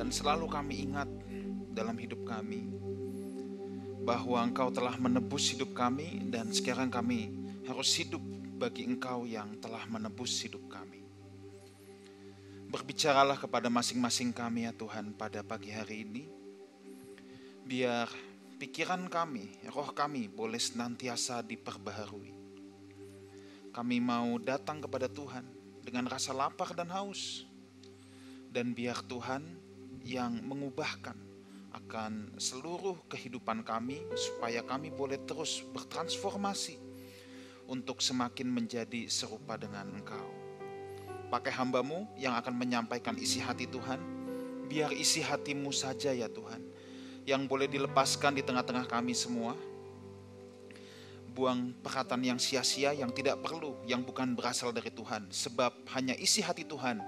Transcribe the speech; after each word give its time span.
dan 0.00 0.08
selalu 0.08 0.48
kami 0.48 0.88
ingat 0.88 1.12
dalam 1.76 1.92
hidup 2.00 2.24
kami 2.24 2.72
bahwa 4.00 4.40
Engkau 4.40 4.72
telah 4.72 4.96
menebus 4.96 5.52
hidup 5.52 5.76
kami 5.76 6.24
dan 6.32 6.48
sekarang 6.56 6.88
kami 6.88 7.36
harus 7.68 7.92
hidup 8.00 8.24
bagi 8.56 8.88
Engkau 8.88 9.28
yang 9.28 9.60
telah 9.60 9.84
menebus 9.92 10.40
hidup 10.40 10.64
kami. 10.72 11.04
Berbicaralah 12.72 13.36
kepada 13.36 13.68
masing-masing 13.68 14.32
kami 14.32 14.64
ya 14.64 14.72
Tuhan 14.72 15.12
pada 15.12 15.44
pagi 15.44 15.68
hari 15.68 16.08
ini. 16.08 16.24
Biar 17.68 18.08
pikiran 18.56 19.04
kami, 19.04 19.52
roh 19.68 19.92
kami 19.92 20.32
boleh 20.32 20.56
senantiasa 20.56 21.44
diperbaharui. 21.44 22.32
Kami 23.68 23.96
mau 24.00 24.40
datang 24.40 24.80
kepada 24.80 25.12
Tuhan 25.12 25.44
dengan 25.84 26.08
rasa 26.08 26.32
lapar 26.32 26.72
dan 26.72 26.88
haus. 26.88 27.44
Dan 28.50 28.74
biar 28.74 28.98
Tuhan 29.06 29.59
yang 30.04 30.40
mengubahkan 30.44 31.16
akan 31.70 32.34
seluruh 32.34 32.98
kehidupan 33.06 33.62
kami 33.62 34.02
supaya 34.18 34.62
kami 34.66 34.90
boleh 34.90 35.22
terus 35.22 35.62
bertransformasi 35.70 36.78
untuk 37.70 38.02
semakin 38.02 38.50
menjadi 38.50 39.06
serupa 39.06 39.54
dengan 39.54 39.86
Engkau. 39.94 40.28
Pakai 41.30 41.54
hambamu 41.54 42.10
yang 42.18 42.34
akan 42.34 42.58
menyampaikan 42.58 43.14
isi 43.14 43.38
hati 43.38 43.70
Tuhan, 43.70 44.02
biar 44.66 44.90
isi 44.90 45.22
hatimu 45.22 45.70
saja 45.70 46.10
ya 46.10 46.26
Tuhan, 46.26 46.58
yang 47.22 47.46
boleh 47.46 47.70
dilepaskan 47.70 48.34
di 48.34 48.42
tengah-tengah 48.42 48.90
kami 48.90 49.14
semua. 49.14 49.54
Buang 51.30 51.70
perhatian 51.78 52.34
yang 52.34 52.38
sia-sia, 52.42 52.90
yang 52.90 53.14
tidak 53.14 53.38
perlu, 53.38 53.78
yang 53.86 54.02
bukan 54.02 54.34
berasal 54.34 54.74
dari 54.74 54.90
Tuhan. 54.90 55.30
Sebab 55.30 55.86
hanya 55.94 56.18
isi 56.18 56.42
hati 56.42 56.66
Tuhan 56.66 56.98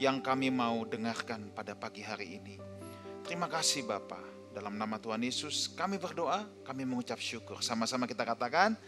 yang 0.00 0.24
kami 0.24 0.48
mau 0.48 0.80
dengarkan 0.88 1.52
pada 1.52 1.76
pagi 1.76 2.00
hari 2.00 2.40
ini. 2.40 2.56
Terima 3.20 3.52
kasih 3.52 3.84
Bapa. 3.84 4.16
Dalam 4.56 4.72
nama 4.72 4.96
Tuhan 4.96 5.20
Yesus 5.20 5.68
kami 5.76 6.00
berdoa, 6.00 6.48
kami 6.64 6.88
mengucap 6.88 7.20
syukur. 7.20 7.60
Sama-sama 7.60 8.08
kita 8.08 8.24
katakan, 8.24 8.80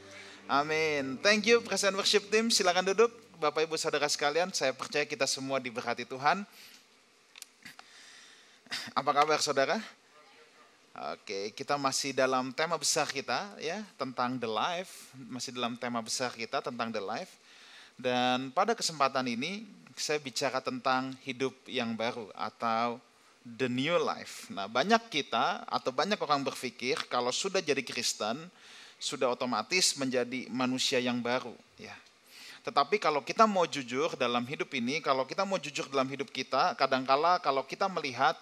amin. 0.49 1.21
Thank 1.21 1.53
you 1.53 1.61
Present 1.61 1.93
Worship 2.01 2.33
Team, 2.33 2.49
silakan 2.49 2.97
duduk. 2.97 3.13
Bapak 3.37 3.69
Ibu 3.69 3.77
Saudara 3.77 4.09
sekalian, 4.09 4.57
saya 4.57 4.73
percaya 4.73 5.05
kita 5.05 5.29
semua 5.29 5.61
diberkati 5.61 6.09
Tuhan. 6.09 6.49
Apa 8.97 9.13
kabar 9.13 9.37
saudara? 9.45 9.77
Oke, 11.13 11.53
kita 11.53 11.77
masih 11.77 12.17
dalam 12.17 12.57
tema 12.57 12.81
besar 12.81 13.05
kita 13.05 13.53
ya 13.61 13.85
tentang 14.01 14.41
the 14.41 14.49
life, 14.49 15.13
masih 15.29 15.53
dalam 15.53 15.77
tema 15.77 16.01
besar 16.01 16.33
kita 16.33 16.65
tentang 16.65 16.89
the 16.89 17.05
life. 17.05 17.37
Dan 18.01 18.49
pada 18.57 18.73
kesempatan 18.73 19.29
ini 19.29 19.69
saya 19.97 20.19
bicara 20.23 20.63
tentang 20.65 21.13
hidup 21.27 21.53
yang 21.69 21.97
baru 21.97 22.31
atau 22.37 23.01
the 23.43 23.67
new 23.67 23.99
life. 23.99 24.47
Nah, 24.55 24.71
banyak 24.71 25.11
kita 25.11 25.67
atau 25.67 25.91
banyak 25.91 26.19
orang 26.23 26.47
berpikir 26.47 26.97
kalau 27.11 27.35
sudah 27.35 27.59
jadi 27.59 27.83
Kristen 27.83 28.39
sudah 29.03 29.35
otomatis 29.35 29.99
menjadi 29.99 30.47
manusia 30.47 31.03
yang 31.03 31.19
baru, 31.19 31.55
ya. 31.75 31.95
Tetapi 32.63 33.03
kalau 33.03 33.27
kita 33.27 33.43
mau 33.43 33.67
jujur 33.67 34.15
dalam 34.15 34.47
hidup 34.47 34.71
ini, 34.79 35.03
kalau 35.03 35.27
kita 35.27 35.43
mau 35.43 35.59
jujur 35.59 35.91
dalam 35.91 36.07
hidup 36.07 36.31
kita, 36.31 36.79
kadangkala 36.79 37.43
kalau 37.43 37.67
kita 37.67 37.91
melihat 37.91 38.39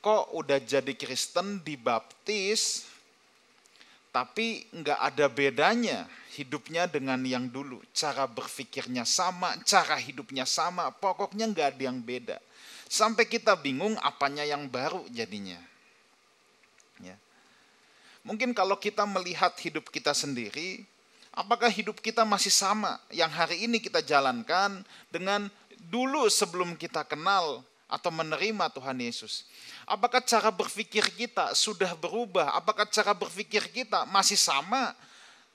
kok 0.00 0.32
udah 0.32 0.56
jadi 0.56 0.96
Kristen 0.96 1.60
dibaptis 1.60 2.88
tapi 4.12 4.68
nggak 4.76 5.00
ada 5.00 5.26
bedanya 5.32 6.04
hidupnya 6.36 6.84
dengan 6.84 7.18
yang 7.24 7.48
dulu. 7.48 7.80
Cara 7.96 8.28
berpikirnya 8.28 9.08
sama, 9.08 9.56
cara 9.64 9.96
hidupnya 9.96 10.44
sama, 10.44 10.92
pokoknya 10.92 11.48
nggak 11.48 11.68
ada 11.76 11.82
yang 11.88 11.98
beda. 11.98 12.36
Sampai 12.92 13.24
kita 13.24 13.56
bingung 13.56 13.96
apanya 14.04 14.44
yang 14.44 14.68
baru 14.68 15.00
jadinya. 15.08 15.56
Ya. 17.00 17.16
Mungkin 18.20 18.52
kalau 18.52 18.76
kita 18.76 19.08
melihat 19.08 19.56
hidup 19.64 19.88
kita 19.88 20.12
sendiri, 20.12 20.84
apakah 21.32 21.72
hidup 21.72 21.96
kita 22.04 22.28
masih 22.28 22.52
sama 22.52 23.00
yang 23.08 23.32
hari 23.32 23.64
ini 23.64 23.80
kita 23.80 24.04
jalankan 24.04 24.84
dengan 25.08 25.48
dulu 25.88 26.28
sebelum 26.28 26.76
kita 26.76 27.08
kenal 27.08 27.64
atau 27.92 28.08
menerima 28.08 28.72
Tuhan 28.72 28.96
Yesus? 28.96 29.44
Apakah 29.84 30.24
cara 30.24 30.48
berpikir 30.48 31.04
kita 31.12 31.52
sudah 31.52 31.92
berubah? 31.92 32.56
Apakah 32.56 32.88
cara 32.88 33.12
berpikir 33.12 33.68
kita 33.68 34.08
masih 34.08 34.40
sama 34.40 34.96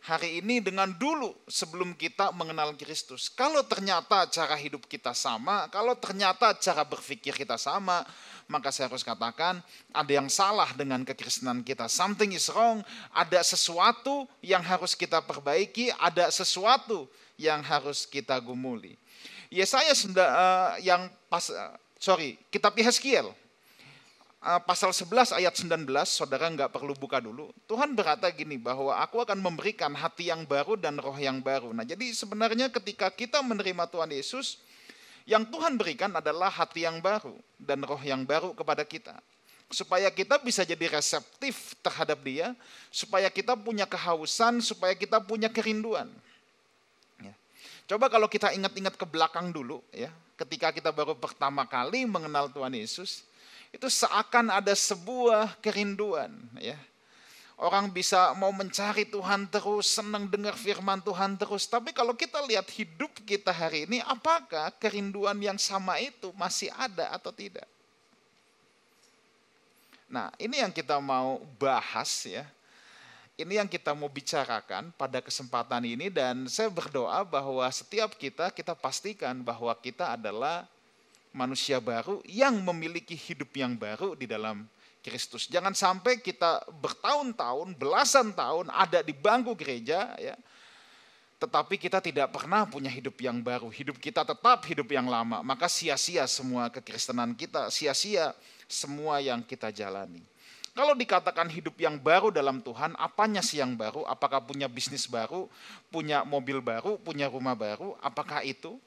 hari 0.05 0.45
ini 0.45 0.61
dengan 0.61 0.93
dulu 0.93 1.33
sebelum 1.49 1.97
kita 1.97 2.29
mengenal 2.37 2.77
Kristus? 2.77 3.33
Kalau 3.33 3.65
ternyata 3.65 4.29
cara 4.29 4.53
hidup 4.53 4.85
kita 4.85 5.17
sama, 5.17 5.65
kalau 5.73 5.97
ternyata 5.97 6.53
cara 6.61 6.85
berpikir 6.85 7.33
kita 7.33 7.57
sama, 7.57 8.05
maka 8.45 8.69
saya 8.69 8.87
harus 8.87 9.01
katakan 9.01 9.57
ada 9.89 10.11
yang 10.13 10.29
salah 10.29 10.69
dengan 10.77 11.01
kekristenan 11.01 11.65
kita. 11.65 11.89
Something 11.89 12.37
is 12.37 12.45
wrong, 12.53 12.85
ada 13.09 13.41
sesuatu 13.41 14.29
yang 14.45 14.61
harus 14.61 14.93
kita 14.93 15.25
perbaiki, 15.25 15.89
ada 15.97 16.29
sesuatu 16.29 17.09
yang 17.41 17.65
harus 17.65 18.05
kita 18.05 18.37
gumuli. 18.37 18.93
Yesaya 19.47 19.95
uh, 19.95 20.75
yang 20.83 21.07
pas 21.31 21.47
uh, 21.47 21.75
sorry, 21.99 22.37
kitab 22.49 22.77
Yeskiel 22.77 23.33
Eh, 24.37 24.61
pasal 24.63 24.93
11 24.93 25.33
ayat 25.33 25.51
19, 25.57 26.07
saudara 26.07 26.45
nggak 26.47 26.69
perlu 26.69 26.93
buka 26.93 27.17
dulu. 27.17 27.49
Tuhan 27.65 27.97
berkata 27.97 28.29
gini 28.29 28.55
bahwa 28.55 28.93
aku 29.01 29.19
akan 29.19 29.41
memberikan 29.41 29.91
hati 29.91 30.29
yang 30.29 30.45
baru 30.45 30.77
dan 30.77 31.01
roh 31.01 31.17
yang 31.17 31.41
baru. 31.41 31.73
Nah 31.73 31.81
jadi 31.81 32.13
sebenarnya 32.13 32.69
ketika 32.69 33.09
kita 33.09 33.41
menerima 33.41 33.89
Tuhan 33.89 34.07
Yesus, 34.07 34.61
yang 35.25 35.41
Tuhan 35.49 35.75
berikan 35.75 36.13
adalah 36.13 36.47
hati 36.47 36.85
yang 36.85 37.01
baru 37.01 37.33
dan 37.57 37.81
roh 37.81 37.99
yang 37.99 38.23
baru 38.29 38.53
kepada 38.53 38.85
kita. 38.85 39.17
Supaya 39.73 40.07
kita 40.13 40.39
bisa 40.39 40.61
jadi 40.63 40.85
reseptif 40.85 41.75
terhadap 41.81 42.21
dia, 42.23 42.53
supaya 42.87 43.27
kita 43.27 43.57
punya 43.57 43.83
kehausan, 43.83 44.61
supaya 44.63 44.93
kita 44.93 45.17
punya 45.17 45.51
kerinduan. 45.51 46.07
Coba 47.87 48.11
kalau 48.11 48.27
kita 48.27 48.51
ingat-ingat 48.51 48.99
ke 48.99 49.07
belakang 49.07 49.55
dulu, 49.55 49.79
ya, 49.95 50.11
ketika 50.35 50.75
kita 50.75 50.91
baru 50.91 51.15
pertama 51.15 51.63
kali 51.63 52.03
mengenal 52.03 52.51
Tuhan 52.51 52.75
Yesus, 52.75 53.23
itu 53.71 53.87
seakan 53.87 54.51
ada 54.51 54.75
sebuah 54.75 55.55
kerinduan 55.63 56.35
ya. 56.59 56.75
Orang 57.57 57.89
bisa 57.89 58.37
mau 58.37 58.53
mencari 58.53 59.01
Tuhan 59.09 59.49
terus, 59.49 59.89
senang 59.89 60.29
dengar 60.29 60.53
firman 60.53 61.01
Tuhan 61.01 61.41
terus. 61.41 61.65
Tapi 61.65 61.89
kalau 61.89 62.13
kita 62.13 62.37
lihat 62.45 62.69
hidup 62.69 63.09
kita 63.25 63.49
hari 63.49 63.89
ini, 63.89 63.97
apakah 64.05 64.69
kerinduan 64.77 65.41
yang 65.41 65.57
sama 65.57 65.97
itu 65.97 66.29
masih 66.37 66.69
ada 66.77 67.09
atau 67.17 67.33
tidak? 67.33 67.65
Nah, 70.05 70.29
ini 70.37 70.61
yang 70.61 70.69
kita 70.69 71.01
mau 71.01 71.41
bahas 71.57 72.29
ya. 72.29 72.45
Ini 73.37 73.61
yang 73.61 73.69
kita 73.69 73.93
mau 73.93 74.09
bicarakan 74.09 74.89
pada 74.97 75.21
kesempatan 75.21 75.85
ini 75.85 76.09
dan 76.09 76.49
saya 76.49 76.73
berdoa 76.73 77.21
bahwa 77.21 77.69
setiap 77.69 78.17
kita 78.17 78.49
kita 78.49 78.73
pastikan 78.73 79.45
bahwa 79.45 79.69
kita 79.77 80.17
adalah 80.17 80.65
manusia 81.29 81.77
baru 81.77 82.17
yang 82.25 82.57
memiliki 82.65 83.13
hidup 83.13 83.53
yang 83.53 83.77
baru 83.77 84.17
di 84.17 84.25
dalam 84.25 84.65
Kristus. 85.05 85.45
Jangan 85.45 85.77
sampai 85.77 86.17
kita 86.17 86.65
bertahun-tahun, 86.81 87.77
belasan 87.77 88.33
tahun 88.33 88.73
ada 88.73 89.05
di 89.05 89.13
bangku 89.13 89.53
gereja 89.53 90.17
ya. 90.17 90.33
Tetapi 91.37 91.77
kita 91.77 92.01
tidak 92.01 92.33
pernah 92.33 92.65
punya 92.65 92.89
hidup 92.89 93.21
yang 93.21 93.37
baru. 93.45 93.69
Hidup 93.69 94.01
kita 94.01 94.25
tetap 94.25 94.65
hidup 94.65 94.89
yang 94.89 95.05
lama. 95.05 95.45
Maka 95.45 95.69
sia-sia 95.69 96.25
semua 96.25 96.73
kekristenan 96.73 97.37
kita, 97.37 97.69
sia-sia 97.69 98.33
semua 98.65 99.21
yang 99.21 99.45
kita 99.45 99.69
jalani. 99.69 100.25
Kalau 100.77 100.93
dikatakan 100.93 101.49
hidup 101.49 101.73
yang 101.81 101.97
baru 101.97 102.29
dalam 102.29 102.61
Tuhan, 102.61 102.93
apanya 103.01 103.41
sih 103.41 103.57
yang 103.57 103.73
baru? 103.73 104.05
Apakah 104.05 104.45
punya 104.45 104.69
bisnis 104.69 105.09
baru, 105.09 105.49
punya 105.89 106.21
mobil 106.21 106.61
baru, 106.61 107.01
punya 107.01 107.25
rumah 107.25 107.57
baru? 107.57 107.97
Apakah 107.97 108.45
itu? 108.45 108.77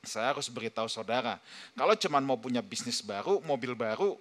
Saya 0.00 0.32
harus 0.32 0.48
beritahu 0.48 0.88
saudara, 0.88 1.36
kalau 1.76 1.92
cuma 1.92 2.24
mau 2.24 2.40
punya 2.40 2.64
bisnis 2.64 3.04
baru, 3.04 3.44
mobil 3.44 3.76
baru, 3.76 4.16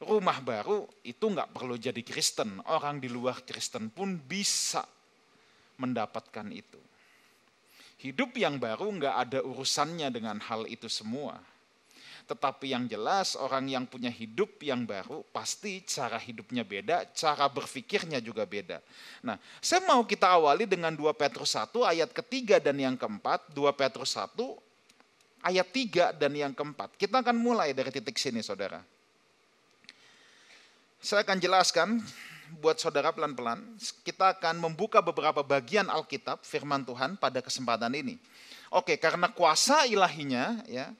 rumah 0.00 0.40
baru, 0.40 0.88
itu 1.04 1.20
nggak 1.20 1.52
perlu 1.52 1.76
jadi 1.76 2.00
Kristen. 2.00 2.56
Orang 2.64 2.96
di 2.96 3.12
luar 3.12 3.44
Kristen 3.44 3.92
pun 3.92 4.16
bisa 4.16 4.80
mendapatkan 5.76 6.56
itu. 6.56 6.80
Hidup 8.00 8.32
yang 8.40 8.56
baru 8.56 8.88
nggak 8.96 9.28
ada 9.28 9.38
urusannya 9.44 10.08
dengan 10.08 10.40
hal 10.40 10.64
itu 10.72 10.88
semua. 10.88 11.36
Tetapi 12.26 12.74
yang 12.74 12.90
jelas 12.90 13.38
orang 13.38 13.70
yang 13.70 13.86
punya 13.86 14.10
hidup 14.10 14.58
yang 14.58 14.82
baru 14.82 15.22
pasti 15.30 15.78
cara 15.86 16.18
hidupnya 16.18 16.66
beda, 16.66 17.06
cara 17.14 17.46
berpikirnya 17.46 18.18
juga 18.18 18.42
beda. 18.42 18.82
Nah, 19.22 19.38
saya 19.62 19.86
mau 19.86 20.02
kita 20.02 20.34
awali 20.34 20.66
dengan 20.66 20.90
2 20.90 21.06
Petrus 21.14 21.54
1 21.54 21.70
ayat 21.86 22.10
ketiga 22.10 22.58
dan 22.58 22.74
yang 22.82 22.98
keempat. 22.98 23.46
2 23.54 23.70
Petrus 23.78 24.18
1 24.18 24.34
ayat 25.46 25.68
3 25.70 26.18
dan 26.18 26.32
yang 26.34 26.50
keempat. 26.50 26.98
Kita 26.98 27.22
akan 27.22 27.38
mulai 27.38 27.70
dari 27.70 27.94
titik 27.94 28.18
sini 28.18 28.42
saudara. 28.42 28.82
Saya 30.98 31.22
akan 31.22 31.38
jelaskan 31.38 32.02
buat 32.58 32.82
saudara 32.82 33.14
pelan-pelan. 33.14 33.62
Kita 34.02 34.34
akan 34.34 34.58
membuka 34.58 34.98
beberapa 34.98 35.46
bagian 35.46 35.86
Alkitab 35.86 36.42
firman 36.42 36.82
Tuhan 36.82 37.14
pada 37.14 37.38
kesempatan 37.38 37.94
ini. 37.94 38.18
Oke, 38.74 38.98
karena 38.98 39.30
kuasa 39.30 39.86
ilahinya 39.86 40.66
ya 40.66 40.90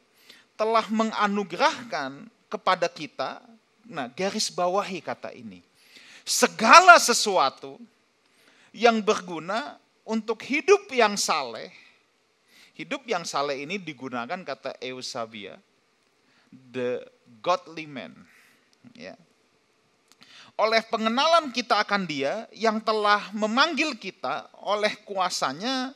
telah 0.56 0.88
menganugerahkan 0.88 2.26
kepada 2.48 2.88
kita, 2.88 3.44
nah 3.84 4.08
garis 4.08 4.48
bawahi 4.48 5.04
kata 5.04 5.30
ini. 5.36 5.60
Segala 6.26 6.98
sesuatu 6.98 7.78
yang 8.74 8.98
berguna 8.98 9.78
untuk 10.02 10.42
hidup 10.42 10.90
yang 10.90 11.14
saleh, 11.14 11.70
hidup 12.74 13.06
yang 13.06 13.22
saleh 13.22 13.62
ini 13.62 13.78
digunakan 13.78 14.40
kata 14.42 14.74
Eusabia, 14.82 15.60
the 16.50 17.04
godly 17.44 17.86
man. 17.86 18.12
Ya. 18.96 19.14
Oleh 20.56 20.80
pengenalan 20.88 21.52
kita 21.52 21.84
akan 21.84 22.08
dia 22.08 22.48
yang 22.48 22.80
telah 22.80 23.28
memanggil 23.36 23.92
kita 23.92 24.48
oleh 24.64 24.96
kuasanya 25.04 25.92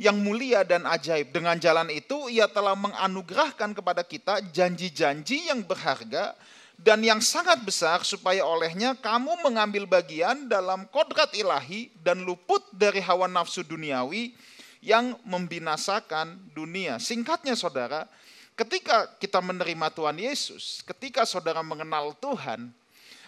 yang 0.00 0.16
mulia 0.16 0.64
dan 0.64 0.88
ajaib. 0.88 1.28
Dengan 1.28 1.60
jalan 1.60 1.92
itu 1.92 2.32
ia 2.32 2.48
telah 2.48 2.72
menganugerahkan 2.72 3.76
kepada 3.76 4.00
kita 4.00 4.40
janji-janji 4.48 5.52
yang 5.52 5.60
berharga 5.60 6.32
dan 6.80 7.04
yang 7.04 7.20
sangat 7.20 7.60
besar 7.60 8.00
supaya 8.08 8.40
olehnya 8.40 8.96
kamu 8.96 9.44
mengambil 9.44 9.84
bagian 9.84 10.48
dalam 10.48 10.88
kodrat 10.88 11.28
ilahi 11.36 11.92
dan 12.00 12.24
luput 12.24 12.64
dari 12.72 13.04
hawa 13.04 13.28
nafsu 13.28 13.60
duniawi 13.60 14.32
yang 14.80 15.20
membinasakan 15.28 16.40
dunia. 16.56 16.96
Singkatnya 16.96 17.52
saudara, 17.52 18.08
ketika 18.56 19.04
kita 19.20 19.44
menerima 19.44 19.92
Tuhan 19.92 20.16
Yesus, 20.16 20.80
ketika 20.88 21.28
saudara 21.28 21.60
mengenal 21.60 22.16
Tuhan, 22.16 22.72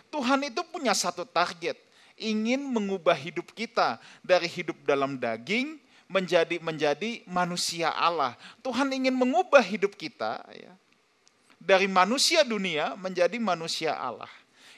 Tuhan 0.08 0.40
itu 0.48 0.64
punya 0.72 0.96
satu 0.96 1.28
target, 1.28 1.76
ingin 2.16 2.64
mengubah 2.64 3.16
hidup 3.16 3.52
kita 3.52 4.00
dari 4.24 4.48
hidup 4.48 4.80
dalam 4.88 5.20
daging 5.20 5.81
menjadi 6.12 6.60
menjadi 6.60 7.24
manusia 7.24 7.88
Allah. 7.88 8.36
Tuhan 8.60 8.92
ingin 8.92 9.16
mengubah 9.16 9.64
hidup 9.64 9.96
kita 9.96 10.44
ya, 10.52 10.76
dari 11.56 11.88
manusia 11.88 12.44
dunia 12.44 12.92
menjadi 13.00 13.40
manusia 13.40 13.96
Allah. 13.96 14.28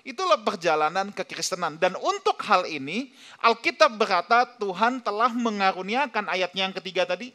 Itulah 0.05 0.37
perjalanan 0.37 1.11
kekristenan. 1.11 1.81
Dan 1.81 1.97
untuk 1.97 2.37
hal 2.45 2.69
ini, 2.69 3.11
Alkitab 3.41 3.97
berkata 3.97 4.45
Tuhan 4.61 5.01
telah 5.01 5.33
mengaruniakan 5.33 6.29
ayatnya 6.29 6.69
yang 6.69 6.77
ketiga 6.77 7.09
tadi, 7.09 7.33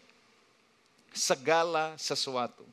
segala 1.09 1.97
sesuatu. 1.97 2.63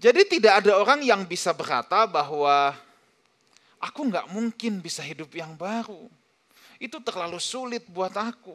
Jadi 0.00 0.38
tidak 0.38 0.64
ada 0.64 0.80
orang 0.80 1.04
yang 1.04 1.28
bisa 1.28 1.52
berkata 1.52 2.08
bahwa 2.08 2.72
aku 3.76 4.00
nggak 4.08 4.30
mungkin 4.32 4.80
bisa 4.80 5.04
hidup 5.04 5.28
yang 5.36 5.58
baru 5.58 6.08
itu 6.78 6.98
terlalu 7.02 7.42
sulit 7.42 7.82
buat 7.90 8.14
aku. 8.14 8.54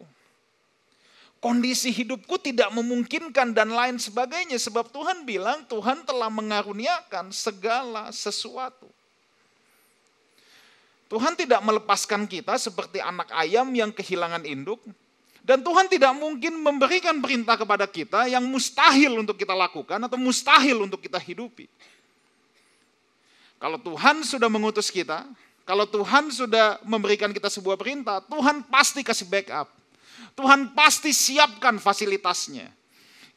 Kondisi 1.44 1.92
hidupku 1.92 2.40
tidak 2.40 2.72
memungkinkan 2.72 3.52
dan 3.52 3.76
lain 3.76 4.00
sebagainya. 4.00 4.56
Sebab 4.56 4.88
Tuhan 4.96 5.28
bilang 5.28 5.68
Tuhan 5.68 6.08
telah 6.08 6.32
mengaruniakan 6.32 7.36
segala 7.36 8.16
sesuatu. 8.16 8.88
Tuhan 11.12 11.36
tidak 11.36 11.60
melepaskan 11.60 12.24
kita 12.26 12.56
seperti 12.56 13.04
anak 13.04 13.28
ayam 13.36 13.68
yang 13.76 13.92
kehilangan 13.92 14.48
induk. 14.48 14.80
Dan 15.44 15.60
Tuhan 15.60 15.92
tidak 15.92 16.16
mungkin 16.16 16.56
memberikan 16.64 17.20
perintah 17.20 17.60
kepada 17.60 17.84
kita 17.84 18.32
yang 18.32 18.48
mustahil 18.48 19.20
untuk 19.20 19.36
kita 19.36 19.52
lakukan 19.52 20.00
atau 20.00 20.16
mustahil 20.16 20.88
untuk 20.88 21.04
kita 21.04 21.20
hidupi. 21.20 21.68
Kalau 23.60 23.76
Tuhan 23.76 24.24
sudah 24.24 24.48
mengutus 24.48 24.88
kita, 24.88 25.28
kalau 25.64 25.88
Tuhan 25.88 26.28
sudah 26.28 26.84
memberikan 26.84 27.32
kita 27.32 27.48
sebuah 27.48 27.80
perintah, 27.80 28.20
Tuhan 28.28 28.68
pasti 28.68 29.00
kasih 29.00 29.32
backup. 29.32 29.72
Tuhan 30.36 30.76
pasti 30.76 31.16
siapkan 31.16 31.80
fasilitasnya. 31.80 32.68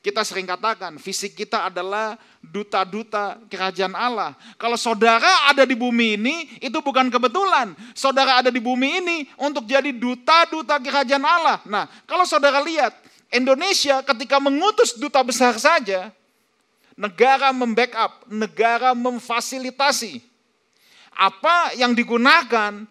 Kita 0.02 0.22
sering 0.22 0.46
katakan, 0.46 1.02
fisik 1.02 1.34
kita 1.34 1.66
adalah 1.66 2.14
duta-duta 2.38 3.42
kerajaan 3.50 3.94
Allah. 3.94 4.38
Kalau 4.54 4.78
saudara 4.78 5.50
ada 5.50 5.66
di 5.66 5.74
bumi 5.74 6.14
ini, 6.14 6.46
itu 6.62 6.78
bukan 6.78 7.10
kebetulan. 7.10 7.74
Saudara 7.90 8.38
ada 8.38 8.50
di 8.50 8.62
bumi 8.62 9.02
ini 9.02 9.16
untuk 9.34 9.66
jadi 9.66 9.90
duta-duta 9.90 10.78
kerajaan 10.78 11.26
Allah. 11.26 11.58
Nah, 11.66 11.90
kalau 12.06 12.22
saudara 12.22 12.62
lihat, 12.62 12.94
Indonesia 13.34 13.98
ketika 14.06 14.38
mengutus 14.38 14.94
duta 14.94 15.18
besar 15.26 15.58
saja, 15.58 16.14
negara 16.94 17.50
membackup, 17.50 18.30
negara 18.30 18.94
memfasilitasi 18.94 20.35
apa 21.16 21.72
yang 21.74 21.96
digunakan 21.96 22.84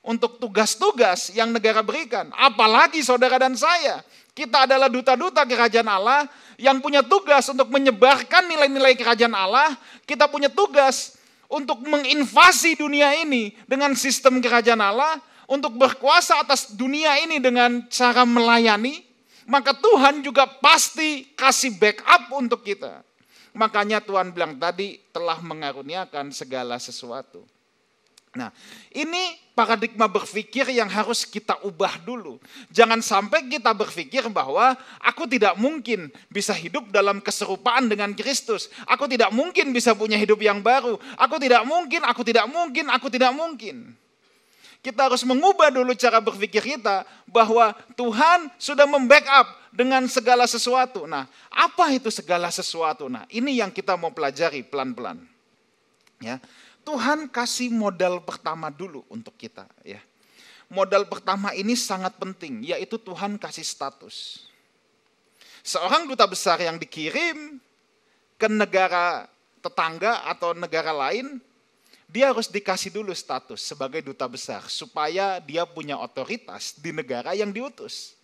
untuk 0.00 0.40
tugas-tugas 0.42 1.30
yang 1.32 1.54
negara 1.54 1.84
berikan. 1.84 2.28
Apalagi 2.34 3.00
saudara 3.04 3.38
dan 3.38 3.54
saya. 3.54 4.02
Kita 4.34 4.64
adalah 4.64 4.88
duta-duta 4.88 5.44
kerajaan 5.44 5.90
Allah 5.90 6.24
yang 6.56 6.80
punya 6.80 7.04
tugas 7.04 7.46
untuk 7.50 7.68
menyebarkan 7.68 8.48
nilai-nilai 8.48 8.96
kerajaan 8.96 9.34
Allah. 9.36 9.74
Kita 10.06 10.26
punya 10.30 10.48
tugas 10.48 11.18
untuk 11.50 11.82
menginvasi 11.84 12.78
dunia 12.78 13.12
ini 13.20 13.52
dengan 13.68 13.92
sistem 13.94 14.40
kerajaan 14.40 14.80
Allah. 14.80 15.20
Untuk 15.50 15.74
berkuasa 15.74 16.38
atas 16.38 16.78
dunia 16.78 17.18
ini 17.26 17.42
dengan 17.42 17.82
cara 17.90 18.22
melayani. 18.22 19.02
Maka 19.50 19.74
Tuhan 19.74 20.22
juga 20.22 20.46
pasti 20.46 21.26
kasih 21.34 21.74
backup 21.74 22.30
untuk 22.38 22.62
kita. 22.62 23.02
Makanya 23.50 23.98
Tuhan 23.98 24.30
bilang 24.30 24.54
tadi 24.62 25.02
telah 25.10 25.42
mengaruniakan 25.42 26.30
segala 26.30 26.78
sesuatu. 26.78 27.42
Nah, 28.30 28.54
ini 28.94 29.34
paradigma 29.58 30.06
berpikir 30.06 30.62
yang 30.70 30.86
harus 30.86 31.26
kita 31.26 31.58
ubah 31.66 31.98
dulu. 32.06 32.38
Jangan 32.70 33.02
sampai 33.02 33.50
kita 33.50 33.74
berpikir 33.74 34.22
bahwa 34.30 34.78
aku 35.02 35.26
tidak 35.26 35.58
mungkin 35.58 36.06
bisa 36.30 36.54
hidup 36.54 36.94
dalam 36.94 37.18
keserupaan 37.18 37.90
dengan 37.90 38.14
Kristus. 38.14 38.70
Aku 38.86 39.10
tidak 39.10 39.34
mungkin 39.34 39.74
bisa 39.74 39.98
punya 39.98 40.14
hidup 40.14 40.38
yang 40.38 40.62
baru. 40.62 40.94
Aku 41.18 41.42
tidak 41.42 41.66
mungkin, 41.66 42.06
aku 42.06 42.22
tidak 42.22 42.46
mungkin, 42.46 42.86
aku 42.86 43.10
tidak 43.10 43.34
mungkin. 43.34 43.98
Kita 44.80 45.10
harus 45.10 45.26
mengubah 45.26 45.68
dulu 45.68 45.92
cara 45.92 46.22
berpikir 46.22 46.62
kita 46.62 47.04
bahwa 47.28 47.74
Tuhan 47.98 48.48
sudah 48.56 48.86
membackup 48.88 49.44
dengan 49.74 50.06
segala 50.06 50.46
sesuatu. 50.46 51.04
Nah, 51.04 51.26
apa 51.50 51.92
itu 51.92 52.08
segala 52.08 52.48
sesuatu? 52.48 53.10
Nah, 53.10 53.26
ini 53.28 53.58
yang 53.58 53.74
kita 53.74 53.98
mau 53.98 54.14
pelajari 54.14 54.64
pelan-pelan. 54.64 55.20
Ya. 56.22 56.40
Tuhan 56.84 57.28
kasih 57.28 57.68
modal 57.70 58.24
pertama 58.24 58.72
dulu 58.72 59.04
untuk 59.12 59.36
kita 59.36 59.68
ya. 59.84 60.00
Modal 60.70 61.06
pertama 61.10 61.50
ini 61.52 61.74
sangat 61.74 62.14
penting 62.16 62.62
yaitu 62.62 62.96
Tuhan 62.96 63.36
kasih 63.36 63.66
status. 63.66 64.46
Seorang 65.60 66.08
duta 66.08 66.24
besar 66.24 66.56
yang 66.62 66.80
dikirim 66.80 67.60
ke 68.40 68.48
negara 68.48 69.28
tetangga 69.60 70.24
atau 70.24 70.56
negara 70.56 70.88
lain, 70.88 71.36
dia 72.08 72.32
harus 72.32 72.48
dikasih 72.48 72.90
dulu 72.90 73.12
status 73.12 73.60
sebagai 73.60 74.00
duta 74.02 74.24
besar 74.26 74.66
supaya 74.66 75.38
dia 75.38 75.62
punya 75.68 76.00
otoritas 76.00 76.74
di 76.80 76.90
negara 76.90 77.36
yang 77.36 77.52
diutus. 77.52 78.18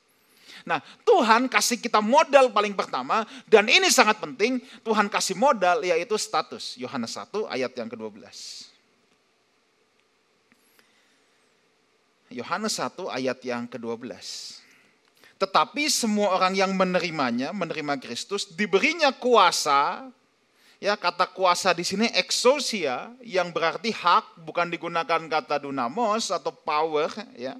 Nah, 0.62 0.78
Tuhan 1.02 1.50
kasih 1.50 1.78
kita 1.78 1.98
modal 1.98 2.50
paling 2.54 2.74
pertama 2.74 3.26
dan 3.50 3.66
ini 3.66 3.90
sangat 3.90 4.22
penting, 4.22 4.62
Tuhan 4.86 5.10
kasih 5.10 5.34
modal 5.34 5.82
yaitu 5.82 6.14
status. 6.14 6.78
Yohanes 6.78 7.14
1 7.14 7.46
ayat 7.50 7.72
yang 7.74 7.88
ke-12. 7.90 8.22
Yohanes 12.30 12.74
1 12.78 13.06
ayat 13.10 13.38
yang 13.46 13.64
ke-12. 13.70 14.10
Tetapi 15.36 15.92
semua 15.92 16.32
orang 16.32 16.56
yang 16.56 16.72
menerimanya, 16.72 17.52
menerima 17.52 18.00
Kristus, 18.00 18.48
diberinya 18.48 19.12
kuasa, 19.12 20.08
ya 20.80 20.96
kata 20.96 21.28
kuasa 21.28 21.76
di 21.76 21.84
sini 21.84 22.08
exousia 22.16 23.12
yang 23.20 23.52
berarti 23.52 23.92
hak, 23.92 24.40
bukan 24.40 24.72
digunakan 24.72 25.20
kata 25.28 25.60
dunamos 25.60 26.32
atau 26.32 26.50
power, 26.50 27.12
ya 27.36 27.52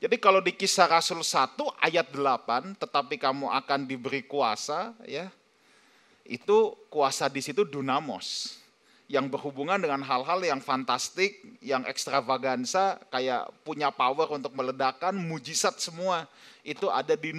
jadi 0.00 0.16
kalau 0.16 0.40
di 0.40 0.56
kisah 0.56 0.88
Rasul 0.88 1.20
1 1.20 1.60
ayat 1.76 2.08
8, 2.08 2.80
tetapi 2.80 3.20
kamu 3.20 3.52
akan 3.52 3.84
diberi 3.84 4.24
kuasa, 4.24 4.96
ya 5.04 5.28
itu 6.24 6.72
kuasa 6.88 7.28
di 7.28 7.44
situ 7.44 7.68
dunamos 7.68 8.56
yang 9.12 9.28
berhubungan 9.28 9.76
dengan 9.76 10.00
hal-hal 10.00 10.40
yang 10.40 10.56
fantastik, 10.64 11.44
yang 11.60 11.84
ekstravagansa, 11.84 12.96
kayak 13.12 13.52
punya 13.60 13.92
power 13.92 14.32
untuk 14.32 14.56
meledakkan, 14.56 15.12
mujizat 15.12 15.76
semua 15.76 16.24
itu 16.64 16.88
ada 16.88 17.12
di 17.12 17.36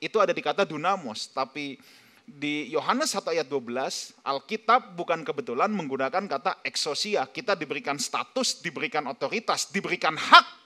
itu 0.00 0.16
ada 0.16 0.32
di 0.32 0.40
kata 0.40 0.64
dunamos, 0.64 1.28
tapi 1.36 1.76
di 2.24 2.72
Yohanes 2.72 3.12
1 3.12 3.28
ayat 3.28 3.44
12, 3.44 4.24
Alkitab 4.24 4.96
bukan 4.96 5.20
kebetulan 5.20 5.68
menggunakan 5.68 6.24
kata 6.24 6.64
eksosia. 6.64 7.28
Kita 7.28 7.52
diberikan 7.52 8.00
status, 8.00 8.64
diberikan 8.64 9.04
otoritas, 9.04 9.68
diberikan 9.68 10.16
hak 10.16 10.63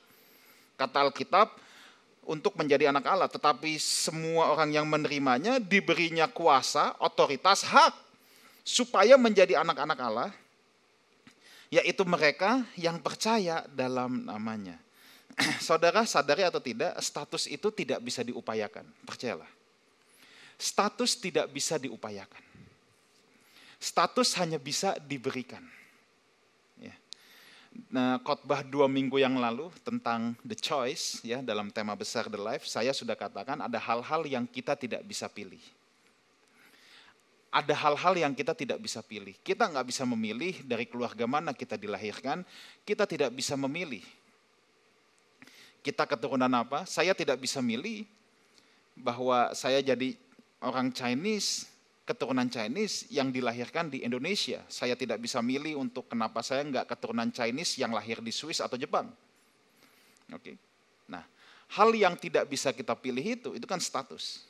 kata 0.78 1.10
Alkitab 1.10 1.50
untuk 2.28 2.54
menjadi 2.54 2.94
anak 2.94 3.04
Allah, 3.08 3.26
tetapi 3.26 3.74
semua 3.82 4.54
orang 4.54 4.70
yang 4.70 4.86
menerimanya 4.86 5.58
diberinya 5.58 6.30
kuasa, 6.30 6.94
otoritas, 7.02 7.66
hak 7.66 7.96
supaya 8.62 9.16
menjadi 9.16 9.58
anak-anak 9.64 9.98
Allah, 9.98 10.30
yaitu 11.72 12.04
mereka 12.04 12.62
yang 12.76 13.00
percaya 13.00 13.64
dalam 13.72 14.28
namanya. 14.28 14.76
Saudara 15.64 16.04
sadari 16.04 16.44
atau 16.44 16.60
tidak, 16.60 16.94
status 17.00 17.48
itu 17.48 17.72
tidak 17.72 18.04
bisa 18.04 18.20
diupayakan, 18.20 18.84
percayalah. 19.08 19.48
Status 20.60 21.16
tidak 21.16 21.48
bisa 21.48 21.80
diupayakan. 21.80 22.44
Status 23.78 24.34
hanya 24.36 24.58
bisa 24.58 24.98
diberikan. 25.00 25.62
Nah, 27.88 28.20
khotbah 28.20 28.60
dua 28.64 28.84
minggu 28.84 29.16
yang 29.16 29.36
lalu 29.40 29.72
tentang 29.80 30.36
the 30.44 30.56
choice 30.56 31.24
ya 31.24 31.40
dalam 31.40 31.72
tema 31.72 31.96
besar 31.96 32.28
the 32.28 32.40
life, 32.40 32.68
saya 32.68 32.92
sudah 32.92 33.16
katakan 33.16 33.60
ada 33.64 33.80
hal-hal 33.80 34.24
yang 34.28 34.44
kita 34.44 34.76
tidak 34.76 35.04
bisa 35.04 35.28
pilih. 35.28 35.60
Ada 37.48 37.72
hal-hal 37.72 38.14
yang 38.28 38.32
kita 38.36 38.52
tidak 38.52 38.76
bisa 38.76 39.00
pilih. 39.00 39.32
Kita 39.40 39.64
nggak 39.64 39.88
bisa 39.88 40.04
memilih 40.04 40.60
dari 40.68 40.84
keluarga 40.84 41.24
mana 41.24 41.56
kita 41.56 41.80
dilahirkan. 41.80 42.44
Kita 42.84 43.08
tidak 43.08 43.32
bisa 43.32 43.56
memilih. 43.56 44.04
Kita 45.80 46.04
keturunan 46.04 46.52
apa? 46.52 46.84
Saya 46.84 47.16
tidak 47.16 47.40
bisa 47.40 47.64
milih 47.64 48.04
bahwa 48.92 49.56
saya 49.56 49.80
jadi 49.80 50.12
orang 50.60 50.92
Chinese 50.92 51.70
keturunan 52.08 52.48
Chinese 52.48 53.04
yang 53.12 53.28
dilahirkan 53.28 53.92
di 53.92 54.00
Indonesia. 54.00 54.64
Saya 54.72 54.96
tidak 54.96 55.20
bisa 55.20 55.44
milih 55.44 55.76
untuk 55.76 56.08
kenapa 56.08 56.40
saya 56.40 56.64
nggak 56.64 56.88
keturunan 56.88 57.28
Chinese 57.28 57.76
yang 57.76 57.92
lahir 57.92 58.24
di 58.24 58.32
Swiss 58.32 58.64
atau 58.64 58.80
Jepang. 58.80 59.12
Oke. 60.32 60.56
Nah, 61.04 61.20
hal 61.76 61.92
yang 61.92 62.16
tidak 62.16 62.48
bisa 62.48 62.72
kita 62.72 62.96
pilih 62.96 63.20
itu, 63.20 63.52
itu 63.52 63.68
kan 63.68 63.76
status. 63.76 64.48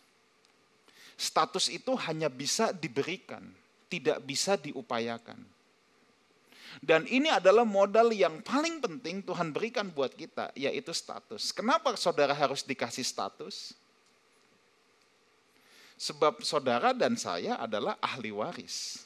Status 1.19 1.67
itu 1.67 1.99
hanya 2.07 2.31
bisa 2.31 2.71
diberikan, 2.71 3.43
tidak 3.91 4.23
bisa 4.23 4.55
diupayakan. 4.55 5.43
Dan 6.79 7.11
ini 7.11 7.27
adalah 7.27 7.67
modal 7.67 8.15
yang 8.15 8.39
paling 8.39 8.79
penting 8.79 9.27
Tuhan 9.27 9.51
berikan 9.51 9.91
buat 9.91 10.15
kita, 10.15 10.55
yaitu 10.55 10.95
status. 10.95 11.51
Kenapa 11.51 11.99
saudara 11.99 12.31
harus 12.31 12.63
dikasih 12.63 13.03
status? 13.03 13.75
Sebab 15.99 16.47
saudara 16.47 16.95
dan 16.95 17.19
saya 17.19 17.59
adalah 17.59 17.99
ahli 17.99 18.31
waris. 18.31 19.03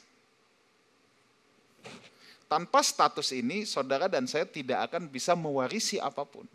Tanpa 2.45 2.85
status 2.85 3.33
ini, 3.33 3.65
saudara 3.65 4.05
dan 4.05 4.29
saya 4.29 4.45
tidak 4.45 4.85
akan 4.85 5.09
bisa 5.09 5.33
mewarisi 5.33 5.97
apa 5.97 6.21
pun. 6.21 6.45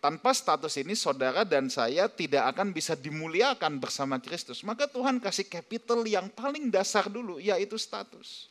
Tanpa 0.00 0.32
status 0.32 0.80
ini, 0.80 0.96
saudara 0.96 1.44
dan 1.44 1.68
saya 1.68 2.08
tidak 2.08 2.48
akan 2.56 2.72
bisa 2.72 2.96
dimuliakan 2.96 3.76
bersama 3.76 4.16
Kristus. 4.16 4.64
Maka 4.64 4.88
Tuhan 4.88 5.20
kasih 5.20 5.44
capital 5.44 6.00
yang 6.08 6.32
paling 6.32 6.72
dasar 6.72 7.12
dulu, 7.12 7.36
yaitu 7.36 7.76
status. 7.76 8.48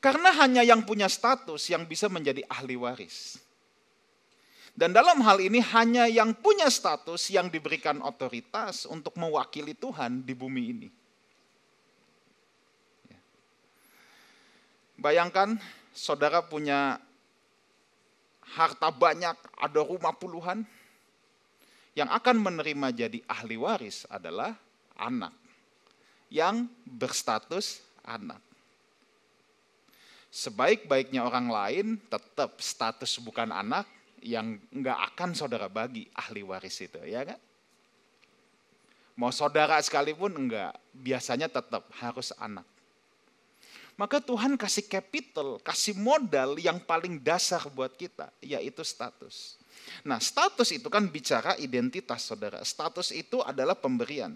Karena 0.00 0.32
hanya 0.40 0.64
yang 0.64 0.80
punya 0.88 1.12
status 1.12 1.68
yang 1.68 1.84
bisa 1.84 2.08
menjadi 2.08 2.40
ahli 2.48 2.72
waris. 2.72 3.36
Dan 4.74 4.96
dalam 4.96 5.20
hal 5.20 5.42
ini 5.42 5.60
hanya 5.60 6.06
yang 6.08 6.32
punya 6.32 6.70
status 6.70 7.28
yang 7.28 7.52
diberikan 7.52 8.00
otoritas 8.00 8.86
untuk 8.88 9.18
mewakili 9.18 9.76
Tuhan 9.76 10.24
di 10.24 10.32
bumi 10.32 10.62
ini. 10.72 10.88
Ya. 13.10 13.20
Bayangkan 14.96 15.60
saudara 15.92 16.40
punya 16.40 16.96
harta 18.56 18.88
banyak, 18.90 19.36
ada 19.58 19.80
rumah 19.84 20.14
puluhan. 20.14 20.64
Yang 21.90 22.10
akan 22.22 22.36
menerima 22.38 22.88
jadi 22.94 23.18
ahli 23.26 23.58
waris 23.58 24.06
adalah 24.06 24.54
anak 24.94 25.34
yang 26.30 26.70
berstatus 26.86 27.82
anak. 28.06 28.38
Sebaik-baiknya 30.30 31.26
orang 31.26 31.50
lain 31.50 31.86
tetap 32.06 32.62
status 32.62 33.18
bukan 33.18 33.50
anak, 33.50 33.82
yang 34.20 34.60
nggak 34.72 34.98
akan 35.12 35.32
saudara 35.32 35.66
bagi 35.66 36.08
ahli 36.16 36.44
waris 36.44 36.80
itu, 36.80 37.00
ya 37.04 37.24
kan? 37.24 37.40
Mau 39.20 39.28
saudara 39.28 39.76
sekalipun 39.84 40.32
enggak, 40.32 40.72
biasanya 40.96 41.52
tetap 41.52 41.84
harus 42.00 42.32
anak. 42.40 42.64
Maka 44.00 44.16
Tuhan 44.16 44.56
kasih 44.56 44.88
capital, 44.88 45.60
kasih 45.60 45.92
modal 45.92 46.56
yang 46.56 46.80
paling 46.80 47.20
dasar 47.20 47.60
buat 47.68 47.92
kita, 48.00 48.32
yaitu 48.40 48.80
status. 48.80 49.60
Nah 50.08 50.16
status 50.16 50.72
itu 50.72 50.88
kan 50.88 51.04
bicara 51.04 51.52
identitas 51.60 52.24
saudara. 52.24 52.64
Status 52.64 53.12
itu 53.12 53.44
adalah 53.44 53.76
pemberian. 53.76 54.32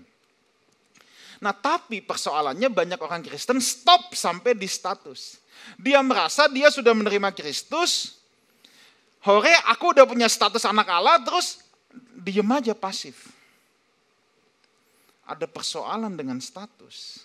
Nah 1.41 1.55
tapi 1.57 2.05
persoalannya 2.05 2.69
banyak 2.69 3.01
orang 3.01 3.25
Kristen 3.25 3.57
stop 3.65 4.13
sampai 4.13 4.53
di 4.53 4.69
status. 4.69 5.41
Dia 5.81 6.05
merasa 6.05 6.45
dia 6.51 6.69
sudah 6.69 6.93
menerima 6.93 7.33
Kristus, 7.33 8.21
Hore 9.25 9.57
aku 9.73 9.97
udah 9.97 10.05
punya 10.05 10.29
status 10.29 10.69
anak 10.69 10.85
Allah 10.85 11.17
terus 11.25 11.65
diem 12.21 12.45
aja 12.53 12.77
pasif. 12.77 13.33
Ada 15.25 15.49
persoalan 15.49 16.13
dengan 16.13 16.37
status. 16.45 17.25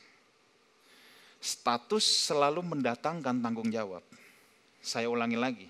Status 1.43 2.03
selalu 2.03 2.63
mendatangkan 2.63 3.43
tanggung 3.43 3.67
jawab. 3.67 4.03
Saya 4.79 5.11
ulangi 5.11 5.35
lagi. 5.35 5.67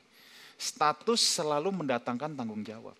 Status 0.53 1.17
selalu 1.17 1.73
mendatangkan 1.73 2.37
tanggung 2.37 2.61
jawab. 2.61 2.93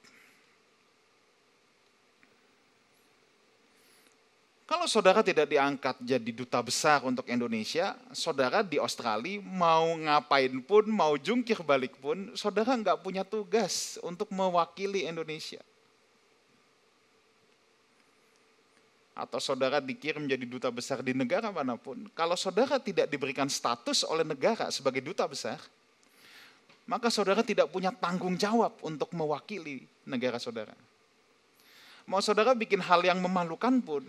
Kalau 4.70 4.86
saudara 4.86 5.26
tidak 5.26 5.50
diangkat 5.50 5.98
jadi 5.98 6.30
duta 6.30 6.62
besar 6.62 7.02
untuk 7.02 7.26
Indonesia, 7.26 7.98
saudara 8.14 8.62
di 8.62 8.78
Australia 8.78 9.42
mau 9.42 9.98
ngapain 9.98 10.62
pun, 10.62 10.86
mau 10.86 11.18
jungkir 11.18 11.58
balik 11.66 11.98
pun, 11.98 12.38
saudara 12.38 12.78
nggak 12.78 13.02
punya 13.02 13.26
tugas 13.26 13.98
untuk 14.06 14.30
mewakili 14.30 15.10
Indonesia. 15.10 15.58
Atau 19.18 19.42
saudara 19.42 19.82
dikirim 19.82 20.30
menjadi 20.30 20.46
duta 20.46 20.70
besar 20.70 21.02
di 21.02 21.18
negara 21.18 21.50
mana 21.50 21.74
pun, 21.74 22.06
kalau 22.14 22.38
saudara 22.38 22.78
tidak 22.78 23.10
diberikan 23.10 23.50
status 23.50 24.06
oleh 24.06 24.22
negara 24.22 24.70
sebagai 24.70 25.02
duta 25.02 25.26
besar, 25.26 25.58
maka 26.86 27.10
saudara 27.10 27.42
tidak 27.42 27.74
punya 27.74 27.90
tanggung 27.90 28.38
jawab 28.38 28.78
untuk 28.86 29.10
mewakili 29.18 29.90
negara 30.06 30.38
saudara. 30.38 30.78
Mau 32.06 32.22
saudara 32.22 32.54
bikin 32.54 32.86
hal 32.86 33.02
yang 33.02 33.18
memalukan 33.18 33.74
pun, 33.82 34.06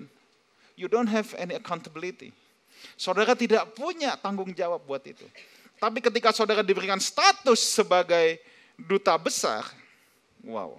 you 0.77 0.87
don't 0.91 1.09
have 1.09 1.33
any 1.39 1.57
accountability. 1.57 2.35
Saudara 2.97 3.37
tidak 3.37 3.73
punya 3.77 4.17
tanggung 4.17 4.53
jawab 4.57 4.83
buat 4.85 5.05
itu. 5.05 5.25
Tapi 5.81 6.05
ketika 6.05 6.33
saudara 6.33 6.61
diberikan 6.61 7.01
status 7.01 7.61
sebagai 7.61 8.41
duta 8.77 9.17
besar, 9.17 9.65
wow. 10.45 10.77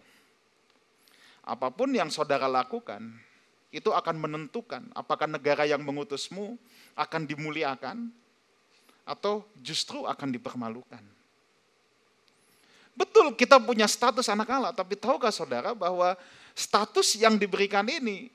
Apa 1.42 1.74
pun 1.74 1.90
yang 1.90 2.14
saudara 2.14 2.46
lakukan, 2.46 3.02
itu 3.74 3.90
akan 3.90 4.20
menentukan 4.20 4.84
apakah 4.92 5.26
negara 5.26 5.64
yang 5.64 5.82
mengutusmu 5.82 6.60
akan 6.94 7.24
dimuliakan 7.24 8.12
atau 9.08 9.48
justru 9.64 10.06
akan 10.06 10.30
dipermalukan. 10.30 11.02
Betul 12.92 13.34
kita 13.34 13.58
punya 13.58 13.88
status 13.88 14.28
anak 14.28 14.52
Allah, 14.52 14.76
tapi 14.76 15.00
tahukah 15.00 15.32
saudara 15.32 15.72
bahwa 15.72 16.14
status 16.52 17.16
yang 17.16 17.40
diberikan 17.40 17.88
ini 17.88 18.30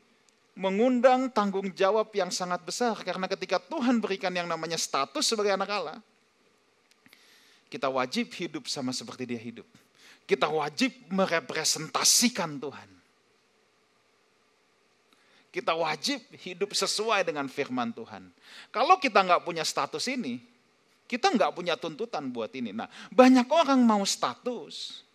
mengundang 0.56 1.28
tanggung 1.28 1.68
jawab 1.76 2.08
yang 2.16 2.32
sangat 2.32 2.64
besar 2.64 2.96
karena 3.04 3.28
ketika 3.28 3.60
Tuhan 3.60 4.00
berikan 4.00 4.32
yang 4.32 4.48
namanya 4.48 4.80
status 4.80 5.28
sebagai 5.28 5.52
anak 5.52 5.68
Allah, 5.68 5.98
kita 7.68 7.92
wajib 7.92 8.32
hidup 8.32 8.64
sama 8.64 8.96
seperti 8.96 9.28
dia 9.28 9.40
hidup. 9.40 9.68
Kita 10.26 10.48
wajib 10.48 10.90
merepresentasikan 11.12 12.58
Tuhan. 12.58 12.88
Kita 15.52 15.72
wajib 15.72 16.20
hidup 16.42 16.72
sesuai 16.72 17.24
dengan 17.24 17.46
firman 17.48 17.92
Tuhan. 17.94 18.28
Kalau 18.72 18.98
kita 19.00 19.22
nggak 19.22 19.44
punya 19.44 19.64
status 19.64 20.04
ini, 20.10 20.40
kita 21.06 21.32
nggak 21.32 21.54
punya 21.54 21.78
tuntutan 21.78 22.28
buat 22.28 22.50
ini. 22.52 22.74
Nah, 22.74 22.90
banyak 23.14 23.46
orang 23.48 23.80
mau 23.80 24.02
status, 24.02 25.05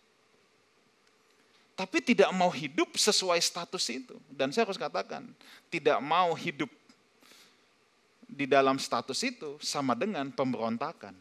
tapi 1.72 2.04
tidak 2.04 2.28
mau 2.36 2.52
hidup 2.52 2.92
sesuai 2.94 3.40
status 3.40 3.84
itu. 3.88 4.16
Dan 4.28 4.52
saya 4.52 4.68
harus 4.68 4.80
katakan, 4.80 5.24
tidak 5.72 5.98
mau 6.04 6.36
hidup 6.36 6.68
di 8.28 8.48
dalam 8.48 8.76
status 8.80 9.20
itu 9.24 9.56
sama 9.60 9.96
dengan 9.96 10.28
pemberontakan. 10.32 11.16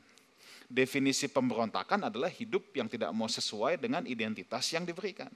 Definisi 0.72 1.28
pemberontakan 1.28 2.08
adalah 2.08 2.32
hidup 2.32 2.64
yang 2.72 2.88
tidak 2.88 3.12
mau 3.12 3.28
sesuai 3.28 3.76
dengan 3.76 4.08
identitas 4.08 4.72
yang 4.72 4.88
diberikan. 4.88 5.28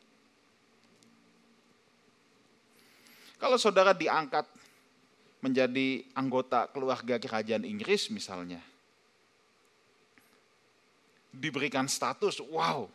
Kalau 3.35 3.59
saudara 3.59 3.91
diangkat 3.91 4.47
menjadi 5.43 6.07
anggota 6.15 6.71
keluarga 6.71 7.19
kerajaan 7.19 7.67
Inggris 7.67 8.07
misalnya, 8.07 8.63
diberikan 11.35 11.91
status, 11.91 12.39
wow, 12.39 12.87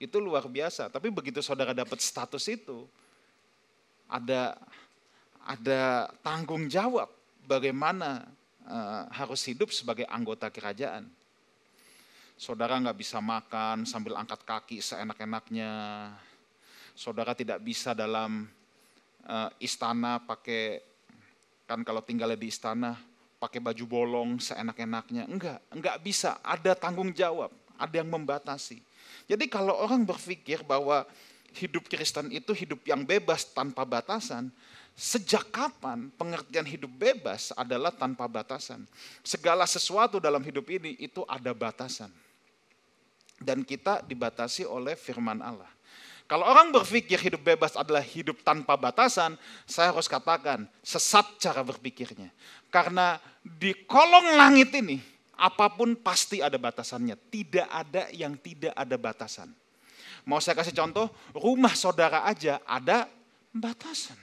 itu 0.00 0.16
luar 0.16 0.48
biasa. 0.48 0.88
Tapi 0.88 1.12
begitu 1.12 1.44
saudara 1.44 1.76
dapat 1.76 2.00
status 2.00 2.48
itu, 2.48 2.88
ada 4.08 4.56
ada 5.44 6.08
tanggung 6.24 6.66
jawab 6.66 7.12
bagaimana 7.44 8.24
uh, 8.64 9.04
harus 9.12 9.44
hidup 9.44 9.68
sebagai 9.70 10.08
anggota 10.08 10.48
kerajaan. 10.48 11.04
Saudara 12.40 12.80
nggak 12.80 12.96
bisa 12.96 13.20
makan 13.20 13.84
sambil 13.84 14.16
angkat 14.16 14.40
kaki 14.48 14.80
seenak-enaknya. 14.80 15.70
Saudara 16.96 17.36
tidak 17.36 17.60
bisa 17.60 17.92
dalam 17.92 18.48
uh, 19.28 19.52
istana 19.60 20.16
pakai 20.24 20.90
Kan 21.70 21.86
kalau 21.86 22.02
tinggalnya 22.02 22.34
di 22.34 22.50
istana, 22.50 22.98
pakai 23.38 23.62
baju 23.62 23.84
bolong 23.86 24.42
seenak-enaknya. 24.42 25.30
Enggak, 25.30 25.62
enggak 25.70 26.02
bisa. 26.02 26.42
Ada 26.42 26.74
tanggung 26.74 27.14
jawab, 27.14 27.54
ada 27.78 27.94
yang 27.94 28.10
membatasi. 28.10 28.82
Jadi 29.30 29.46
kalau 29.46 29.78
orang 29.78 30.02
berpikir 30.02 30.66
bahwa 30.66 31.06
hidup 31.54 31.86
Kristen 31.86 32.34
itu 32.34 32.50
hidup 32.50 32.82
yang 32.82 33.06
bebas 33.06 33.46
tanpa 33.46 33.86
batasan, 33.86 34.50
sejak 34.98 35.54
kapan 35.54 36.10
pengertian 36.18 36.66
hidup 36.66 36.90
bebas 36.90 37.54
adalah 37.54 37.94
tanpa 37.94 38.26
batasan? 38.26 38.82
Segala 39.22 39.70
sesuatu 39.70 40.18
dalam 40.18 40.42
hidup 40.42 40.66
ini 40.66 40.98
itu 40.98 41.22
ada 41.30 41.54
batasan. 41.54 42.10
Dan 43.38 43.62
kita 43.62 44.02
dibatasi 44.02 44.66
oleh 44.66 44.98
firman 44.98 45.38
Allah. 45.38 45.70
Kalau 46.26 46.46
orang 46.46 46.74
berpikir 46.74 47.18
hidup 47.22 47.42
bebas 47.42 47.78
adalah 47.78 48.02
hidup 48.02 48.42
tanpa 48.42 48.74
batasan, 48.74 49.38
saya 49.62 49.94
harus 49.94 50.10
katakan 50.10 50.66
sesat 50.82 51.26
cara 51.38 51.62
berpikirnya. 51.62 52.34
Karena 52.70 53.18
di 53.42 53.74
kolong 53.86 54.38
langit 54.38 54.74
ini, 54.74 54.98
apa 55.40 55.72
pun 55.72 55.96
pasti 55.96 56.44
ada 56.44 56.60
batasannya. 56.60 57.16
Tidak 57.16 57.64
ada 57.72 58.12
yang 58.12 58.36
tidak 58.36 58.76
ada 58.76 58.96
batasan. 59.00 59.48
Mau 60.28 60.36
saya 60.36 60.52
kasih 60.52 60.76
contoh, 60.76 61.08
rumah 61.32 61.72
saudara 61.72 62.28
aja 62.28 62.60
ada 62.68 63.08
batasan. 63.56 64.20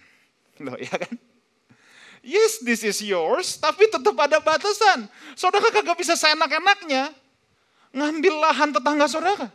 Loh 0.62 0.78
ya 0.78 0.94
kan? 0.94 1.18
Yes, 2.22 2.62
this 2.62 2.86
is 2.86 3.02
yours, 3.02 3.58
tapi 3.58 3.90
tetap 3.90 4.14
ada 4.14 4.38
batasan. 4.38 5.10
Saudara 5.34 5.74
kagak 5.74 5.98
bisa 5.98 6.14
seenak-enaknya 6.14 7.10
ngambil 7.98 8.34
lahan 8.38 8.70
tetangga 8.70 9.10
saudara. 9.10 9.50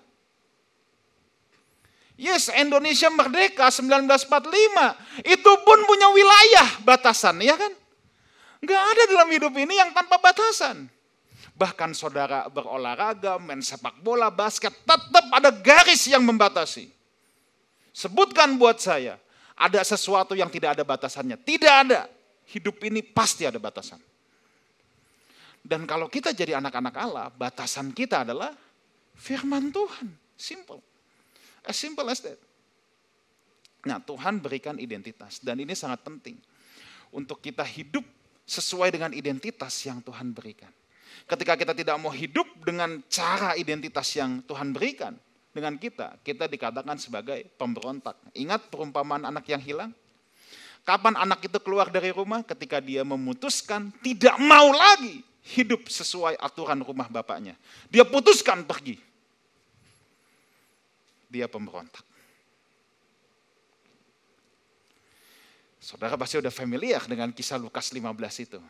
Yes, 2.18 2.52
Indonesia 2.52 3.08
merdeka 3.10 3.72
1945. 3.72 4.30
Itu 5.26 5.52
pun 5.64 5.78
punya 5.88 6.08
wilayah 6.12 6.68
batasan, 6.84 7.40
ya 7.40 7.56
kan? 7.56 7.72
Enggak 8.62 8.82
ada 8.94 9.02
dalam 9.10 9.28
hidup 9.32 9.52
ini 9.58 9.74
yang 9.74 9.90
tanpa 9.90 10.22
batasan. 10.22 10.91
Bahkan 11.62 11.94
saudara 11.94 12.50
berolahraga, 12.50 13.38
main 13.38 13.62
sepak 13.62 14.02
bola, 14.02 14.34
basket, 14.34 14.74
tetap 14.82 15.30
ada 15.30 15.54
garis 15.54 16.10
yang 16.10 16.26
membatasi. 16.26 16.90
Sebutkan 17.94 18.58
buat 18.58 18.82
saya, 18.82 19.14
ada 19.54 19.78
sesuatu 19.86 20.34
yang 20.34 20.50
tidak 20.50 20.74
ada 20.74 20.82
batasannya. 20.82 21.38
Tidak 21.38 21.74
ada. 21.86 22.10
Hidup 22.50 22.82
ini 22.82 22.98
pasti 22.98 23.46
ada 23.46 23.62
batasan. 23.62 24.02
Dan 25.62 25.86
kalau 25.86 26.10
kita 26.10 26.34
jadi 26.34 26.58
anak-anak 26.58 26.94
Allah, 26.98 27.30
batasan 27.30 27.94
kita 27.94 28.26
adalah 28.26 28.50
firman 29.14 29.70
Tuhan. 29.70 30.10
Simple. 30.34 30.82
As 31.62 31.78
simple 31.78 32.10
as 32.10 32.18
that. 32.26 32.42
Nah, 33.86 34.02
Tuhan 34.02 34.42
berikan 34.42 34.82
identitas 34.82 35.38
dan 35.38 35.62
ini 35.62 35.78
sangat 35.78 36.02
penting 36.02 36.34
untuk 37.14 37.38
kita 37.38 37.62
hidup 37.62 38.02
sesuai 38.50 38.90
dengan 38.90 39.14
identitas 39.14 39.78
yang 39.86 40.02
Tuhan 40.02 40.34
berikan. 40.34 40.74
Ketika 41.26 41.54
kita 41.56 41.72
tidak 41.72 41.96
mau 42.02 42.10
hidup 42.12 42.46
dengan 42.62 43.00
cara 43.08 43.54
identitas 43.56 44.08
yang 44.14 44.42
Tuhan 44.44 44.74
berikan 44.74 45.16
dengan 45.52 45.78
kita, 45.78 46.18
kita 46.20 46.48
dikatakan 46.50 46.98
sebagai 46.98 47.46
pemberontak. 47.56 48.18
Ingat 48.34 48.68
perumpamaan 48.68 49.24
anak 49.28 49.46
yang 49.48 49.62
hilang? 49.62 49.92
Kapan 50.82 51.14
anak 51.14 51.46
itu 51.46 51.58
keluar 51.62 51.88
dari 51.88 52.10
rumah? 52.10 52.42
Ketika 52.42 52.82
dia 52.82 53.06
memutuskan 53.06 53.94
tidak 54.02 54.34
mau 54.42 54.74
lagi 54.74 55.22
hidup 55.54 55.86
sesuai 55.86 56.38
aturan 56.38 56.82
rumah 56.82 57.06
bapaknya. 57.06 57.54
Dia 57.90 58.02
putuskan 58.02 58.66
pergi 58.66 59.12
dia 61.32 61.48
pemberontak. 61.48 62.04
Saudara 65.80 66.14
pasti 66.14 66.38
udah 66.38 66.52
familiar 66.52 67.02
dengan 67.08 67.32
kisah 67.32 67.58
Lukas 67.58 67.90
15 67.90 68.06
itu. 68.44 68.60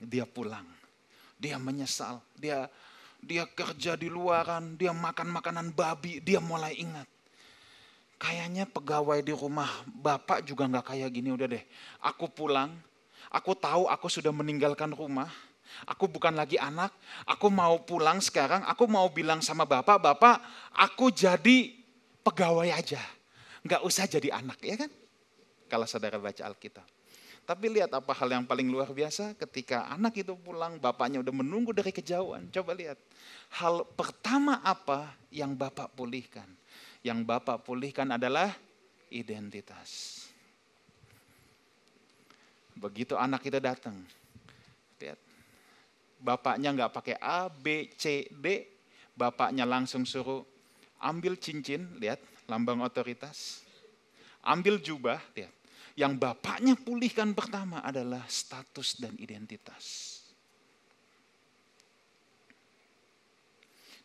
Dia 0.00 0.24
pulang, 0.24 0.64
dia 1.40 1.56
menyesal, 1.56 2.20
dia 2.36 2.68
dia 3.20 3.44
kerja 3.48 3.96
di 3.96 4.08
luaran, 4.08 4.76
dia 4.76 4.92
makan 4.92 5.28
makanan 5.32 5.72
babi, 5.72 6.20
dia 6.20 6.40
mulai 6.40 6.76
ingat. 6.76 7.08
Kayaknya 8.20 8.68
pegawai 8.68 9.24
di 9.24 9.32
rumah 9.32 9.68
bapak 9.88 10.44
juga 10.44 10.68
nggak 10.68 10.92
kayak 10.92 11.08
gini 11.08 11.32
udah 11.32 11.48
deh. 11.48 11.64
Aku 12.04 12.28
pulang, 12.28 12.72
aku 13.32 13.56
tahu 13.56 13.88
aku 13.88 14.12
sudah 14.12 14.32
meninggalkan 14.32 14.92
rumah, 14.92 15.28
Aku 15.86 16.10
bukan 16.10 16.34
lagi 16.34 16.58
anak, 16.58 16.90
aku 17.24 17.46
mau 17.48 17.78
pulang 17.86 18.18
sekarang, 18.18 18.66
aku 18.66 18.90
mau 18.90 19.06
bilang 19.06 19.38
sama 19.38 19.62
bapak, 19.62 20.02
bapak 20.02 20.42
aku 20.74 21.14
jadi 21.14 21.70
pegawai 22.26 22.74
aja. 22.74 23.00
Nggak 23.62 23.82
usah 23.86 24.04
jadi 24.10 24.34
anak, 24.34 24.58
ya 24.66 24.76
kan? 24.76 24.90
Kalau 25.70 25.86
saudara 25.86 26.18
baca 26.18 26.42
Alkitab. 26.42 26.99
Tapi 27.48 27.66
lihat 27.66 27.90
apa 27.90 28.14
hal 28.14 28.30
yang 28.30 28.44
paling 28.46 28.70
luar 28.70 28.94
biasa 28.94 29.34
ketika 29.34 29.90
anak 29.90 30.22
itu 30.22 30.38
pulang, 30.38 30.78
bapaknya 30.78 31.18
udah 31.18 31.34
menunggu 31.34 31.74
dari 31.74 31.90
kejauhan. 31.90 32.46
Coba 32.54 32.72
lihat. 32.78 32.98
Hal 33.50 33.82
pertama 33.98 34.62
apa 34.62 35.10
yang 35.34 35.58
bapak 35.58 35.90
pulihkan? 35.98 36.46
Yang 37.02 37.26
bapak 37.26 37.66
pulihkan 37.66 38.06
adalah 38.14 38.54
identitas. 39.10 40.22
Begitu 42.78 43.18
anak 43.18 43.44
itu 43.44 43.58
datang, 43.58 43.98
lihat 45.02 45.18
bapaknya 46.20 46.72
nggak 46.72 46.92
pakai 46.92 47.16
A, 47.20 47.48
B, 47.48 47.92
C, 47.96 48.28
D, 48.30 48.68
bapaknya 49.16 49.64
langsung 49.64 50.04
suruh 50.04 50.44
ambil 51.00 51.36
cincin, 51.36 51.88
lihat 51.96 52.20
lambang 52.48 52.80
otoritas, 52.84 53.64
ambil 54.44 54.76
jubah, 54.80 55.20
lihat. 55.36 55.52
Yang 56.00 56.16
bapaknya 56.16 56.80
pulihkan 56.80 57.36
pertama 57.36 57.84
adalah 57.84 58.24
status 58.24 58.96
dan 58.96 59.12
identitas. 59.20 60.16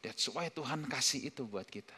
That's 0.03 0.27
why 0.27 0.51
Tuhan 0.51 0.91
kasih 0.91 1.31
itu 1.31 1.47
buat 1.47 1.63
kita. 1.63 1.95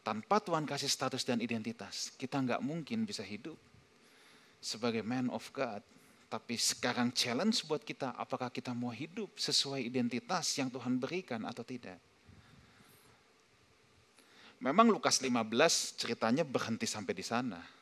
Tanpa 0.00 0.40
Tuhan 0.40 0.64
kasih 0.64 0.88
status 0.88 1.28
dan 1.28 1.44
identitas, 1.44 2.08
kita 2.16 2.40
nggak 2.40 2.64
mungkin 2.64 3.04
bisa 3.04 3.20
hidup 3.20 3.60
sebagai 4.64 5.04
man 5.04 5.28
of 5.28 5.44
God 5.52 5.84
tapi 6.30 6.54
sekarang 6.54 7.10
challenge 7.10 7.66
buat 7.66 7.82
kita, 7.82 8.14
apakah 8.14 8.54
kita 8.54 8.70
mau 8.70 8.94
hidup 8.94 9.34
sesuai 9.34 9.82
identitas 9.82 10.54
yang 10.54 10.70
Tuhan 10.70 10.94
berikan 10.94 11.42
atau 11.42 11.66
tidak. 11.66 11.98
Memang 14.62 14.94
Lukas 14.94 15.18
15 15.18 15.98
ceritanya 15.98 16.46
berhenti 16.46 16.86
sampai 16.86 17.18
di 17.18 17.26
sana. 17.26 17.79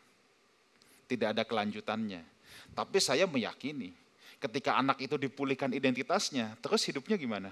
Tidak 1.09 1.33
ada 1.33 1.43
kelanjutannya. 1.43 2.23
Tapi 2.77 2.99
saya 3.01 3.25
meyakini 3.25 3.97
ketika 4.39 4.79
anak 4.79 5.03
itu 5.03 5.19
dipulihkan 5.19 5.73
identitasnya, 5.75 6.55
terus 6.63 6.85
hidupnya 6.87 7.19
gimana? 7.19 7.51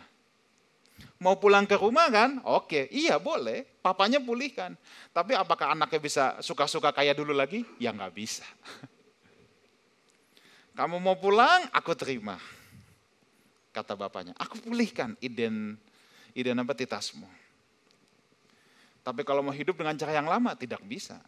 Mau 1.20 1.36
pulang 1.36 1.64
ke 1.64 1.76
rumah 1.76 2.08
kan? 2.08 2.40
Oke, 2.44 2.88
iya 2.92 3.16
boleh. 3.20 3.64
Papanya 3.80 4.20
pulihkan. 4.20 4.76
Tapi 5.12 5.36
apakah 5.36 5.76
anaknya 5.76 6.00
bisa 6.00 6.24
suka-suka 6.40 6.92
kayak 6.92 7.16
dulu 7.16 7.32
lagi? 7.36 7.64
Ya 7.80 7.92
nggak 7.92 8.12
bisa. 8.16 8.44
Kamu 10.76 11.00
mau 11.00 11.16
pulang, 11.16 11.68
aku 11.72 11.96
terima. 11.96 12.36
Kata 13.72 13.96
bapaknya, 13.96 14.32
aku 14.40 14.60
pulihkan 14.60 15.16
iden 15.20 15.76
identitasmu. 16.36 17.28
Tapi 19.04 19.22
kalau 19.24 19.40
mau 19.40 19.52
hidup 19.52 19.76
dengan 19.76 19.96
cara 19.96 20.16
yang 20.16 20.28
lama, 20.28 20.52
tidak 20.56 20.80
bisa. 20.84 21.20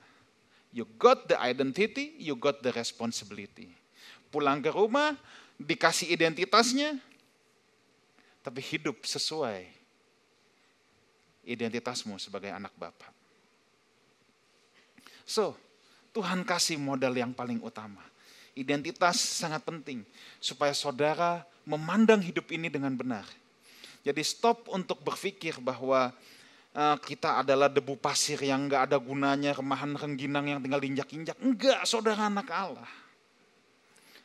You 0.72 0.84
got 1.00 1.26
the 1.26 1.40
identity, 1.40 2.16
you 2.20 2.36
got 2.36 2.60
the 2.60 2.72
responsibility. 2.76 3.72
Pulang 4.28 4.60
ke 4.60 4.68
rumah, 4.68 5.16
dikasih 5.56 6.12
identitasnya, 6.12 7.00
tapi 8.44 8.60
hidup 8.60 9.00
sesuai 9.02 9.64
identitasmu 11.48 12.20
sebagai 12.20 12.52
anak 12.52 12.72
bapak. 12.76 13.10
So, 15.28 15.56
Tuhan 16.12 16.44
kasih 16.44 16.80
modal 16.80 17.12
yang 17.16 17.32
paling 17.36 17.60
utama. 17.60 18.00
Identitas 18.56 19.20
sangat 19.20 19.62
penting 19.64 20.02
supaya 20.40 20.72
saudara 20.72 21.44
memandang 21.68 22.18
hidup 22.18 22.48
ini 22.48 22.72
dengan 22.72 22.96
benar. 22.96 23.28
Jadi 24.02 24.24
stop 24.24 24.72
untuk 24.72 25.04
berpikir 25.04 25.60
bahwa 25.60 26.10
kita 26.78 27.42
adalah 27.42 27.66
debu 27.66 27.98
pasir 27.98 28.38
yang 28.38 28.70
enggak 28.70 28.86
ada 28.86 28.98
gunanya, 29.02 29.50
remahan 29.50 29.98
rengginang 29.98 30.46
yang 30.46 30.60
tinggal 30.62 30.78
injak-injak. 30.78 31.34
Enggak, 31.42 31.82
saudara 31.82 32.30
anak 32.30 32.46
Allah. 32.54 32.86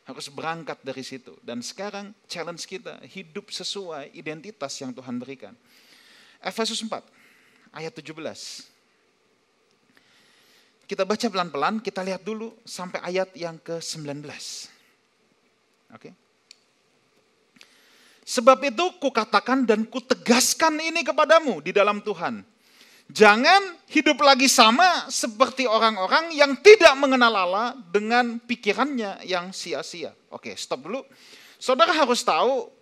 Harus 0.06 0.30
berangkat 0.30 0.78
dari 0.84 1.02
situ. 1.02 1.34
Dan 1.42 1.66
sekarang 1.66 2.14
challenge 2.30 2.62
kita 2.68 3.02
hidup 3.10 3.50
sesuai 3.50 4.14
identitas 4.14 4.70
yang 4.78 4.94
Tuhan 4.94 5.18
berikan. 5.18 5.56
Efesus 6.38 6.78
4 6.78 7.02
ayat 7.74 7.90
17. 7.90 8.14
Kita 10.84 11.02
baca 11.02 11.26
pelan-pelan, 11.26 11.80
kita 11.80 12.04
lihat 12.04 12.22
dulu 12.22 12.54
sampai 12.62 13.00
ayat 13.00 13.32
yang 13.34 13.56
ke-19. 13.58 14.22
Oke. 15.90 16.23
Sebab 18.24 18.56
itu 18.64 18.84
kukatakan 19.04 19.68
dan 19.68 19.84
kutegaskan 19.84 20.80
ini 20.80 21.04
kepadamu 21.04 21.60
di 21.60 21.76
dalam 21.76 22.00
Tuhan. 22.00 22.40
Jangan 23.12 23.84
hidup 23.92 24.16
lagi 24.24 24.48
sama 24.48 25.12
seperti 25.12 25.68
orang-orang 25.68 26.32
yang 26.32 26.56
tidak 26.64 26.96
mengenal 26.96 27.36
Allah 27.36 27.76
dengan 27.92 28.40
pikirannya 28.40 29.28
yang 29.28 29.52
sia-sia. 29.52 30.16
Oke, 30.32 30.56
stop 30.56 30.88
dulu. 30.88 31.04
Saudara 31.60 31.92
harus 31.92 32.24
tahu 32.24 32.72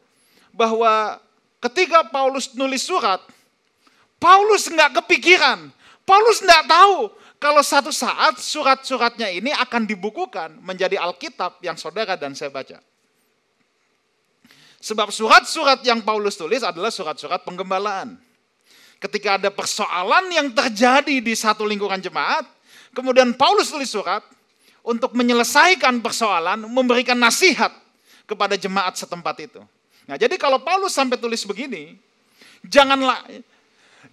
bahwa 0.55 1.19
ketika 1.59 2.07
Paulus 2.07 2.55
nulis 2.55 2.87
surat, 2.87 3.19
Paulus 4.23 4.71
nggak 4.71 5.03
kepikiran. 5.03 5.75
Paulus 6.07 6.39
nggak 6.39 6.71
tahu 6.71 7.11
kalau 7.43 7.63
satu 7.67 7.91
saat 7.91 8.39
surat-suratnya 8.39 9.27
ini 9.27 9.51
akan 9.51 9.91
dibukukan 9.91 10.55
menjadi 10.63 11.03
Alkitab 11.03 11.59
yang 11.67 11.75
saudara 11.75 12.15
dan 12.15 12.39
saya 12.39 12.55
baca. 12.55 12.79
Sebab 14.83 15.15
surat-surat 15.15 15.79
yang 15.87 16.03
Paulus 16.03 16.35
tulis 16.35 16.67
adalah 16.67 16.91
surat-surat 16.91 17.47
penggembalaan 17.47 18.19
ketika 19.03 19.35
ada 19.35 19.51
persoalan 19.51 20.31
yang 20.31 20.49
terjadi 20.55 21.19
di 21.19 21.35
satu 21.35 21.67
lingkungan 21.67 21.99
jemaat, 21.99 22.47
kemudian 22.95 23.35
Paulus 23.35 23.75
tulis 23.75 23.91
surat 23.91 24.23
untuk 24.87 25.11
menyelesaikan 25.19 25.99
persoalan, 25.99 26.63
memberikan 26.71 27.19
nasihat 27.19 27.75
kepada 28.27 28.55
jemaat 28.55 28.95
setempat 28.95 29.37
itu. 29.43 29.63
Nah, 30.07 30.15
jadi 30.15 30.39
kalau 30.39 30.63
Paulus 30.63 30.95
sampai 30.95 31.19
tulis 31.19 31.43
begini, 31.43 31.99
janganlah 32.63 33.27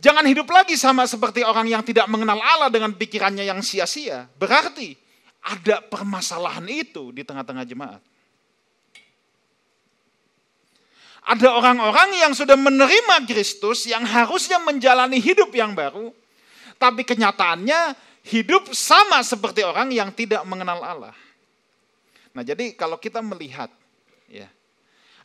jangan 0.01 0.25
hidup 0.25 0.49
lagi 0.49 0.73
sama 0.73 1.05
seperti 1.05 1.45
orang 1.45 1.69
yang 1.69 1.85
tidak 1.85 2.09
mengenal 2.09 2.41
Allah 2.41 2.69
dengan 2.73 2.93
pikirannya 2.93 3.45
yang 3.45 3.61
sia-sia. 3.61 4.25
Berarti 4.41 4.97
ada 5.45 5.85
permasalahan 5.85 6.65
itu 6.65 7.13
di 7.13 7.21
tengah-tengah 7.21 7.65
jemaat. 7.65 8.01
Ada 11.29 11.53
orang-orang 11.53 12.25
yang 12.25 12.33
sudah 12.33 12.57
menerima 12.57 13.21
Kristus 13.29 13.85
yang 13.85 14.01
harusnya 14.01 14.57
menjalani 14.57 15.21
hidup 15.21 15.53
yang 15.53 15.77
baru, 15.77 16.09
tapi 16.81 17.05
kenyataannya 17.05 17.93
hidup 18.25 18.73
sama 18.73 19.21
seperti 19.21 19.61
orang 19.61 19.93
yang 19.93 20.09
tidak 20.09 20.41
mengenal 20.49 20.81
Allah. 20.81 21.15
Nah, 22.33 22.41
jadi 22.41 22.73
kalau 22.73 22.97
kita 22.97 23.21
melihat 23.21 23.69
ya, 24.25 24.49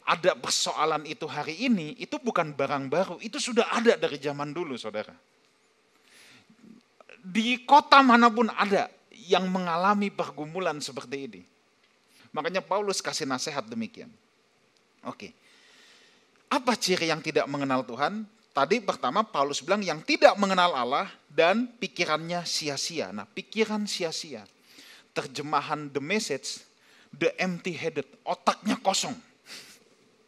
ada 0.04 0.36
persoalan 0.36 1.08
itu 1.08 1.24
hari 1.24 1.64
ini, 1.64 1.96
itu 1.96 2.20
bukan 2.20 2.52
barang 2.52 2.92
baru, 2.92 3.16
itu 3.24 3.40
sudah 3.40 3.64
ada 3.72 3.96
dari 3.96 4.20
zaman 4.20 4.52
dulu, 4.52 4.76
Saudara. 4.76 5.16
Di 7.24 7.64
kota 7.64 8.04
mana 8.04 8.28
pun 8.28 8.52
ada 8.52 8.92
yang 9.24 9.48
mengalami 9.48 10.12
pergumulan 10.12 10.76
seperti 10.84 11.16
ini. 11.32 11.42
Makanya 12.36 12.60
Paulus 12.60 13.00
kasih 13.00 13.24
nasihat 13.24 13.64
demikian. 13.64 14.12
Oke. 15.08 15.32
Apa 16.54 16.78
ciri 16.78 17.10
yang 17.10 17.18
tidak 17.18 17.50
mengenal 17.50 17.82
Tuhan? 17.82 18.22
Tadi 18.54 18.78
pertama 18.78 19.26
Paulus 19.26 19.58
bilang 19.58 19.82
yang 19.82 19.98
tidak 20.06 20.38
mengenal 20.38 20.70
Allah 20.70 21.10
dan 21.26 21.66
pikirannya 21.66 22.46
sia-sia. 22.46 23.10
Nah 23.10 23.26
pikiran 23.26 23.82
sia-sia. 23.90 24.46
Terjemahan 25.10 25.90
the 25.90 25.98
message, 25.98 26.62
the 27.10 27.34
empty 27.42 27.74
headed, 27.74 28.06
otaknya 28.22 28.78
kosong. 28.78 29.18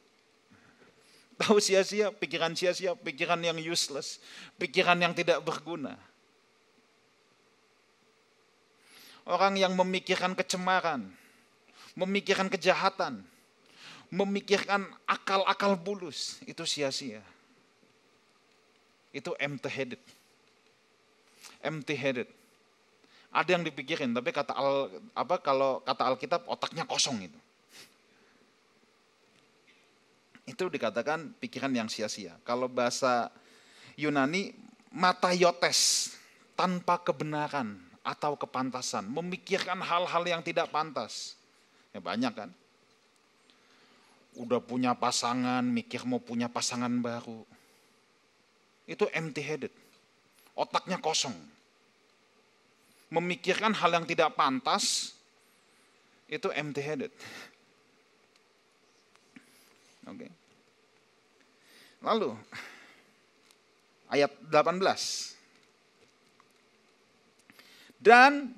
Tahu 1.38 1.62
sia-sia, 1.62 2.10
pikiran 2.10 2.58
sia-sia, 2.58 2.98
pikiran 2.98 3.38
yang 3.38 3.62
useless, 3.62 4.18
pikiran 4.58 4.98
yang 4.98 5.14
tidak 5.14 5.46
berguna. 5.46 5.94
Orang 9.30 9.54
yang 9.54 9.78
memikirkan 9.78 10.34
kecemaran, 10.34 11.06
memikirkan 11.94 12.50
kejahatan, 12.50 13.22
memikirkan 14.10 14.86
akal-akal 15.06 15.74
bulus 15.74 16.38
itu 16.46 16.62
sia-sia. 16.62 17.22
Itu 19.10 19.32
empty 19.40 19.70
headed. 19.70 20.02
Empty 21.64 21.94
headed. 21.96 22.28
Ada 23.32 23.58
yang 23.58 23.64
dipikirin, 23.66 24.16
tapi 24.16 24.32
kata 24.32 24.56
al, 24.56 24.88
apa 25.12 25.36
kalau 25.42 25.84
kata 25.84 26.02
Alkitab 26.08 26.48
otaknya 26.48 26.88
kosong 26.88 27.20
itu. 27.26 27.40
Itu 30.46 30.70
dikatakan 30.70 31.34
pikiran 31.42 31.74
yang 31.74 31.88
sia-sia. 31.90 32.38
Kalau 32.46 32.70
bahasa 32.70 33.34
Yunani 33.98 34.54
mata 34.94 35.34
yotes 35.34 36.12
tanpa 36.54 37.02
kebenaran 37.02 37.76
atau 38.06 38.38
kepantasan, 38.38 39.10
memikirkan 39.10 39.82
hal-hal 39.82 40.22
yang 40.22 40.40
tidak 40.40 40.70
pantas. 40.70 41.34
Ya 41.90 41.98
banyak 41.98 42.32
kan? 42.32 42.50
Udah 44.36 44.60
punya 44.60 44.92
pasangan, 44.92 45.64
mikir 45.64 46.04
mau 46.04 46.20
punya 46.20 46.52
pasangan 46.52 46.92
baru. 47.00 47.40
Itu 48.84 49.08
empty 49.10 49.42
headed. 49.42 49.72
Otaknya 50.54 51.00
kosong. 51.00 51.34
Memikirkan 53.10 53.72
hal 53.72 53.96
yang 53.96 54.06
tidak 54.06 54.36
pantas, 54.36 55.16
itu 56.28 56.52
empty 56.52 56.82
headed. 56.84 57.10
Oke. 60.10 60.26
Okay. 60.26 60.30
Lalu 62.04 62.36
ayat 64.12 64.30
18. 64.52 65.34
Dan 67.96 68.52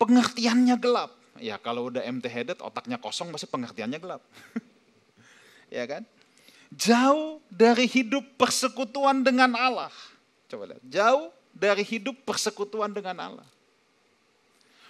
pengertiannya 0.00 0.78
gelap. 0.80 1.12
Ya 1.36 1.60
kalau 1.60 1.92
udah 1.92 2.00
empty 2.00 2.32
headed, 2.32 2.64
otaknya 2.64 2.96
kosong, 2.96 3.28
pasti 3.28 3.44
pengertiannya 3.44 4.00
gelap. 4.00 4.24
ya 5.70 5.84
kan? 5.86 6.02
Jauh 6.74 7.38
dari 7.46 7.86
hidup 7.86 8.24
persekutuan 8.36 9.22
dengan 9.22 9.54
Allah. 9.54 9.92
Coba 10.50 10.70
lihat, 10.74 10.82
jauh 10.86 11.30
dari 11.54 11.82
hidup 11.86 12.14
persekutuan 12.26 12.90
dengan 12.92 13.16
Allah. 13.16 13.48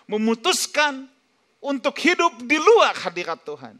Memutuskan 0.08 1.06
untuk 1.62 1.94
hidup 1.98 2.42
di 2.46 2.58
luar 2.58 2.94
hadirat 2.94 3.42
Tuhan. 3.42 3.76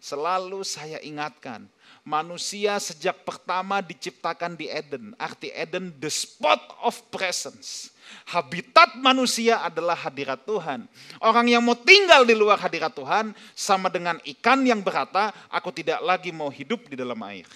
Selalu 0.00 0.64
saya 0.64 0.96
ingatkan, 1.04 1.68
manusia 2.04 2.80
sejak 2.80 3.20
pertama 3.24 3.84
diciptakan 3.84 4.56
di 4.56 4.68
Eden. 4.68 5.12
Arti 5.20 5.52
Eden 5.52 5.92
the 6.00 6.08
spot 6.08 6.60
of 6.80 6.96
presence. 7.12 7.92
Habitat 8.30 8.94
manusia 9.00 9.60
adalah 9.64 9.98
hadirat 9.98 10.42
Tuhan. 10.46 10.86
Orang 11.18 11.46
yang 11.50 11.64
mau 11.64 11.74
tinggal 11.74 12.22
di 12.22 12.34
luar 12.36 12.60
hadirat 12.60 12.94
Tuhan 12.94 13.34
sama 13.52 13.90
dengan 13.90 14.20
ikan 14.22 14.62
yang 14.62 14.84
berkata, 14.84 15.34
aku 15.50 15.74
tidak 15.74 15.98
lagi 16.02 16.30
mau 16.30 16.48
hidup 16.48 16.86
di 16.86 16.96
dalam 16.98 17.18
air. 17.26 17.46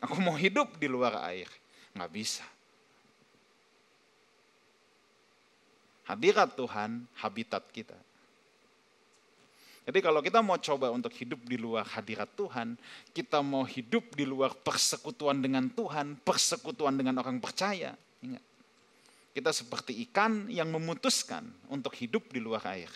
Aku 0.00 0.18
mau 0.20 0.36
hidup 0.36 0.76
di 0.78 0.86
luar 0.86 1.18
air. 1.26 1.48
Nggak 1.96 2.12
bisa. 2.12 2.46
Hadirat 6.06 6.54
Tuhan, 6.54 7.02
habitat 7.18 7.66
kita. 7.74 7.98
Jadi 9.86 10.02
kalau 10.02 10.18
kita 10.18 10.42
mau 10.42 10.58
coba 10.58 10.90
untuk 10.90 11.14
hidup 11.14 11.38
di 11.46 11.54
luar 11.54 11.86
hadirat 11.86 12.26
Tuhan, 12.34 12.74
kita 13.14 13.38
mau 13.38 13.62
hidup 13.62 14.18
di 14.18 14.26
luar 14.26 14.50
persekutuan 14.50 15.38
dengan 15.38 15.70
Tuhan, 15.70 16.18
persekutuan 16.26 16.98
dengan 16.98 17.22
orang 17.22 17.38
percaya. 17.38 17.94
Ingat, 18.18 18.42
kita 19.36 19.52
seperti 19.52 20.00
ikan 20.08 20.48
yang 20.48 20.72
memutuskan 20.72 21.44
untuk 21.68 21.92
hidup 22.00 22.32
di 22.32 22.40
luar 22.40 22.64
air. 22.72 22.88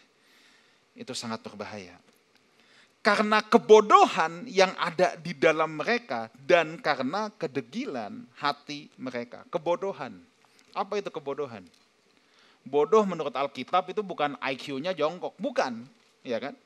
Itu 0.97 1.13
sangat 1.13 1.45
berbahaya. 1.45 2.01
Karena 3.05 3.45
kebodohan 3.45 4.49
yang 4.49 4.73
ada 4.81 5.21
di 5.21 5.37
dalam 5.37 5.77
mereka 5.77 6.33
dan 6.41 6.81
karena 6.81 7.29
kedegilan 7.37 8.25
hati 8.41 8.89
mereka. 8.97 9.45
Kebodohan. 9.53 10.17
Apa 10.73 10.97
itu 10.97 11.13
kebodohan? 11.13 11.61
Bodoh 12.65 13.05
menurut 13.05 13.37
Alkitab 13.37 13.93
itu 13.93 14.01
bukan 14.01 14.37
IQ-nya 14.41 14.97
jongkok, 14.97 15.37
bukan, 15.37 15.85
ya 16.25 16.41
kan? 16.41 16.57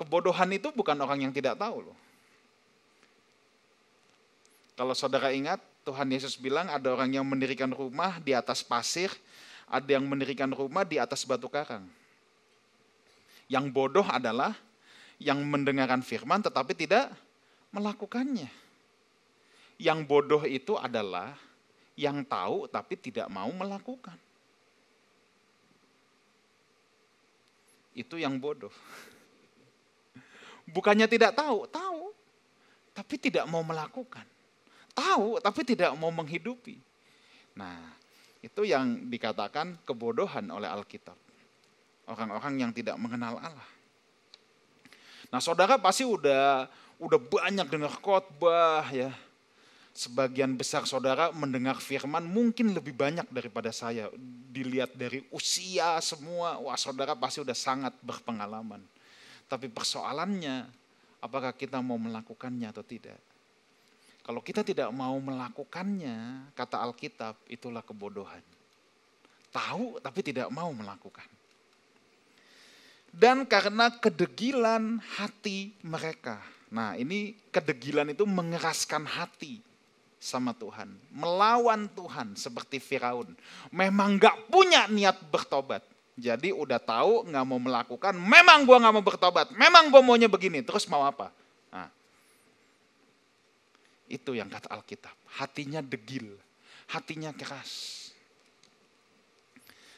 Kebodohan 0.00 0.48
itu 0.56 0.72
bukan 0.72 0.96
orang 1.04 1.28
yang 1.28 1.32
tidak 1.36 1.60
tahu 1.60 1.84
loh. 1.84 1.96
Kalau 4.76 4.92
saudara 4.96 5.32
ingat, 5.32 5.60
Tuhan 5.84 6.08
Yesus 6.08 6.40
bilang 6.40 6.72
ada 6.72 6.88
orang 6.88 7.12
yang 7.12 7.28
mendirikan 7.28 7.68
rumah 7.68 8.16
di 8.16 8.32
atas 8.32 8.64
pasir, 8.64 9.12
ada 9.68 9.84
yang 9.84 10.08
mendirikan 10.08 10.48
rumah 10.48 10.82
di 10.82 10.96
atas 10.96 11.28
batu 11.28 11.46
karang. 11.52 11.84
Yang 13.52 13.68
bodoh 13.68 14.08
adalah 14.08 14.56
yang 15.20 15.44
mendengarkan 15.44 16.00
firman 16.00 16.40
tetapi 16.40 16.72
tidak 16.72 17.12
melakukannya. 17.68 18.48
Yang 19.76 20.00
bodoh 20.08 20.42
itu 20.48 20.72
adalah 20.80 21.36
yang 22.00 22.24
tahu 22.24 22.64
tapi 22.72 22.96
tidak 22.96 23.28
mau 23.28 23.52
melakukan. 23.52 24.16
Itu 27.92 28.16
yang 28.16 28.40
bodoh. 28.40 28.72
Bukannya 30.74 31.06
tidak 31.06 31.36
tahu, 31.36 31.68
tahu. 31.68 32.10
Tapi 32.96 33.14
tidak 33.20 33.44
mau 33.46 33.62
melakukan. 33.62 34.33
Tahu, 34.94 35.42
tapi 35.42 35.66
tidak 35.66 35.90
mau 35.98 36.14
menghidupi. 36.14 36.78
Nah, 37.58 37.82
itu 38.38 38.62
yang 38.62 39.10
dikatakan 39.10 39.78
kebodohan 39.82 40.46
oleh 40.54 40.70
Alkitab. 40.70 41.18
Orang-orang 42.06 42.62
yang 42.62 42.70
tidak 42.70 42.94
mengenal 43.00 43.40
Allah. 43.42 43.68
Nah, 45.32 45.40
saudara 45.42 45.74
pasti 45.80 46.06
udah 46.06 46.70
udah 47.02 47.18
banyak 47.18 47.66
dengar 47.66 47.90
khotbah 47.98 48.86
ya. 48.94 49.10
sebagian 49.94 50.58
besar 50.58 50.82
saudara 50.90 51.30
mendengar 51.30 51.78
firman 51.78 52.26
mungkin 52.26 52.74
lebih 52.74 52.98
banyak 52.98 53.30
daripada 53.30 53.70
saya. 53.70 54.10
Dilihat 54.50 54.94
dari 54.98 55.22
usia 55.30 56.02
semua, 56.02 56.58
wah 56.58 56.74
saudara 56.74 57.14
pasti 57.14 57.38
udah 57.42 57.54
sangat 57.54 57.94
berpengalaman. 58.02 58.82
Tapi 59.46 59.70
persoalannya, 59.70 60.66
apakah 61.22 61.54
kita 61.54 61.78
mau 61.78 61.94
melakukannya 61.94 62.74
atau 62.74 62.82
tidak? 62.82 63.16
Kalau 64.24 64.40
kita 64.40 64.64
tidak 64.64 64.88
mau 64.88 65.12
melakukannya, 65.20 66.48
kata 66.56 66.80
Alkitab, 66.80 67.36
itulah 67.44 67.84
kebodohan. 67.84 68.40
Tahu 69.52 70.00
tapi 70.00 70.24
tidak 70.24 70.48
mau 70.48 70.72
melakukan. 70.72 71.28
Dan 73.12 73.44
karena 73.44 73.92
kedegilan 73.92 74.98
hati 75.20 75.76
mereka. 75.84 76.40
Nah 76.72 76.96
ini 76.96 77.36
kedegilan 77.52 78.10
itu 78.10 78.24
mengeraskan 78.24 79.06
hati 79.06 79.62
sama 80.18 80.56
Tuhan, 80.56 80.88
melawan 81.12 81.86
Tuhan 81.92 82.32
seperti 82.34 82.80
Firaun. 82.80 83.28
Memang 83.68 84.16
gak 84.16 84.48
punya 84.48 84.88
niat 84.88 85.20
bertobat. 85.28 85.84
Jadi 86.16 86.48
udah 86.54 86.80
tahu 86.80 87.28
nggak 87.28 87.44
mau 87.44 87.58
melakukan, 87.58 88.14
memang 88.14 88.62
gua 88.62 88.78
nggak 88.78 88.94
mau 88.94 89.02
bertobat, 89.02 89.46
memang 89.50 89.90
gua 89.90 89.98
maunya 89.98 90.30
begini, 90.30 90.62
terus 90.62 90.86
mau 90.86 91.02
apa? 91.02 91.34
Itu 94.10 94.36
yang 94.36 94.52
kata 94.52 94.68
Alkitab, 94.72 95.16
hatinya 95.40 95.80
degil, 95.80 96.36
hatinya 96.92 97.32
keras. 97.32 98.02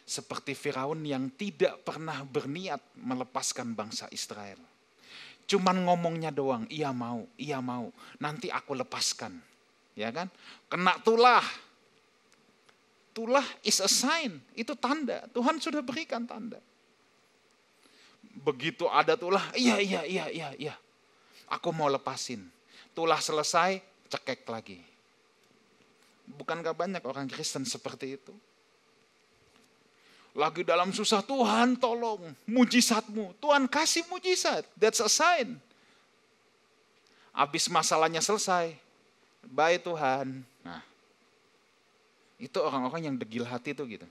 Seperti 0.07 0.55
Firaun 0.55 1.03
yang 1.03 1.35
tidak 1.35 1.83
pernah 1.83 2.23
berniat 2.23 2.79
melepaskan 2.95 3.75
bangsa 3.75 4.07
Israel. 4.15 4.59
Cuman 5.51 5.83
ngomongnya 5.83 6.31
doang, 6.31 6.63
iya 6.71 6.95
mau, 6.95 7.27
iya 7.35 7.59
mau, 7.59 7.91
nanti 8.23 8.47
aku 8.47 8.79
lepaskan 8.79 9.35
ya 9.97 10.13
kan? 10.13 10.29
Kena 10.69 11.01
tulah. 11.01 11.43
Tulah 13.17 13.49
is 13.65 13.81
a 13.81 13.89
sign, 13.89 14.37
itu 14.53 14.77
tanda. 14.77 15.25
Tuhan 15.33 15.57
sudah 15.57 15.81
berikan 15.81 16.29
tanda. 16.29 16.61
Begitu 18.45 18.85
ada 18.93 19.17
tulah, 19.17 19.49
iya, 19.57 19.81
iya, 19.81 20.05
iya, 20.05 20.29
iya, 20.29 20.49
iya. 20.61 20.75
Aku 21.49 21.73
mau 21.73 21.89
lepasin. 21.89 22.45
Tulah 22.93 23.17
selesai, 23.17 23.81
cekek 24.07 24.47
lagi. 24.49 24.81
Bukankah 26.27 26.75
banyak 26.75 27.03
orang 27.07 27.31
Kristen 27.31 27.63
seperti 27.63 28.19
itu? 28.19 28.35
Lagi 30.37 30.67
dalam 30.67 30.93
susah, 30.93 31.25
Tuhan 31.25 31.81
tolong, 31.81 32.21
mujizatmu. 32.45 33.41
Tuhan 33.41 33.65
kasih 33.71 34.05
mujizat, 34.13 34.69
that's 34.77 35.01
a 35.01 35.09
sign. 35.09 35.57
Habis 37.33 37.73
masalahnya 37.73 38.21
selesai, 38.21 38.77
Baik 39.47 39.87
Tuhan. 39.87 40.43
Nah, 40.67 40.83
itu 42.43 42.59
orang-orang 42.59 43.13
yang 43.13 43.17
degil 43.17 43.47
hati 43.47 43.73
itu 43.73 43.83
gitu. 43.87 44.07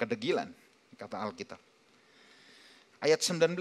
Kedegilan, 0.00 0.50
kata 0.96 1.16
Alkitab. 1.20 1.60
Ayat 2.98 3.20
19, 3.20 3.52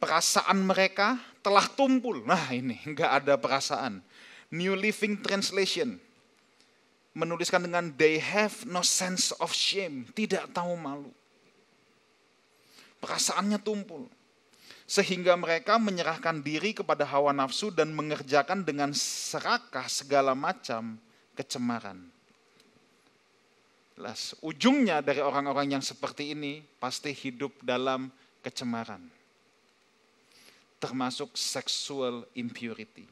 perasaan 0.00 0.64
mereka 0.64 1.20
telah 1.40 1.64
tumpul. 1.68 2.24
Nah 2.24 2.50
ini, 2.52 2.80
enggak 2.84 3.24
ada 3.24 3.34
perasaan. 3.40 4.00
New 4.52 4.78
Living 4.78 5.18
Translation 5.20 5.98
menuliskan 7.16 7.64
dengan 7.64 7.88
they 7.96 8.20
have 8.20 8.68
no 8.68 8.84
sense 8.84 9.32
of 9.40 9.48
shame, 9.56 10.04
tidak 10.12 10.52
tahu 10.52 10.76
malu. 10.76 11.08
Perasaannya 13.00 13.56
tumpul 13.64 14.04
sehingga 14.86 15.34
mereka 15.34 15.82
menyerahkan 15.82 16.38
diri 16.46 16.70
kepada 16.70 17.02
hawa 17.02 17.34
nafsu 17.34 17.74
dan 17.74 17.90
mengerjakan 17.90 18.62
dengan 18.62 18.94
serakah 18.94 19.90
segala 19.90 20.38
macam 20.38 20.94
kecemaran. 21.34 22.06
Jelas, 23.98 24.38
ujungnya 24.44 25.02
dari 25.02 25.18
orang-orang 25.18 25.74
yang 25.74 25.82
seperti 25.82 26.38
ini 26.38 26.62
pasti 26.78 27.10
hidup 27.10 27.50
dalam 27.66 28.12
kecemaran. 28.46 29.15
Termasuk 30.76 31.34
sexual 31.34 32.28
impurity, 32.36 33.08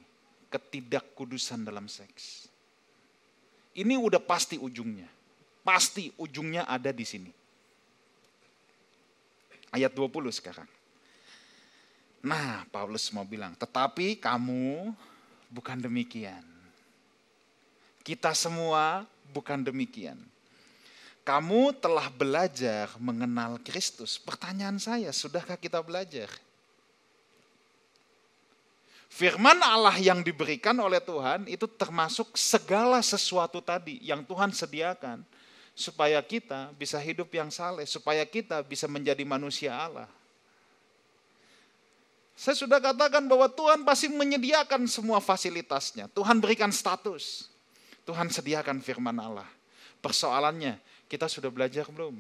ketidakkudusan 0.53 1.65
dalam 1.65 1.89
seks. 1.89 2.47
Ini 3.75 3.99
udah 3.99 4.23
pasti 4.23 4.61
ujungnya. 4.61 5.09
Pasti 5.65 6.13
ujungnya 6.21 6.69
ada 6.69 6.93
di 6.93 7.03
sini. 7.03 7.33
Ayat 9.75 9.91
20 9.91 10.31
sekarang. 10.31 10.69
Nah, 12.25 12.65
Paulus 12.73 13.11
mau 13.13 13.27
bilang, 13.27 13.53
tetapi 13.59 14.17
kamu 14.17 14.95
bukan 15.53 15.77
demikian. 15.77 16.45
Kita 18.05 18.37
semua 18.37 19.09
bukan 19.33 19.65
demikian. 19.65 20.21
Kamu 21.25 21.73
telah 21.81 22.13
belajar 22.13 22.93
mengenal 23.01 23.57
Kristus. 23.65 24.21
Pertanyaan 24.21 24.77
saya, 24.77 25.09
sudahkah 25.09 25.57
kita 25.57 25.81
belajar? 25.81 26.29
Firman 29.15 29.63
Allah 29.63 29.95
yang 30.03 30.27
diberikan 30.27 30.75
oleh 30.83 30.99
Tuhan 30.99 31.47
itu 31.47 31.71
termasuk 31.71 32.35
segala 32.35 32.99
sesuatu 32.99 33.63
tadi 33.63 34.03
yang 34.03 34.27
Tuhan 34.27 34.51
sediakan 34.51 35.23
supaya 35.71 36.19
kita 36.19 36.75
bisa 36.75 36.99
hidup 36.99 37.31
yang 37.31 37.47
saleh, 37.47 37.87
supaya 37.87 38.27
kita 38.27 38.67
bisa 38.67 38.91
menjadi 38.91 39.23
manusia 39.23 39.71
Allah. 39.71 40.11
Saya 42.35 42.59
sudah 42.59 42.83
katakan 42.83 43.23
bahwa 43.31 43.47
Tuhan 43.47 43.87
pasti 43.87 44.11
menyediakan 44.11 44.91
semua 44.91 45.23
fasilitasnya. 45.23 46.11
Tuhan 46.11 46.43
berikan 46.43 46.75
status. 46.75 47.47
Tuhan 48.03 48.27
sediakan 48.35 48.83
firman 48.83 49.15
Allah. 49.23 49.47
Persoalannya, 50.03 50.75
kita 51.07 51.31
sudah 51.31 51.55
belajar 51.55 51.87
belum? 51.87 52.19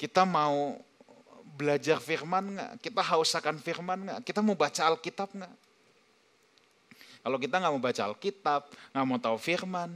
Kita 0.00 0.24
mau 0.24 0.80
belajar 1.60 2.00
firman 2.00 2.56
nggak? 2.56 2.70
Kita 2.80 3.04
haus 3.04 3.36
akan 3.36 3.60
firman 3.60 3.98
nggak? 4.08 4.18
Kita 4.24 4.40
mau 4.40 4.56
baca 4.56 4.88
Alkitab 4.88 5.28
nggak? 5.36 5.54
Kalau 7.20 7.36
kita 7.36 7.60
nggak 7.60 7.72
mau 7.76 7.82
baca 7.84 8.02
Alkitab, 8.08 8.62
nggak 8.96 9.04
mau 9.04 9.20
tahu 9.20 9.36
firman, 9.36 9.92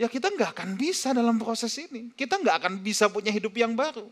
ya 0.00 0.08
kita 0.08 0.32
nggak 0.32 0.56
akan 0.56 0.70
bisa 0.80 1.12
dalam 1.12 1.36
proses 1.36 1.76
ini. 1.76 2.08
Kita 2.16 2.40
nggak 2.40 2.56
akan 2.64 2.72
bisa 2.80 3.12
punya 3.12 3.28
hidup 3.28 3.52
yang 3.52 3.76
baru. 3.76 4.08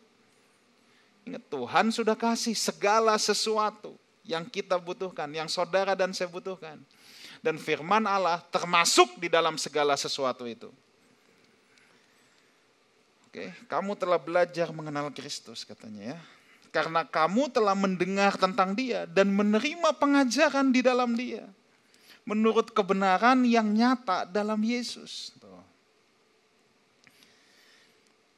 Ingat 1.25 1.49
Tuhan 1.49 1.87
sudah 1.89 2.13
kasih 2.13 2.53
segala 2.53 3.17
sesuatu 3.17 3.97
yang 4.29 4.45
kita 4.45 4.77
butuhkan, 4.77 5.31
yang 5.33 5.49
saudara 5.49 5.97
dan 5.97 6.13
saya 6.13 6.29
butuhkan. 6.29 6.77
Dan 7.43 7.57
firman 7.59 8.05
Allah 8.07 8.45
termasuk 8.53 9.19
di 9.19 9.27
dalam 9.27 9.57
segala 9.57 9.97
sesuatu 9.97 10.47
itu. 10.47 10.71
Oke, 13.33 13.49
kamu 13.65 13.97
telah 13.97 14.21
belajar 14.21 14.69
mengenal 14.77 15.09
Kristus 15.09 15.65
katanya 15.65 16.15
ya. 16.15 16.19
Karena 16.73 17.05
kamu 17.05 17.53
telah 17.53 17.77
mendengar 17.77 18.41
tentang 18.41 18.73
dia 18.73 19.05
dan 19.05 19.29
menerima 19.29 19.93
pengajaran 20.01 20.73
di 20.73 20.81
dalam 20.81 21.13
dia. 21.13 21.45
Menurut 22.25 22.73
kebenaran 22.73 23.45
yang 23.45 23.69
nyata 23.77 24.25
dalam 24.25 24.59
Yesus 24.65 25.37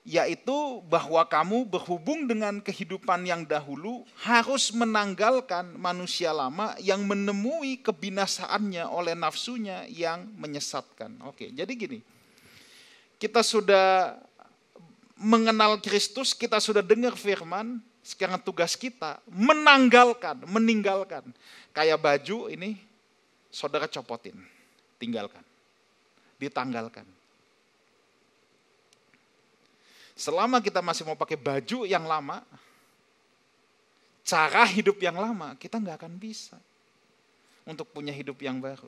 yaitu 0.05 0.85
bahwa 0.85 1.25
kamu 1.25 1.65
berhubung 1.65 2.29
dengan 2.29 2.61
kehidupan 2.61 3.25
yang 3.25 3.41
dahulu 3.49 4.05
harus 4.21 4.69
menanggalkan 4.77 5.73
manusia 5.81 6.29
lama 6.29 6.77
yang 6.77 7.01
menemui 7.09 7.81
kebinasaannya 7.81 8.85
oleh 8.85 9.17
nafsunya 9.17 9.89
yang 9.89 10.29
menyesatkan. 10.37 11.09
Oke, 11.25 11.49
jadi 11.57 11.73
gini. 11.73 12.05
Kita 13.17 13.41
sudah 13.41 14.21
mengenal 15.17 15.81
Kristus, 15.81 16.37
kita 16.37 16.61
sudah 16.61 16.85
dengar 16.85 17.17
firman, 17.17 17.81
sekarang 18.05 18.37
tugas 18.39 18.77
kita 18.77 19.19
menanggalkan, 19.27 20.45
meninggalkan. 20.45 21.25
Kayak 21.73 21.99
baju 21.99 22.53
ini 22.53 22.77
saudara 23.49 23.89
copotin, 23.89 24.37
tinggalkan. 25.01 25.43
Ditanggalkan 26.39 27.09
Selama 30.15 30.63
kita 30.63 30.79
masih 30.79 31.03
mau 31.03 31.19
pakai 31.19 31.35
baju 31.35 31.83
yang 31.83 32.07
lama, 32.07 32.47
cara 34.23 34.63
hidup 34.71 35.03
yang 35.03 35.19
lama, 35.19 35.59
kita 35.59 35.83
nggak 35.83 35.99
akan 35.99 36.15
bisa 36.15 36.55
untuk 37.67 37.91
punya 37.91 38.15
hidup 38.15 38.39
yang 38.39 38.63
baru. 38.63 38.87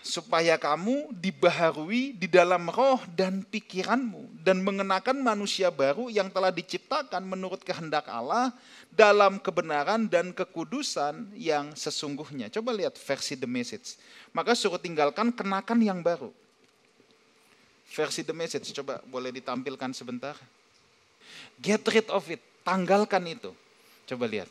Supaya 0.00 0.56
kamu 0.56 1.12
dibaharui 1.12 2.16
di 2.16 2.28
dalam 2.30 2.70
roh 2.72 3.02
dan 3.12 3.44
pikiranmu 3.44 4.40
dan 4.40 4.62
mengenakan 4.64 5.20
manusia 5.20 5.68
baru 5.68 6.08
yang 6.08 6.32
telah 6.32 6.54
diciptakan 6.54 7.24
menurut 7.26 7.60
kehendak 7.60 8.08
Allah 8.08 8.54
dalam 8.88 9.36
kebenaran 9.42 10.08
dan 10.08 10.32
kekudusan 10.32 11.36
yang 11.36 11.76
sesungguhnya. 11.76 12.48
Coba 12.48 12.72
lihat 12.72 12.96
versi 12.96 13.36
The 13.36 13.50
Message. 13.50 14.00
Maka 14.32 14.56
suruh 14.56 14.80
tinggalkan 14.80 15.34
kenakan 15.34 15.78
yang 15.84 16.00
baru 16.00 16.32
versi 17.92 18.24
The 18.24 18.36
Message. 18.36 18.72
Coba 18.76 19.00
boleh 19.08 19.32
ditampilkan 19.32 19.92
sebentar. 19.96 20.36
Get 21.60 21.84
rid 21.88 22.08
of 22.08 22.24
it, 22.30 22.40
tanggalkan 22.64 23.24
itu. 23.28 23.52
Coba 24.08 24.24
lihat. 24.24 24.48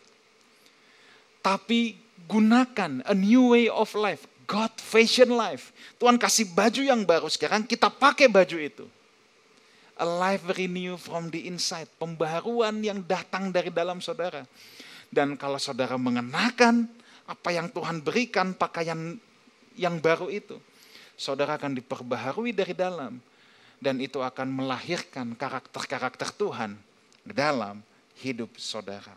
Tapi 1.42 1.96
gunakan 2.28 3.02
a 3.08 3.16
new 3.16 3.56
way 3.56 3.72
of 3.72 3.90
life. 3.96 4.26
God 4.48 4.72
fashion 4.80 5.36
life. 5.36 5.76
Tuhan 6.00 6.16
kasih 6.16 6.48
baju 6.56 6.80
yang 6.80 7.04
baru 7.04 7.28
sekarang, 7.28 7.68
kita 7.68 7.92
pakai 7.92 8.32
baju 8.32 8.58
itu. 8.58 8.88
A 10.00 10.08
life 10.08 10.48
renew 10.56 10.96
from 10.96 11.28
the 11.28 11.52
inside. 11.52 11.92
Pembaharuan 12.00 12.80
yang 12.80 13.04
datang 13.04 13.52
dari 13.52 13.68
dalam 13.68 14.00
saudara. 14.00 14.48
Dan 15.12 15.36
kalau 15.36 15.60
saudara 15.60 16.00
mengenakan 16.00 16.88
apa 17.28 17.50
yang 17.52 17.68
Tuhan 17.68 18.00
berikan, 18.00 18.56
pakaian 18.56 19.20
yang 19.76 20.00
baru 20.00 20.32
itu. 20.32 20.56
Saudara 21.20 21.60
akan 21.60 21.76
diperbaharui 21.76 22.56
dari 22.56 22.72
dalam. 22.72 23.20
Dan 23.78 24.00
itu 24.00 24.24
akan 24.24 24.48
melahirkan 24.48 25.36
karakter-karakter 25.36 26.32
Tuhan 26.34 26.80
dalam 27.28 27.84
hidup 28.24 28.56
saudara. 28.58 29.14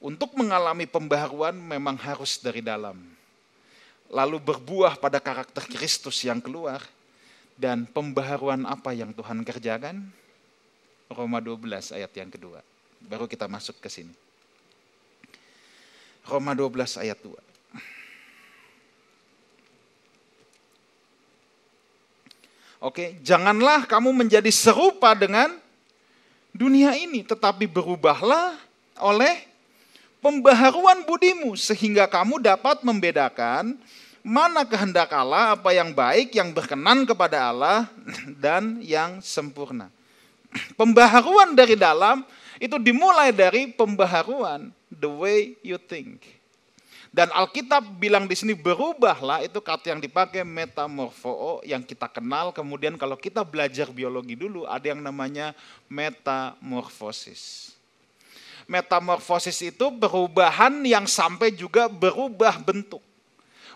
Untuk 0.00 0.32
mengalami 0.34 0.88
pembaharuan 0.88 1.52
memang 1.52 1.94
harus 2.00 2.40
dari 2.40 2.64
dalam. 2.64 3.19
Lalu 4.10 4.42
berbuah 4.42 4.98
pada 4.98 5.22
karakter 5.22 5.64
Kristus 5.70 6.20
yang 6.26 6.42
keluar. 6.42 6.82
Dan 7.60 7.84
pembaharuan 7.84 8.64
apa 8.64 8.96
yang 8.96 9.12
Tuhan 9.12 9.44
kerjakan? 9.44 10.08
Roma 11.12 11.42
12 11.42 11.92
ayat 11.92 12.12
yang 12.16 12.30
kedua. 12.32 12.64
Baru 13.04 13.28
kita 13.28 13.50
masuk 13.50 13.76
ke 13.82 13.90
sini. 13.92 14.14
Roma 16.24 16.54
12 16.56 17.02
ayat 17.02 17.18
2. 17.20 17.50
Oke, 22.80 23.20
janganlah 23.20 23.84
kamu 23.84 24.24
menjadi 24.24 24.48
serupa 24.48 25.12
dengan 25.12 25.52
dunia 26.56 26.96
ini, 26.96 27.20
tetapi 27.20 27.68
berubahlah 27.68 28.56
oleh 28.96 29.49
pembaharuan 30.20 31.02
budimu 31.04 31.56
sehingga 31.56 32.06
kamu 32.06 32.40
dapat 32.40 32.84
membedakan 32.84 33.76
mana 34.20 34.68
kehendak 34.68 35.08
Allah, 35.16 35.56
apa 35.56 35.72
yang 35.72 35.96
baik, 35.96 36.36
yang 36.36 36.52
berkenan 36.52 37.08
kepada 37.08 37.48
Allah 37.48 37.88
dan 38.44 38.78
yang 38.84 39.24
sempurna. 39.24 39.88
Pembaharuan 40.80 41.56
dari 41.56 41.72
dalam 41.72 42.20
itu 42.60 42.76
dimulai 42.76 43.32
dari 43.32 43.72
pembaharuan 43.72 44.68
the 44.92 45.08
way 45.08 45.56
you 45.64 45.80
think. 45.80 46.20
Dan 47.10 47.26
Alkitab 47.34 47.98
bilang 47.98 48.30
di 48.30 48.38
sini 48.38 48.54
berubahlah 48.54 49.42
itu 49.42 49.58
kata 49.58 49.90
yang 49.90 49.98
dipakai 49.98 50.46
metamorfo 50.46 51.58
yang 51.66 51.82
kita 51.82 52.06
kenal. 52.06 52.54
Kemudian 52.54 52.94
kalau 52.94 53.18
kita 53.18 53.42
belajar 53.42 53.90
biologi 53.90 54.38
dulu 54.38 54.62
ada 54.62 54.94
yang 54.94 55.02
namanya 55.02 55.50
metamorfosis. 55.90 57.74
Metamorfosis 58.70 59.58
itu 59.66 59.86
perubahan 59.98 60.86
yang 60.86 61.10
sampai 61.10 61.50
juga 61.50 61.90
berubah 61.90 62.62
bentuk. 62.62 63.02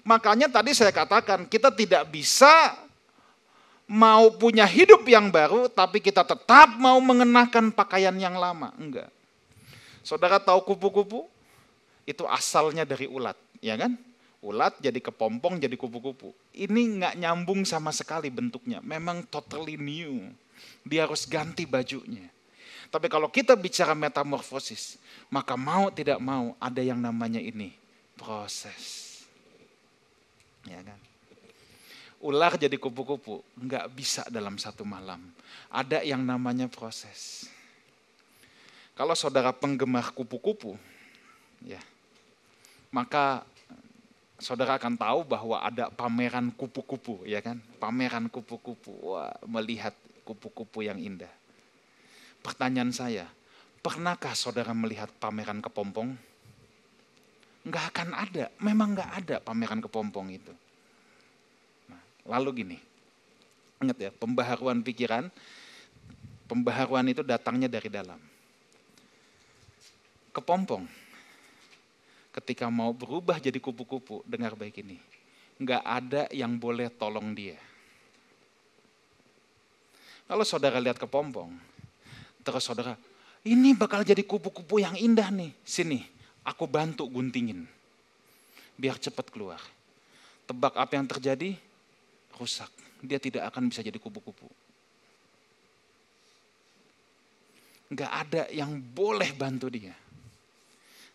Makanya 0.07 0.47
tadi 0.47 0.71
saya 0.71 0.95
katakan 0.95 1.51
kita 1.51 1.75
tidak 1.75 2.07
bisa 2.15 2.79
mau 3.91 4.31
punya 4.39 4.63
hidup 4.63 5.03
yang 5.11 5.35
baru 5.35 5.67
tapi 5.67 5.99
kita 5.99 6.23
tetap 6.23 6.79
mau 6.79 7.03
mengenakan 7.03 7.75
pakaian 7.75 8.15
yang 8.15 8.39
lama. 8.39 8.71
Enggak. 8.79 9.11
Saudara 10.07 10.39
tahu 10.39 10.63
kupu-kupu? 10.63 11.27
itu 12.05 12.25
asalnya 12.29 12.85
dari 12.85 13.09
ulat, 13.09 13.37
ya 13.65 13.75
kan? 13.81 13.97
Ulat 14.45 14.77
jadi 14.77 15.01
kepompong, 15.01 15.57
jadi 15.57 15.73
kupu-kupu. 15.73 16.37
Ini 16.53 17.01
nggak 17.01 17.15
nyambung 17.17 17.65
sama 17.65 17.89
sekali 17.97 18.29
bentuknya. 18.29 18.85
Memang 18.85 19.25
totally 19.25 19.81
new. 19.81 20.29
Dia 20.85 21.09
harus 21.09 21.25
ganti 21.25 21.65
bajunya. 21.65 22.29
Tapi 22.95 23.11
kalau 23.11 23.27
kita 23.27 23.59
bicara 23.59 23.91
metamorfosis, 23.91 25.03
maka 25.27 25.59
mau 25.59 25.91
tidak 25.91 26.23
mau 26.23 26.55
ada 26.63 26.79
yang 26.79 27.03
namanya 27.03 27.43
ini 27.43 27.75
proses. 28.15 29.19
Ya 30.63 30.79
kan? 30.79 30.95
Ular 32.23 32.55
jadi 32.55 32.79
kupu-kupu, 32.79 33.43
nggak 33.59 33.91
bisa 33.91 34.23
dalam 34.31 34.63
satu 34.63 34.87
malam. 34.87 35.19
Ada 35.75 36.07
yang 36.07 36.23
namanya 36.23 36.71
proses. 36.71 37.51
Kalau 38.95 39.19
saudara 39.19 39.51
penggemar 39.51 40.15
kupu-kupu, 40.15 40.79
ya 41.67 41.83
maka 42.95 43.43
saudara 44.39 44.79
akan 44.79 44.95
tahu 44.95 45.27
bahwa 45.27 45.59
ada 45.59 45.91
pameran 45.91 46.55
kupu-kupu, 46.55 47.27
ya 47.27 47.43
kan? 47.43 47.59
Pameran 47.83 48.31
kupu-kupu, 48.31 48.95
wah, 49.03 49.35
melihat 49.51 49.99
kupu-kupu 50.23 50.87
yang 50.87 51.03
indah. 51.03 51.43
Pertanyaan 52.45 52.93
saya, 52.93 53.25
pernahkah 53.81 54.37
saudara 54.37 54.77
melihat 54.77 55.09
pameran 55.17 55.65
kepompong? 55.65 56.13
Enggak 57.65 57.85
akan 57.89 58.13
ada, 58.13 58.53
memang 58.61 58.93
enggak 58.93 59.11
ada 59.25 59.37
pameran 59.41 59.81
kepompong 59.81 60.29
itu. 60.29 60.53
Nah, 61.89 61.97
lalu 62.29 62.61
gini, 62.61 62.79
ingat 63.81 63.97
ya, 63.97 64.11
pembaharuan 64.13 64.85
pikiran, 64.85 65.33
pembaharuan 66.45 67.09
itu 67.09 67.25
datangnya 67.25 67.65
dari 67.65 67.89
dalam. 67.89 68.21
Kepompong, 70.37 70.85
ketika 72.37 72.69
mau 72.69 72.93
berubah 72.93 73.41
jadi 73.41 73.57
kupu-kupu, 73.57 74.21
dengar 74.29 74.53
baik 74.53 74.85
ini. 74.85 75.01
Nggak 75.57 75.81
ada 75.81 76.23
yang 76.29 76.61
boleh 76.61 76.93
tolong 76.93 77.33
dia. 77.33 77.57
Kalau 80.29 80.45
saudara 80.45 80.77
lihat 80.77 81.01
kepompong, 81.01 81.74
terus 82.45 82.63
saudara, 82.63 82.95
ini 83.43 83.73
bakal 83.73 84.05
jadi 84.05 84.21
kupu-kupu 84.23 84.85
yang 84.85 84.95
indah 84.95 85.33
nih. 85.33 85.53
Sini, 85.65 86.05
aku 86.45 86.69
bantu 86.69 87.09
guntingin. 87.09 87.65
Biar 88.77 89.01
cepat 89.01 89.33
keluar. 89.33 89.61
Tebak 90.45 90.77
apa 90.77 90.93
yang 90.95 91.09
terjadi? 91.09 91.57
Rusak. 92.37 92.69
Dia 93.01 93.17
tidak 93.17 93.49
akan 93.49 93.73
bisa 93.73 93.81
jadi 93.81 93.97
kupu-kupu. 93.97 94.49
Nggak 97.93 98.13
ada 98.13 98.43
yang 98.53 98.77
boleh 98.81 99.33
bantu 99.37 99.69
dia. 99.69 99.97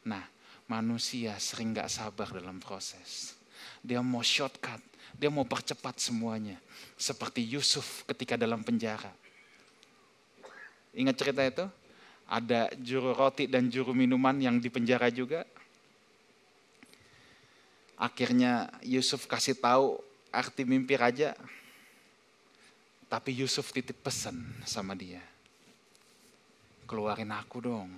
Nah, 0.05 0.23
manusia 0.69 1.35
sering 1.41 1.73
gak 1.73 1.91
sabar 1.91 2.29
dalam 2.29 2.61
proses. 2.61 3.35
Dia 3.81 3.99
mau 3.99 4.23
shortcut, 4.23 4.79
dia 5.17 5.27
mau 5.27 5.43
percepat 5.43 5.97
semuanya. 5.99 6.55
Seperti 6.95 7.43
Yusuf 7.43 8.05
ketika 8.07 8.37
dalam 8.37 8.63
penjara. 8.63 9.11
Ingat 10.93 11.15
cerita 11.17 11.41
itu? 11.45 11.65
Ada 12.29 12.69
juru 12.77 13.13
roti 13.17 13.49
dan 13.49 13.69
juru 13.73 13.93
minuman 13.93 14.37
yang 14.37 14.61
di 14.61 14.69
penjara 14.69 15.09
juga. 15.09 15.45
Akhirnya 17.99 18.69
Yusuf 18.85 19.25
kasih 19.25 19.57
tahu 19.57 19.97
arti 20.29 20.63
mimpi 20.63 20.95
raja. 20.95 21.33
Tapi 23.09 23.33
Yusuf 23.41 23.73
titip 23.73 23.97
pesan 24.05 24.37
sama 24.69 24.93
dia. 24.93 25.21
Keluarin 26.85 27.33
aku 27.33 27.57
dong 27.65 27.89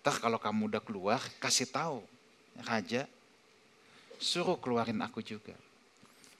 Ntar 0.00 0.16
kalau 0.16 0.40
kamu 0.40 0.72
udah 0.72 0.82
keluar, 0.82 1.20
kasih 1.44 1.68
tahu. 1.68 2.00
Raja, 2.64 3.04
suruh 4.16 4.56
keluarin 4.56 4.96
aku 5.04 5.20
juga. 5.20 5.52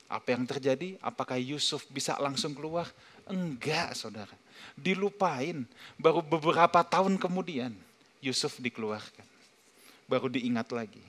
Apa 0.09 0.33
yang 0.33 0.49
terjadi? 0.49 0.97
Apakah 1.05 1.37
Yusuf 1.37 1.85
bisa 1.93 2.17
langsung 2.17 2.57
keluar? 2.57 2.89
Enggak, 3.29 3.93
saudara. 3.93 4.33
Dilupain. 4.77 5.65
Baru 5.97 6.25
beberapa 6.25 6.81
tahun 6.85 7.17
kemudian, 7.17 7.75
Yusuf 8.25 8.59
dikeluarkan. 8.59 9.27
Baru 10.11 10.27
diingat 10.27 10.71
lagi. 10.75 11.03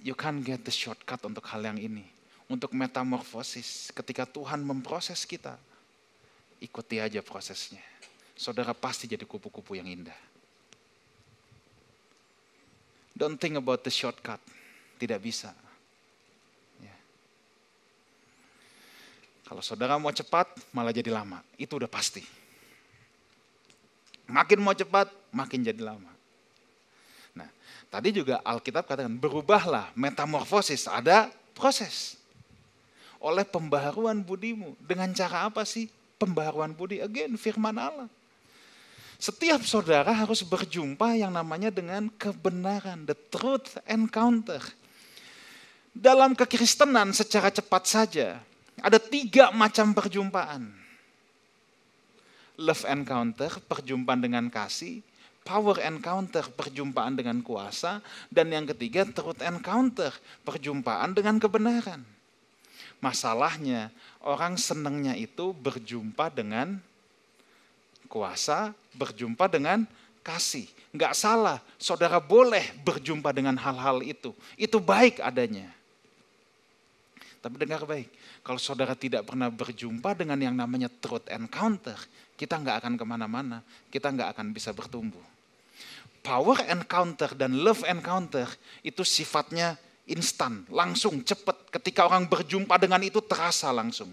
You 0.00 0.16
can't 0.16 0.40
get 0.40 0.64
the 0.64 0.72
shortcut 0.72 1.20
untuk 1.28 1.44
hal 1.52 1.60
yang 1.60 1.76
ini. 1.76 2.08
Untuk 2.48 2.72
metamorfosis, 2.72 3.92
ketika 3.92 4.24
Tuhan 4.24 4.64
memproses 4.64 5.22
kita, 5.28 5.60
ikuti 6.58 6.98
aja 6.98 7.20
prosesnya 7.20 7.84
saudara 8.40 8.72
pasti 8.72 9.04
jadi 9.04 9.28
kupu-kupu 9.28 9.76
yang 9.76 9.84
indah. 9.84 10.16
Don't 13.12 13.36
think 13.36 13.60
about 13.60 13.84
the 13.84 13.92
shortcut. 13.92 14.40
Tidak 14.96 15.20
bisa. 15.20 15.52
Ya. 16.80 16.96
Kalau 19.50 19.66
saudara 19.66 19.98
mau 19.98 20.14
cepat, 20.14 20.46
malah 20.70 20.94
jadi 20.94 21.10
lama. 21.10 21.42
Itu 21.58 21.82
udah 21.82 21.90
pasti. 21.90 22.22
Makin 24.30 24.62
mau 24.62 24.70
cepat, 24.70 25.10
makin 25.34 25.66
jadi 25.66 25.82
lama. 25.82 26.06
Nah, 27.34 27.50
tadi 27.90 28.14
juga 28.14 28.38
Alkitab 28.46 28.86
katakan, 28.86 29.10
berubahlah, 29.10 29.90
metamorfosis, 29.98 30.86
ada 30.86 31.34
proses. 31.50 32.14
Oleh 33.18 33.42
pembaharuan 33.42 34.22
budimu. 34.22 34.78
Dengan 34.78 35.10
cara 35.18 35.50
apa 35.50 35.66
sih? 35.66 35.90
Pembaharuan 36.14 36.70
budi, 36.70 37.02
again, 37.02 37.34
firman 37.34 37.74
Allah. 37.74 38.06
Setiap 39.18 39.66
saudara 39.66 40.14
harus 40.14 40.46
berjumpa 40.46 41.18
yang 41.18 41.34
namanya 41.34 41.74
dengan 41.74 42.06
kebenaran, 42.06 43.02
the 43.02 43.18
truth 43.34 43.82
encounter. 43.90 44.62
Dalam 45.90 46.38
kekristenan 46.38 47.10
secara 47.10 47.50
cepat 47.50 47.82
saja, 47.90 48.38
ada 48.80 48.98
tiga 48.98 49.52
macam 49.52 49.92
perjumpaan. 49.92 50.68
Love 52.60 52.84
encounter, 52.88 53.48
perjumpaan 53.64 54.20
dengan 54.20 54.52
kasih, 54.52 55.00
power 55.40 55.80
encounter, 55.80 56.44
perjumpaan 56.52 57.16
dengan 57.16 57.40
kuasa. 57.40 58.04
Dan 58.28 58.52
yang 58.52 58.68
ketiga, 58.68 59.08
truth 59.08 59.40
encounter, 59.40 60.12
perjumpaan 60.44 61.16
dengan 61.16 61.40
kebenaran. 61.40 62.04
Masalahnya, 63.00 63.88
orang 64.20 64.60
senangnya 64.60 65.16
itu 65.16 65.56
berjumpa 65.56 66.28
dengan 66.28 66.76
kuasa, 68.12 68.76
berjumpa 68.92 69.48
dengan 69.48 69.88
kasih. 70.20 70.68
Enggak 70.92 71.16
salah, 71.16 71.64
saudara 71.80 72.20
boleh 72.20 72.76
berjumpa 72.84 73.32
dengan 73.32 73.56
hal-hal 73.56 74.04
itu. 74.04 74.36
Itu 74.60 74.76
baik 74.82 75.24
adanya. 75.24 75.79
Tapi 77.40 77.56
dengar 77.56 77.88
baik, 77.88 78.12
kalau 78.44 78.60
saudara 78.60 78.92
tidak 78.92 79.24
pernah 79.24 79.48
berjumpa 79.48 80.12
dengan 80.12 80.36
yang 80.36 80.52
namanya 80.52 80.92
truth 80.92 81.24
encounter, 81.32 81.96
kita 82.36 82.60
nggak 82.60 82.84
akan 82.84 82.94
ke 83.00 83.04
mana-mana, 83.08 83.64
kita 83.88 84.12
nggak 84.12 84.36
akan 84.36 84.52
bisa 84.52 84.76
bertumbuh. 84.76 85.24
Power 86.20 86.60
encounter 86.68 87.32
dan 87.32 87.56
love 87.64 87.80
encounter 87.88 88.44
itu 88.84 89.00
sifatnya 89.08 89.80
instan, 90.04 90.68
langsung, 90.68 91.24
cepat. 91.24 91.72
Ketika 91.80 92.04
orang 92.04 92.28
berjumpa 92.28 92.76
dengan 92.76 93.00
itu 93.00 93.24
terasa 93.24 93.72
langsung. 93.72 94.12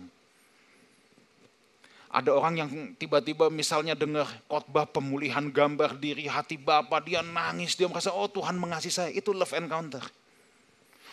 Ada 2.08 2.32
orang 2.32 2.56
yang 2.56 2.70
tiba-tiba 2.96 3.52
misalnya 3.52 3.92
dengar 3.92 4.32
khotbah 4.48 4.88
pemulihan 4.88 5.52
gambar 5.52 6.00
diri 6.00 6.32
hati 6.32 6.56
Bapak, 6.56 7.04
dia 7.04 7.20
nangis, 7.20 7.76
dia 7.76 7.92
merasa, 7.92 8.16
oh 8.16 8.32
Tuhan 8.32 8.56
mengasihi 8.56 8.94
saya. 8.96 9.12
Itu 9.12 9.36
love 9.36 9.52
encounter. 9.52 10.08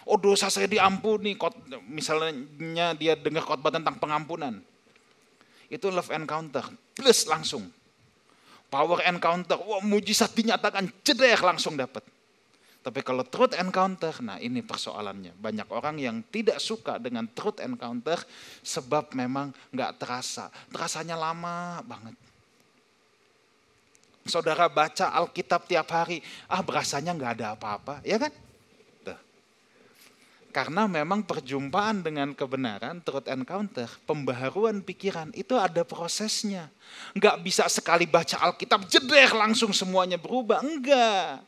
Oh 0.04 0.20
dosa 0.20 0.52
saya 0.52 0.68
diampuni, 0.68 1.32
misalnya 1.88 2.92
dia 2.92 3.16
dengar 3.16 3.44
khotbah 3.44 3.72
tentang 3.72 3.96
pengampunan. 3.96 4.60
Itu 5.72 5.88
love 5.88 6.12
encounter, 6.12 6.64
plus 6.92 7.24
langsung 7.24 7.72
power 8.74 9.06
encounter, 9.06 9.54
wah 9.54 9.78
mujizat 9.78 10.34
dinyatakan, 10.34 10.90
jeder 11.06 11.38
langsung 11.38 11.78
dapat. 11.78 12.02
Tapi 12.84 13.00
kalau 13.00 13.24
truth 13.24 13.56
encounter, 13.56 14.12
nah 14.20 14.36
ini 14.36 14.60
persoalannya. 14.60 15.32
Banyak 15.38 15.70
orang 15.72 15.96
yang 15.96 16.20
tidak 16.28 16.60
suka 16.60 17.00
dengan 17.00 17.24
truth 17.32 17.62
encounter 17.62 18.18
sebab 18.60 19.14
memang 19.16 19.54
nggak 19.72 19.96
terasa. 19.96 20.52
Terasanya 20.68 21.16
lama 21.16 21.80
banget. 21.86 22.12
Saudara 24.28 24.68
baca 24.68 25.16
Alkitab 25.16 25.64
tiap 25.64 25.88
hari, 25.94 26.20
ah 26.50 26.60
berasanya 26.60 27.16
nggak 27.16 27.32
ada 27.40 27.46
apa-apa, 27.56 28.04
ya 28.04 28.20
kan? 28.20 28.32
Karena 30.54 30.86
memang 30.86 31.26
perjumpaan 31.26 32.06
dengan 32.06 32.30
kebenaran, 32.30 33.02
truth 33.02 33.26
encounter, 33.26 33.90
pembaharuan 34.06 34.86
pikiran, 34.86 35.34
itu 35.34 35.58
ada 35.58 35.82
prosesnya. 35.82 36.70
Enggak 37.10 37.42
bisa 37.42 37.66
sekali 37.66 38.06
baca 38.06 38.38
Alkitab, 38.38 38.86
jeder 38.86 39.34
langsung 39.34 39.74
semuanya 39.74 40.14
berubah. 40.14 40.62
Enggak. 40.62 41.42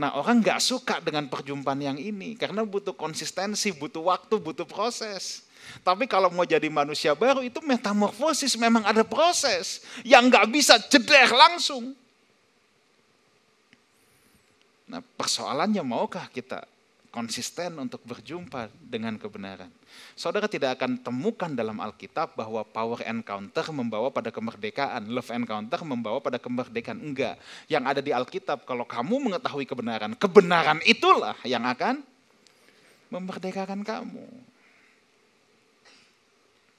Nah 0.00 0.16
orang 0.16 0.40
enggak 0.40 0.64
suka 0.64 0.96
dengan 1.04 1.28
perjumpaan 1.28 1.76
yang 1.76 2.00
ini, 2.00 2.32
karena 2.40 2.64
butuh 2.64 2.96
konsistensi, 2.96 3.68
butuh 3.76 4.00
waktu, 4.08 4.32
butuh 4.40 4.64
proses. 4.64 5.44
Tapi 5.84 6.08
kalau 6.08 6.32
mau 6.32 6.48
jadi 6.48 6.72
manusia 6.72 7.12
baru 7.12 7.44
itu 7.44 7.60
metamorfosis 7.60 8.56
memang 8.56 8.88
ada 8.88 9.04
proses 9.04 9.84
yang 10.08 10.32
nggak 10.32 10.48
bisa 10.48 10.80
jeder 10.88 11.28
langsung. 11.36 11.92
Nah 14.88 15.04
persoalannya 15.20 15.84
maukah 15.84 16.32
kita 16.32 16.64
konsisten 17.14 17.78
untuk 17.78 18.02
berjumpa 18.02 18.74
dengan 18.82 19.14
kebenaran. 19.14 19.70
Saudara 20.18 20.50
tidak 20.50 20.74
akan 20.74 20.98
temukan 20.98 21.46
dalam 21.46 21.78
Alkitab 21.78 22.34
bahwa 22.34 22.66
power 22.66 23.06
encounter 23.06 23.62
membawa 23.70 24.10
pada 24.10 24.34
kemerdekaan, 24.34 25.06
love 25.14 25.30
encounter 25.30 25.78
membawa 25.86 26.18
pada 26.18 26.42
kemerdekaan. 26.42 26.98
Enggak. 26.98 27.38
Yang 27.70 27.84
ada 27.86 28.00
di 28.02 28.10
Alkitab, 28.10 28.66
kalau 28.66 28.82
kamu 28.82 29.30
mengetahui 29.30 29.62
kebenaran, 29.62 30.18
kebenaran 30.18 30.82
itulah 30.82 31.38
yang 31.46 31.62
akan 31.62 32.02
memerdekakan 33.14 33.86
kamu. 33.86 34.26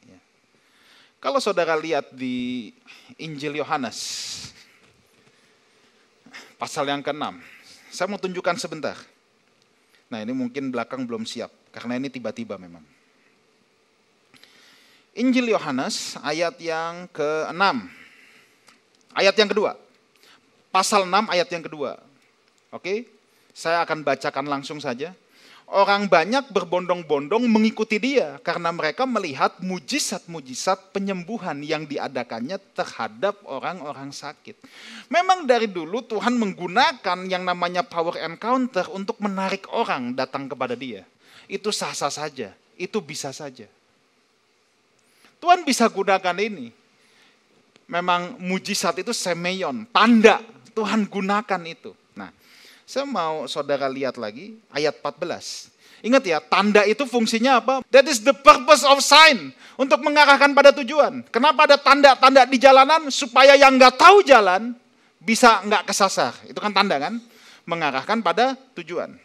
Ya. 0.03 0.19
Kalau 1.23 1.39
saudara 1.39 1.79
lihat 1.79 2.11
di 2.11 2.75
Injil 3.15 3.55
Yohanes, 3.55 4.03
pasal 6.59 6.91
yang 6.91 6.99
ke-6, 6.99 7.39
saya 7.87 8.11
mau 8.11 8.19
tunjukkan 8.19 8.59
sebentar. 8.59 9.14
Nah 10.09 10.21
ini 10.21 10.33
mungkin 10.33 10.69
belakang 10.69 11.03
belum 11.09 11.25
siap, 11.25 11.49
karena 11.73 11.97
ini 11.97 12.13
tiba-tiba 12.13 12.55
memang. 12.61 12.83
Injil 15.15 15.55
Yohanes 15.55 16.19
ayat 16.19 16.59
yang 16.59 17.07
ke-6. 17.15 17.63
Ayat 19.15 19.35
yang 19.39 19.49
kedua. 19.49 19.71
Pasal 20.75 21.07
6 21.07 21.31
ayat 21.31 21.47
yang 21.47 21.63
kedua. 21.63 21.95
Oke, 22.75 23.07
saya 23.55 23.79
akan 23.87 24.03
bacakan 24.03 24.45
langsung 24.51 24.83
saja. 24.83 25.15
Orang 25.65 26.05
banyak 26.05 26.53
berbondong-bondong 26.53 27.49
mengikuti 27.49 27.97
dia 27.97 28.37
karena 28.45 28.69
mereka 28.69 29.09
melihat 29.09 29.57
mujizat-mujizat 29.65 30.93
penyembuhan 30.93 31.57
yang 31.65 31.89
diadakannya 31.89 32.61
terhadap 32.77 33.41
orang-orang 33.49 34.13
sakit. 34.13 34.53
Memang 35.09 35.49
dari 35.49 35.65
dulu 35.65 36.05
Tuhan 36.05 36.37
menggunakan 36.37 37.25
yang 37.25 37.41
namanya 37.41 37.81
power 37.81 38.13
encounter 38.21 38.85
untuk 38.93 39.17
menarik 39.17 39.65
orang 39.73 40.13
datang 40.13 40.45
kepada 40.45 40.77
dia. 40.77 41.01
Itu 41.49 41.73
sah-sah 41.73 42.13
saja, 42.13 42.53
itu 42.77 43.01
bisa 43.01 43.33
saja. 43.33 43.65
Tuhan 45.41 45.65
bisa 45.65 45.89
gunakan 45.89 46.37
ini. 46.45 46.69
Memang 47.89 48.37
mujizat 48.37 49.01
itu 49.01 49.17
semeion, 49.17 49.89
tanda. 49.89 50.45
Tuhan 50.77 51.09
gunakan 51.09 51.61
itu. 51.65 51.97
Saya 52.85 53.09
mau 53.09 53.49
saudara 53.49 53.89
lihat 53.89 54.21
lagi 54.21 54.61
ayat 54.69 55.01
14. 55.01 55.73
Ingat 56.05 56.21
ya, 56.21 56.37
tanda 56.37 56.85
itu 56.85 57.01
fungsinya 57.09 57.57
apa? 57.57 57.81
That 57.89 58.05
is 58.05 58.21
the 58.21 58.37
purpose 58.37 58.85
of 58.85 59.01
sign. 59.01 59.49
Untuk 59.75 60.05
mengarahkan 60.05 60.53
pada 60.53 60.69
tujuan. 60.71 61.25
Kenapa 61.33 61.65
ada 61.65 61.81
tanda-tanda 61.81 62.45
di 62.45 62.61
jalanan? 62.61 63.09
Supaya 63.09 63.57
yang 63.57 63.75
nggak 63.75 63.97
tahu 63.97 64.21
jalan 64.21 64.77
bisa 65.17 65.65
nggak 65.65 65.89
kesasar. 65.89 66.37
Itu 66.45 66.61
kan 66.61 66.71
tanda 66.71 67.01
kan? 67.01 67.17
Mengarahkan 67.65 68.21
pada 68.21 68.53
tujuan. 68.77 69.17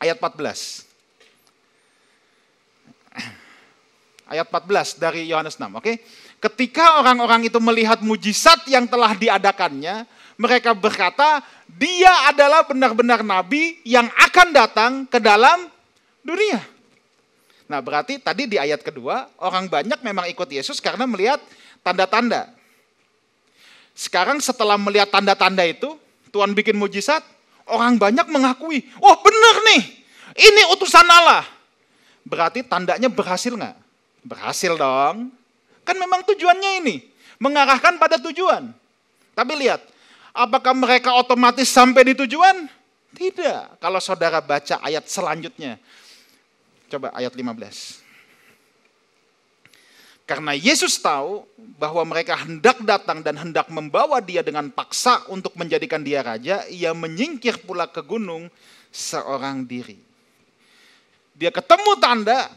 Ayat 0.00 0.16
14. 0.16 0.88
Ayat 4.32 4.48
14 4.48 4.96
dari 4.96 5.28
Yohanes 5.28 5.60
6, 5.60 5.68
oke? 5.76 5.84
Okay? 5.84 6.00
Ketika 6.40 7.04
orang-orang 7.04 7.46
itu 7.46 7.60
melihat 7.60 8.00
mujizat 8.00 8.64
yang 8.66 8.88
telah 8.88 9.12
diadakannya, 9.12 10.08
mereka 10.42 10.74
berkata, 10.74 11.38
dia 11.70 12.10
adalah 12.26 12.66
benar-benar 12.66 13.22
nabi 13.22 13.78
yang 13.86 14.10
akan 14.10 14.48
datang 14.50 14.92
ke 15.06 15.22
dalam 15.22 15.70
dunia. 16.26 16.58
Nah 17.70 17.78
berarti 17.78 18.18
tadi 18.18 18.50
di 18.50 18.58
ayat 18.58 18.82
kedua, 18.82 19.30
orang 19.38 19.70
banyak 19.70 20.02
memang 20.02 20.26
ikut 20.26 20.50
Yesus 20.50 20.82
karena 20.82 21.06
melihat 21.06 21.38
tanda-tanda. 21.86 22.50
Sekarang 23.94 24.42
setelah 24.42 24.74
melihat 24.74 25.14
tanda-tanda 25.14 25.62
itu, 25.62 25.94
Tuhan 26.34 26.58
bikin 26.58 26.74
mujizat, 26.74 27.22
orang 27.70 27.94
banyak 28.00 28.26
mengakui, 28.26 28.82
oh 28.98 29.16
benar 29.22 29.56
nih, 29.72 29.82
ini 30.42 30.62
utusan 30.74 31.06
Allah. 31.06 31.46
Berarti 32.26 32.66
tandanya 32.66 33.06
berhasil 33.06 33.54
nggak? 33.54 33.76
Berhasil 34.26 34.74
dong. 34.74 35.30
Kan 35.86 35.96
memang 35.98 36.26
tujuannya 36.26 36.82
ini, 36.82 37.04
mengarahkan 37.38 38.00
pada 38.00 38.16
tujuan. 38.18 38.70
Tapi 39.32 39.52
lihat, 39.60 39.91
Apakah 40.32 40.72
mereka 40.72 41.12
otomatis 41.12 41.68
sampai 41.68 42.12
di 42.12 42.14
tujuan? 42.24 42.64
Tidak. 43.12 43.76
Kalau 43.76 44.00
saudara 44.00 44.40
baca 44.40 44.80
ayat 44.80 45.04
selanjutnya. 45.04 45.76
Coba 46.88 47.12
ayat 47.12 47.36
15. 47.36 48.00
Karena 50.24 50.56
Yesus 50.56 50.96
tahu 50.96 51.44
bahwa 51.76 52.00
mereka 52.08 52.32
hendak 52.40 52.80
datang 52.80 53.20
dan 53.20 53.36
hendak 53.36 53.68
membawa 53.68 54.16
dia 54.24 54.40
dengan 54.40 54.72
paksa 54.72 55.28
untuk 55.28 55.52
menjadikan 55.60 56.00
dia 56.00 56.24
raja, 56.24 56.64
ia 56.72 56.96
menyingkir 56.96 57.60
pula 57.60 57.84
ke 57.84 58.00
gunung 58.00 58.48
seorang 58.88 59.68
diri. 59.68 60.00
Dia 61.36 61.52
ketemu 61.52 62.00
tanda, 62.00 62.48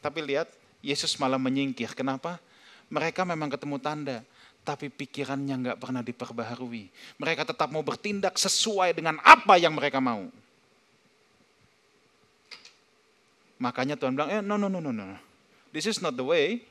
tapi 0.00 0.24
lihat 0.24 0.48
Yesus 0.80 1.18
malah 1.20 1.36
menyingkir. 1.36 1.92
Kenapa? 1.92 2.40
Mereka 2.88 3.26
memang 3.28 3.50
ketemu 3.50 3.76
tanda, 3.82 4.22
tapi 4.66 4.90
pikirannya 4.90 5.54
nggak 5.62 5.78
pernah 5.78 6.02
diperbaharui. 6.02 6.90
Mereka 7.22 7.46
tetap 7.46 7.70
mau 7.70 7.86
bertindak 7.86 8.34
sesuai 8.34 8.98
dengan 8.98 9.22
apa 9.22 9.54
yang 9.54 9.70
mereka 9.78 10.02
mau. 10.02 10.26
Makanya 13.62 13.94
Tuhan 13.94 14.18
bilang, 14.18 14.28
eh, 14.34 14.42
no, 14.42 14.58
no, 14.58 14.66
no, 14.66 14.82
no, 14.82 14.90
no. 14.90 15.14
This 15.70 15.86
is 15.86 16.02
not 16.02 16.18
the 16.18 16.26
way. 16.26 16.66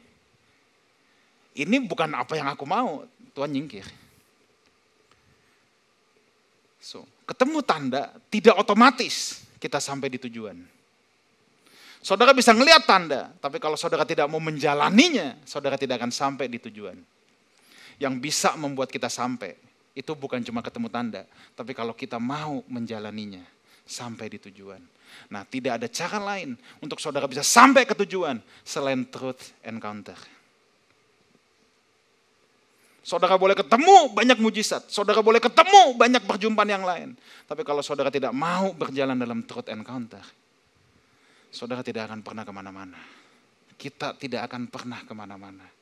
Ini 1.55 1.87
bukan 1.87 2.11
apa 2.11 2.35
yang 2.35 2.51
aku 2.51 2.67
mau. 2.67 3.07
Tuhan 3.31 3.55
nyingkir. 3.55 3.87
So, 6.83 7.07
ketemu 7.23 7.63
tanda 7.63 8.11
tidak 8.27 8.59
otomatis 8.59 9.47
kita 9.57 9.79
sampai 9.79 10.11
di 10.11 10.19
tujuan. 10.27 10.59
Saudara 12.05 12.37
bisa 12.37 12.53
ngelihat 12.53 12.85
tanda, 12.85 13.33
tapi 13.41 13.57
kalau 13.57 13.73
saudara 13.73 14.05
tidak 14.05 14.29
mau 14.29 14.37
menjalaninya, 14.37 15.41
saudara 15.41 15.73
tidak 15.73 15.97
akan 15.97 16.13
sampai 16.13 16.45
di 16.45 16.61
tujuan 16.61 17.14
yang 18.01 18.19
bisa 18.19 18.53
membuat 18.59 18.91
kita 18.91 19.07
sampai 19.07 19.55
itu 19.95 20.11
bukan 20.11 20.43
cuma 20.43 20.59
ketemu 20.59 20.91
tanda, 20.91 21.23
tapi 21.55 21.71
kalau 21.71 21.95
kita 21.95 22.19
mau 22.19 22.59
menjalaninya 22.67 23.41
sampai 23.87 24.27
di 24.27 24.37
tujuan. 24.51 24.83
Nah, 25.31 25.47
tidak 25.47 25.79
ada 25.79 25.87
cara 25.87 26.19
lain 26.19 26.59
untuk 26.83 26.99
saudara 26.99 27.23
bisa 27.31 27.39
sampai 27.47 27.87
ke 27.87 27.95
tujuan 28.03 28.43
selain 28.67 29.07
truth 29.07 29.55
encounter. 29.63 30.19
Saudara 33.05 33.37
boleh 33.39 33.55
ketemu 33.55 34.11
banyak 34.11 34.35
mujizat, 34.41 34.89
saudara 34.91 35.21
boleh 35.23 35.39
ketemu 35.39 35.93
banyak 35.95 36.25
perjumpaan 36.25 36.67
yang 36.67 36.83
lain. 36.83 37.13
Tapi 37.45 37.61
kalau 37.61 37.85
saudara 37.85 38.11
tidak 38.11 38.33
mau 38.35 38.73
berjalan 38.75 39.15
dalam 39.15 39.45
truth 39.47 39.71
encounter, 39.71 40.25
saudara 41.53 41.85
tidak 41.85 42.11
akan 42.11 42.19
pernah 42.25 42.43
ke 42.43 42.51
mana-mana. 42.51 42.99
Kita 43.79 44.17
tidak 44.19 44.51
akan 44.51 44.67
pernah 44.67 44.99
ke 45.05 45.13
mana-mana. 45.15 45.74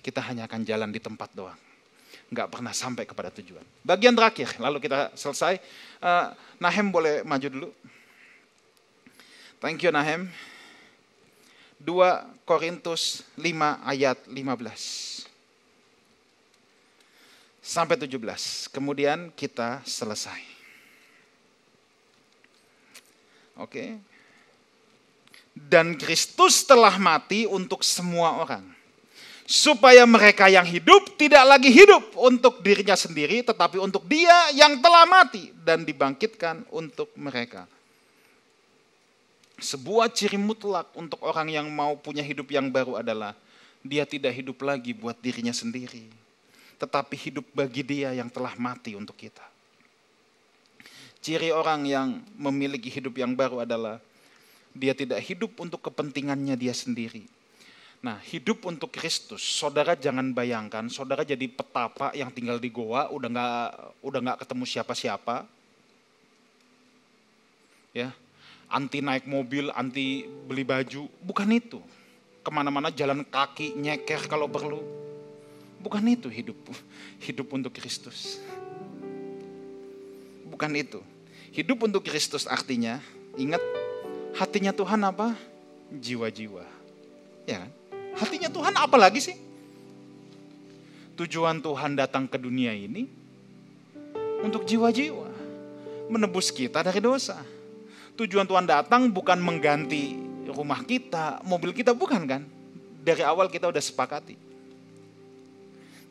Kita 0.00 0.24
hanya 0.24 0.48
akan 0.48 0.64
jalan 0.64 0.90
di 0.90 1.00
tempat 1.00 1.32
doang 1.36 1.70
nggak 2.30 2.46
pernah 2.46 2.70
sampai 2.70 3.02
kepada 3.02 3.28
tujuan. 3.34 3.66
Bagian 3.82 4.14
terakhir, 4.14 4.54
lalu 4.62 4.78
kita 4.78 5.10
selesai. 5.18 5.58
Uh, 5.98 6.30
Nahem 6.62 6.94
boleh 6.94 7.26
maju 7.26 7.48
dulu. 7.50 7.68
Thank 9.58 9.82
you 9.82 9.90
Nahem. 9.90 10.30
2 11.82 12.46
Korintus 12.46 13.26
5 13.34 13.50
ayat 13.82 14.18
15. 14.30 15.26
Sampai 17.60 17.96
17. 17.98 18.70
Kemudian 18.70 19.34
kita 19.34 19.82
selesai. 19.82 20.38
Oke. 23.58 23.98
Dan 25.56 25.98
Kristus 25.98 26.62
telah 26.62 26.94
mati 26.96 27.44
untuk 27.44 27.82
semua 27.82 28.38
orang 28.38 28.79
supaya 29.50 30.06
mereka 30.06 30.46
yang 30.46 30.62
hidup 30.62 31.18
tidak 31.18 31.42
lagi 31.42 31.74
hidup 31.74 32.14
untuk 32.14 32.62
dirinya 32.62 32.94
sendiri, 32.94 33.42
tetapi 33.42 33.82
untuk 33.82 34.06
Dia 34.06 34.54
yang 34.54 34.78
telah 34.78 35.02
mati 35.10 35.50
dan 35.66 35.82
dibangkitkan 35.82 36.70
untuk 36.70 37.10
mereka. 37.18 37.66
Sebuah 39.58 40.14
ciri 40.14 40.38
mutlak 40.38 40.94
untuk 40.94 41.18
orang 41.26 41.50
yang 41.50 41.66
mau 41.66 41.98
punya 41.98 42.22
hidup 42.22 42.46
yang 42.54 42.70
baru 42.70 43.02
adalah 43.02 43.34
dia 43.82 44.06
tidak 44.06 44.38
hidup 44.38 44.62
lagi 44.62 44.94
buat 44.94 45.18
dirinya 45.18 45.52
sendiri, 45.52 46.06
tetapi 46.78 47.18
hidup 47.18 47.44
bagi 47.50 47.82
Dia 47.82 48.14
yang 48.14 48.30
telah 48.30 48.54
mati 48.54 48.94
untuk 48.94 49.18
kita. 49.18 49.42
Ciri 51.20 51.50
orang 51.50 51.84
yang 51.90 52.22
memiliki 52.38 52.86
hidup 52.86 53.18
yang 53.18 53.34
baru 53.34 53.66
adalah 53.66 53.98
dia 54.72 54.94
tidak 54.94 55.20
hidup 55.26 55.58
untuk 55.58 55.82
kepentingannya 55.82 56.54
dia 56.54 56.72
sendiri, 56.72 57.26
Nah, 58.00 58.16
hidup 58.32 58.64
untuk 58.64 58.88
Kristus, 58.96 59.44
saudara 59.44 59.92
jangan 59.92 60.32
bayangkan, 60.32 60.88
saudara 60.88 61.20
jadi 61.20 61.44
petapa 61.52 62.16
yang 62.16 62.32
tinggal 62.32 62.56
di 62.56 62.72
goa, 62.72 63.12
udah 63.12 63.28
nggak 63.28 63.68
udah 64.00 64.20
nggak 64.24 64.38
ketemu 64.40 64.64
siapa-siapa, 64.64 65.44
ya, 67.92 68.08
anti 68.72 69.04
naik 69.04 69.28
mobil, 69.28 69.68
anti 69.76 70.24
beli 70.24 70.64
baju, 70.64 71.12
bukan 71.20 71.48
itu. 71.52 71.80
Ke 72.40 72.48
mana-mana 72.48 72.88
jalan 72.88 73.20
kaki, 73.20 73.76
nyeker 73.76 74.24
kalau 74.24 74.48
perlu, 74.48 74.80
bukan 75.84 76.00
itu 76.08 76.32
hidup, 76.32 76.56
hidup 77.20 77.52
untuk 77.52 77.76
Kristus. 77.76 78.40
Bukan 80.48 80.72
itu. 80.72 81.04
Hidup 81.52 81.84
untuk 81.84 82.00
Kristus 82.08 82.48
artinya, 82.48 82.96
ingat 83.36 83.60
hatinya 84.40 84.72
Tuhan 84.72 85.04
apa? 85.04 85.36
Jiwa-jiwa. 85.92 86.64
Ya 87.44 87.68
kan? 87.68 87.79
Hatinya 88.20 88.52
Tuhan 88.52 88.76
apa 88.76 89.00
lagi 89.00 89.24
sih? 89.24 89.36
Tujuan 91.16 91.64
Tuhan 91.64 91.96
datang 91.96 92.28
ke 92.28 92.36
dunia 92.36 92.76
ini 92.76 93.08
untuk 94.44 94.68
jiwa-jiwa. 94.68 95.32
Menebus 96.12 96.52
kita 96.52 96.84
dari 96.84 97.00
dosa. 97.00 97.40
Tujuan 98.20 98.44
Tuhan 98.44 98.68
datang 98.68 99.08
bukan 99.08 99.40
mengganti 99.40 100.20
rumah 100.52 100.84
kita, 100.84 101.40
mobil 101.48 101.72
kita, 101.72 101.96
bukan 101.96 102.20
kan? 102.28 102.42
Dari 103.00 103.24
awal 103.24 103.48
kita 103.48 103.72
udah 103.72 103.80
sepakati. 103.80 104.36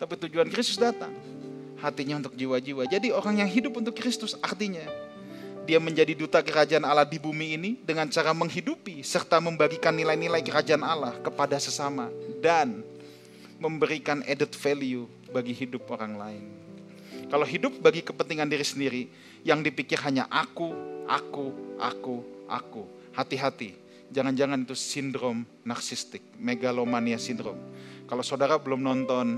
Tapi 0.01 0.13
tujuan 0.25 0.49
Kristus 0.49 0.81
datang. 0.81 1.13
Hatinya 1.77 2.17
untuk 2.17 2.33
jiwa-jiwa. 2.33 2.89
Jadi 2.89 3.13
orang 3.13 3.45
yang 3.45 3.49
hidup 3.51 3.77
untuk 3.77 3.93
Kristus 3.93 4.33
artinya 4.41 4.83
dia 5.69 5.77
menjadi 5.77 6.17
duta 6.17 6.41
kerajaan 6.41 6.81
Allah 6.81 7.05
di 7.05 7.21
bumi 7.21 7.53
ini 7.53 7.71
dengan 7.85 8.09
cara 8.09 8.33
menghidupi 8.33 9.05
serta 9.05 9.37
membagikan 9.37 9.93
nilai-nilai 9.93 10.41
kerajaan 10.41 10.81
Allah 10.81 11.13
kepada 11.21 11.61
sesama 11.61 12.09
dan 12.41 12.81
memberikan 13.61 14.25
added 14.25 14.49
value 14.57 15.05
bagi 15.29 15.53
hidup 15.53 15.85
orang 15.93 16.17
lain. 16.17 16.45
Kalau 17.29 17.45
hidup 17.45 17.77
bagi 17.85 18.01
kepentingan 18.01 18.49
diri 18.49 18.65
sendiri, 18.65 19.03
yang 19.45 19.61
dipikir 19.61 20.01
hanya 20.01 20.25
aku, 20.33 20.73
aku, 21.05 21.77
aku, 21.77 22.17
aku. 22.49 22.83
Hati-hati, 23.13 23.77
jangan-jangan 24.09 24.65
itu 24.65 24.73
sindrom 24.73 25.45
narsistik, 25.61 26.25
megalomania 26.41 27.21
sindrom. 27.21 27.61
Kalau 28.09 28.25
saudara 28.25 28.57
belum 28.57 28.81
nonton 28.81 29.37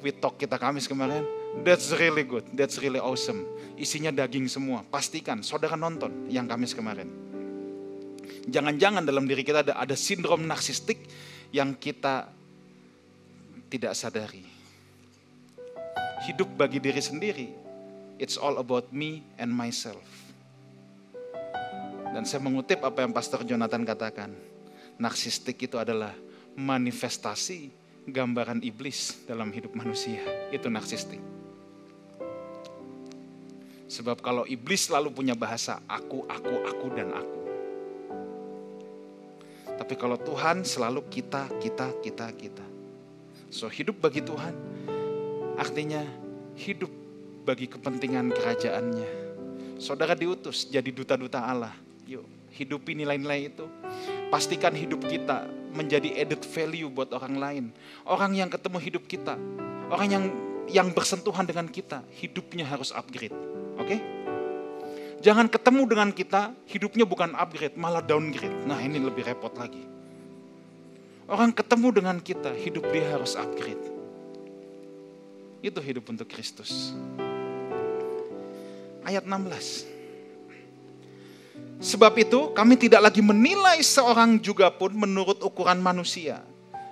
We 0.00 0.16
Talk 0.16 0.40
kita 0.40 0.56
Kamis 0.56 0.88
kemarin, 0.88 1.28
That's 1.62 1.92
really 1.94 2.24
good, 2.24 2.46
that's 2.54 2.78
really 2.80 3.02
awesome. 3.02 3.44
Isinya 3.78 4.10
daging 4.10 4.50
semua. 4.50 4.82
Pastikan 4.86 5.44
saudara 5.44 5.78
nonton 5.78 6.26
yang 6.30 6.48
Kamis 6.50 6.74
kemarin. 6.74 7.10
Jangan-jangan 8.48 9.04
dalam 9.04 9.28
diri 9.28 9.44
kita 9.44 9.60
ada, 9.60 9.74
ada 9.76 9.92
sindrom 9.92 10.48
narsistik 10.48 10.96
yang 11.52 11.76
kita 11.76 12.32
tidak 13.68 13.92
sadari. 13.92 14.44
Hidup 16.24 16.48
bagi 16.56 16.80
diri 16.80 16.98
sendiri, 16.98 17.48
it's 18.16 18.40
all 18.40 18.56
about 18.58 18.88
me 18.90 19.22
and 19.36 19.52
myself. 19.52 20.02
Dan 22.10 22.24
saya 22.24 22.40
mengutip 22.40 22.80
apa 22.82 23.04
yang 23.04 23.12
Pastor 23.12 23.44
Jonathan 23.44 23.84
katakan. 23.84 24.32
Narsistik 24.98 25.62
itu 25.62 25.78
adalah 25.78 26.10
manifestasi 26.58 27.70
gambaran 28.10 28.64
iblis 28.66 29.22
dalam 29.28 29.52
hidup 29.54 29.76
manusia. 29.78 30.18
Itu 30.50 30.66
narsistik. 30.66 31.37
Sebab 33.88 34.20
kalau 34.20 34.44
iblis 34.44 34.86
selalu 34.86 35.10
punya 35.10 35.32
bahasa 35.32 35.80
aku, 35.88 36.28
aku, 36.28 36.54
aku, 36.68 36.86
dan 36.92 37.08
aku. 37.16 37.40
Tapi 39.78 39.94
kalau 39.96 40.20
Tuhan 40.20 40.62
selalu 40.62 41.08
kita, 41.08 41.48
kita, 41.56 41.96
kita, 42.04 42.26
kita. 42.36 42.66
So 43.48 43.72
hidup 43.72 44.04
bagi 44.04 44.20
Tuhan 44.20 44.52
artinya 45.56 46.04
hidup 46.60 46.92
bagi 47.48 47.64
kepentingan 47.64 48.28
kerajaannya. 48.36 49.10
Saudara 49.80 50.12
diutus 50.12 50.68
jadi 50.68 50.92
duta-duta 50.92 51.40
Allah. 51.40 51.72
Yuk 52.04 52.38
hidupi 52.58 52.98
nilai-nilai 52.98 53.54
itu. 53.54 53.64
Pastikan 54.28 54.74
hidup 54.74 55.06
kita 55.06 55.46
menjadi 55.72 56.10
added 56.18 56.42
value 56.42 56.90
buat 56.90 57.14
orang 57.14 57.34
lain. 57.38 57.64
Orang 58.02 58.34
yang 58.34 58.50
ketemu 58.50 58.78
hidup 58.82 59.04
kita, 59.06 59.38
orang 59.88 60.08
yang 60.10 60.24
yang 60.68 60.88
bersentuhan 60.92 61.48
dengan 61.48 61.70
kita, 61.70 62.04
hidupnya 62.18 62.66
harus 62.68 62.92
upgrade. 62.92 63.32
Oke? 63.78 63.86
Okay? 63.86 64.00
Jangan 65.18 65.50
ketemu 65.50 65.82
dengan 65.90 66.08
kita, 66.14 66.54
hidupnya 66.70 67.02
bukan 67.02 67.34
upgrade, 67.34 67.74
malah 67.74 67.98
downgrade. 67.98 68.54
Nah 68.62 68.78
ini 68.78 69.02
lebih 69.02 69.26
repot 69.26 69.50
lagi. 69.58 69.82
Orang 71.26 71.50
ketemu 71.50 71.88
dengan 71.90 72.16
kita, 72.22 72.54
hidup 72.54 72.86
dia 72.94 73.18
harus 73.18 73.34
upgrade. 73.34 73.82
Itu 75.58 75.82
hidup 75.82 76.06
untuk 76.06 76.30
Kristus. 76.30 76.94
Ayat 79.02 79.26
16. 79.26 79.98
Sebab 81.82 82.14
itu 82.18 82.54
kami 82.54 82.78
tidak 82.78 83.10
lagi 83.10 83.22
menilai 83.22 83.82
seorang 83.82 84.38
juga 84.38 84.70
pun 84.70 84.94
menurut 84.94 85.42
ukuran 85.42 85.82
manusia. 85.82 86.42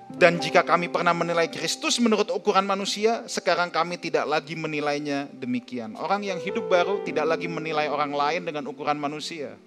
Dan 0.06 0.38
jika 0.38 0.62
kami 0.62 0.86
pernah 0.86 1.10
menilai 1.10 1.50
Kristus 1.50 1.98
menurut 1.98 2.30
ukuran 2.30 2.62
manusia, 2.62 3.26
sekarang 3.26 3.74
kami 3.74 3.98
tidak 3.98 4.22
lagi 4.22 4.54
menilainya 4.54 5.26
demikian. 5.34 5.98
Orang 5.98 6.22
yang 6.22 6.38
hidup 6.38 6.70
baru 6.70 7.02
tidak 7.02 7.26
lagi 7.26 7.50
menilai 7.50 7.90
orang 7.90 8.14
lain 8.14 8.46
dengan 8.46 8.70
ukuran 8.70 8.94
manusia. 8.94 9.58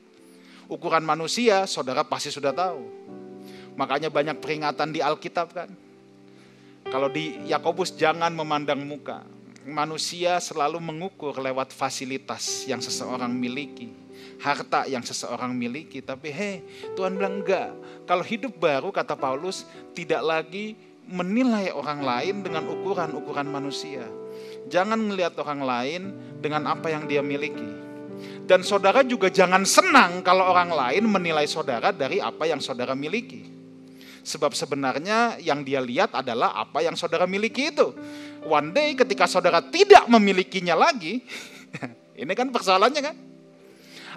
Ukuran 0.71 1.03
manusia, 1.03 1.67
saudara 1.67 2.07
pasti 2.07 2.31
sudah 2.31 2.55
tahu. 2.55 2.79
Makanya 3.75 4.07
banyak 4.07 4.39
peringatan 4.39 4.95
di 4.95 5.03
Alkitab 5.03 5.51
kan. 5.51 5.69
Kalau 6.87 7.11
di 7.11 7.35
Yakobus 7.51 7.99
jangan 7.99 8.31
memandang 8.31 8.79
muka. 8.79 9.27
Manusia 9.67 10.39
selalu 10.39 10.79
mengukur 10.79 11.35
lewat 11.35 11.75
fasilitas 11.75 12.63
yang 12.63 12.79
seseorang 12.79 13.29
miliki 13.29 13.99
harta 14.39 14.87
yang 14.87 15.03
seseorang 15.03 15.51
miliki. 15.53 15.99
Tapi 15.99 16.31
hei, 16.31 16.55
Tuhan 16.95 17.19
bilang 17.19 17.43
enggak. 17.43 17.75
Kalau 18.07 18.23
hidup 18.23 18.55
baru, 18.57 18.89
kata 18.89 19.19
Paulus, 19.19 19.67
tidak 19.93 20.23
lagi 20.23 20.73
menilai 21.09 21.73
orang 21.73 21.99
lain 22.05 22.35
dengan 22.45 22.69
ukuran-ukuran 22.69 23.47
manusia. 23.49 24.05
Jangan 24.69 25.01
melihat 25.01 25.35
orang 25.41 25.61
lain 25.65 26.01
dengan 26.39 26.69
apa 26.69 26.87
yang 26.93 27.09
dia 27.09 27.19
miliki. 27.19 27.89
Dan 28.45 28.65
saudara 28.65 29.05
juga 29.05 29.29
jangan 29.29 29.61
senang 29.63 30.25
kalau 30.25 30.49
orang 30.49 30.73
lain 30.73 31.05
menilai 31.05 31.45
saudara 31.45 31.93
dari 31.93 32.17
apa 32.17 32.49
yang 32.49 32.61
saudara 32.61 32.93
miliki. 32.97 33.45
Sebab 34.25 34.53
sebenarnya 34.53 35.39
yang 35.41 35.63
dia 35.65 35.81
lihat 35.81 36.13
adalah 36.13 36.53
apa 36.53 36.83
yang 36.85 36.93
saudara 36.93 37.25
miliki 37.25 37.73
itu. 37.73 37.93
One 38.45 38.75
day 38.75 38.93
ketika 38.93 39.25
saudara 39.25 39.63
tidak 39.63 40.05
memilikinya 40.05 40.77
lagi, 40.77 41.23
ini 42.21 42.33
kan 42.37 42.53
persoalannya 42.53 43.01
kan. 43.01 43.28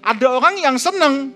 Ada 0.02 0.26
orang 0.26 0.58
yang 0.58 0.76
senang 0.82 1.30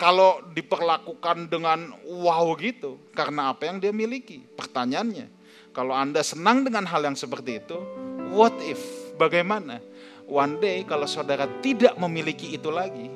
kalau 0.00 0.40
diperlakukan 0.56 1.52
dengan 1.52 1.92
wow 2.08 2.56
gitu 2.56 2.96
karena 3.12 3.52
apa 3.52 3.68
yang 3.68 3.76
dia 3.76 3.92
miliki. 3.92 4.40
Pertanyaannya, 4.40 5.28
kalau 5.76 5.92
Anda 5.92 6.24
senang 6.24 6.64
dengan 6.64 6.88
hal 6.88 7.04
yang 7.04 7.14
seperti 7.14 7.60
itu, 7.60 7.76
what 8.32 8.56
if? 8.64 8.80
Bagaimana? 9.20 9.78
One 10.24 10.56
day 10.56 10.82
kalau 10.88 11.04
saudara 11.04 11.44
tidak 11.60 12.00
memiliki 12.00 12.56
itu 12.56 12.72
lagi, 12.72 13.12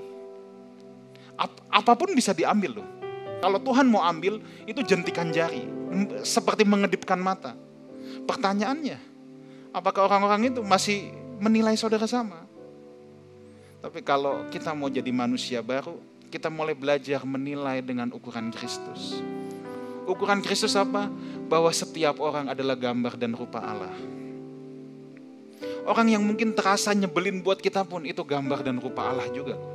ap 1.41 1.51
apa 1.73 1.97
pun 1.97 2.13
bisa 2.13 2.37
diambil 2.37 2.85
loh. 2.85 2.89
Kalau 3.41 3.59
Tuhan 3.65 3.89
mau 3.89 4.05
ambil, 4.05 4.41
itu 4.69 4.81
jentikan 4.85 5.33
jari, 5.33 5.65
seperti 6.21 6.69
mengedipkan 6.69 7.17
mata. 7.17 7.57
Pertanyaannya, 8.29 8.97
apakah 9.73 10.09
orang-orang 10.09 10.53
itu 10.53 10.61
masih 10.65 11.24
menilai 11.39 11.75
saudara 11.79 12.07
sama? 12.07 12.47
Tapi 13.85 14.01
kalau 14.01 14.49
kita 14.49 14.73
mau 14.73 14.89
jadi 14.89 15.13
manusia 15.13 15.61
baru, 15.61 16.01
kita 16.33 16.49
mulai 16.49 16.73
belajar 16.73 17.21
menilai 17.23 17.85
dengan 17.85 18.11
ukuran 18.11 18.49
Kristus. 18.49 19.21
Ukuran 20.09 20.41
Kristus 20.41 20.73
apa? 20.75 21.09
Bahwa 21.47 21.69
setiap 21.69 22.21
orang 22.21 22.49
adalah 22.49 22.77
gambar 22.77 23.15
dan 23.21 23.37
rupa 23.37 23.61
Allah. 23.61 23.93
Orang 25.85 26.09
yang 26.09 26.25
mungkin 26.25 26.57
terasa 26.57 26.97
nyebelin 26.97 27.45
buat 27.45 27.61
kita 27.61 27.85
pun 27.85 28.09
itu 28.09 28.25
gambar 28.25 28.65
dan 28.65 28.81
rupa 28.81 29.13
Allah 29.13 29.29
juga. 29.29 29.74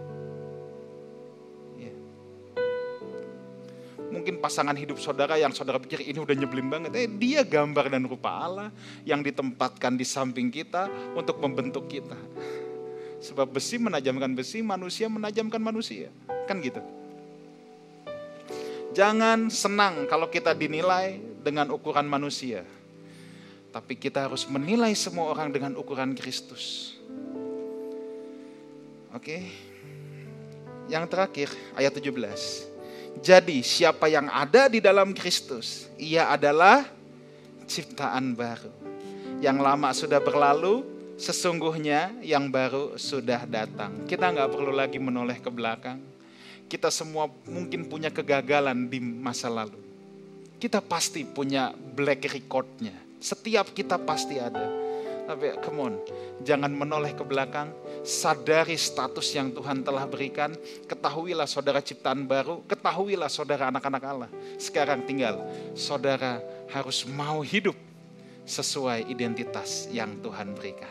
Mungkin 4.19 4.43
pasangan 4.43 4.75
hidup 4.75 4.99
saudara 4.99 5.39
yang 5.39 5.55
saudara 5.55 5.79
pikir 5.79 6.03
ini 6.03 6.19
udah 6.19 6.35
nyebelin 6.35 6.67
banget. 6.67 6.91
Eh 6.91 7.07
dia 7.07 7.39
gambar 7.47 7.87
dan 7.87 8.03
rupa 8.03 8.27
Allah 8.35 8.67
yang 9.07 9.23
ditempatkan 9.23 9.95
di 9.95 10.03
samping 10.03 10.51
kita 10.51 10.91
untuk 11.15 11.39
membentuk 11.39 11.87
kita. 11.87 12.19
Sebab 13.23 13.47
besi 13.47 13.79
menajamkan 13.79 14.35
besi, 14.35 14.59
manusia 14.59 15.07
menajamkan 15.07 15.63
manusia. 15.63 16.11
Kan 16.51 16.59
gitu. 16.59 16.83
Jangan 18.91 19.47
senang 19.47 20.03
kalau 20.11 20.27
kita 20.27 20.51
dinilai 20.51 21.15
dengan 21.39 21.71
ukuran 21.71 22.03
manusia. 22.03 22.67
Tapi 23.71 23.95
kita 23.95 24.27
harus 24.27 24.43
menilai 24.51 24.91
semua 24.99 25.31
orang 25.31 25.47
dengan 25.47 25.79
ukuran 25.79 26.11
Kristus. 26.11 26.99
Oke. 29.15 29.47
Yang 30.91 31.05
terakhir 31.07 31.49
ayat 31.79 31.95
17. 31.95 32.68
Jadi 33.19 33.59
siapa 33.59 34.07
yang 34.07 34.31
ada 34.31 34.71
di 34.71 34.79
dalam 34.79 35.11
Kristus, 35.11 35.91
ia 35.99 36.31
adalah 36.31 36.87
ciptaan 37.67 38.31
baru. 38.31 38.71
Yang 39.43 39.57
lama 39.59 39.89
sudah 39.91 40.19
berlalu, 40.23 40.87
sesungguhnya 41.19 42.15
yang 42.23 42.47
baru 42.47 42.95
sudah 42.95 43.43
datang. 43.43 44.07
Kita 44.07 44.31
nggak 44.31 44.51
perlu 44.55 44.71
lagi 44.71 45.03
menoleh 45.03 45.35
ke 45.43 45.51
belakang. 45.51 45.99
Kita 46.71 46.87
semua 46.87 47.27
mungkin 47.49 47.91
punya 47.91 48.07
kegagalan 48.07 48.87
di 48.87 49.03
masa 49.03 49.51
lalu. 49.51 49.79
Kita 50.55 50.79
pasti 50.79 51.27
punya 51.27 51.75
black 51.75 52.23
recordnya. 52.31 52.95
Setiap 53.19 53.75
kita 53.75 53.99
pasti 53.99 54.39
ada. 54.39 54.67
Tapi 55.27 55.59
come 55.59 55.79
on, 55.83 55.93
jangan 56.47 56.71
menoleh 56.71 57.11
ke 57.13 57.23
belakang. 57.27 57.67
Sadari 58.01 58.79
status 58.79 59.35
yang 59.35 59.51
Tuhan 59.51 59.83
telah 59.83 60.07
berikan. 60.07 60.55
Ketahuilah 60.87 61.45
saudara 61.45 61.83
ciptaan 61.83 62.23
baru. 62.25 62.63
Ketahuilah 62.65 63.27
saudara 63.27 63.67
anak-anak 63.69 64.03
Allah. 64.03 64.29
Sekarang 64.55 65.03
tinggal 65.03 65.43
saudara 65.75 66.39
harus 66.71 67.03
mau 67.03 67.43
hidup 67.43 67.75
sesuai 68.49 69.05
identitas 69.11 69.85
yang 69.93 70.17
Tuhan 70.23 70.57
berikan. 70.57 70.89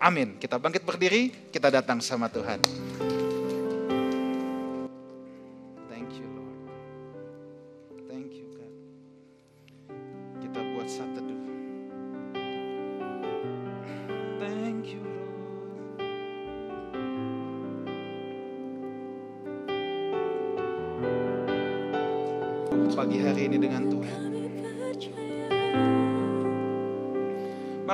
Amin. 0.00 0.36
Kita 0.40 0.56
bangkit 0.56 0.84
berdiri, 0.84 1.52
kita 1.52 1.68
datang 1.68 2.00
sama 2.00 2.28
Tuhan. 2.32 3.19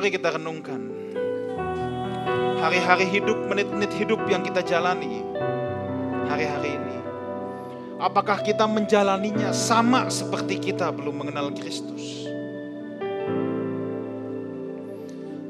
Mari 0.07 0.23
kita 0.23 0.39
renungkan 0.39 0.87
hari-hari 2.63 3.11
hidup, 3.11 3.51
menit-menit 3.51 3.91
hidup 3.91 4.23
yang 4.31 4.39
kita 4.39 4.63
jalani 4.63 5.27
hari-hari 6.31 6.79
ini. 6.79 6.97
Apakah 7.99 8.39
kita 8.39 8.71
menjalaninya 8.71 9.51
sama 9.51 10.07
seperti 10.07 10.63
kita 10.63 10.95
belum 10.95 11.27
mengenal 11.27 11.51
Kristus? 11.59 12.31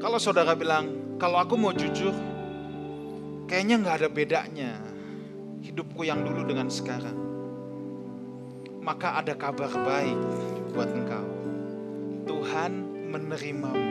Kalau 0.01 0.17
saudara 0.17 0.57
bilang, 0.57 0.89
kalau 1.21 1.37
aku 1.37 1.53
mau 1.53 1.69
jujur, 1.77 2.17
kayaknya 3.45 3.77
nggak 3.77 3.95
ada 4.01 4.09
bedanya 4.09 4.73
hidupku 5.61 6.01
yang 6.01 6.25
dulu 6.25 6.41
dengan 6.49 6.73
sekarang. 6.73 7.13
Maka 8.81 9.21
ada 9.21 9.37
kabar 9.37 9.69
baik 9.69 10.17
buat 10.73 10.89
engkau. 10.89 11.36
Menerimamu. 13.07 13.87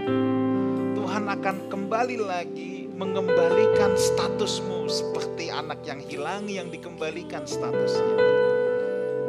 Tuhan 0.92 1.24
akan 1.32 1.72
kembali 1.72 2.20
lagi 2.20 2.84
mengembalikan 2.92 3.96
statusmu 3.96 4.84
seperti 4.92 5.48
anak 5.48 5.80
yang 5.88 6.04
hilang 6.04 6.44
yang 6.52 6.68
dikembalikan 6.68 7.48
statusnya. 7.48 8.16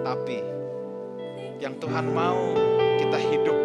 Tapi 0.03 0.43
yang 1.63 1.79
Tuhan 1.79 2.11
mau 2.11 2.51
kita 2.99 3.15
hidup 3.15 3.59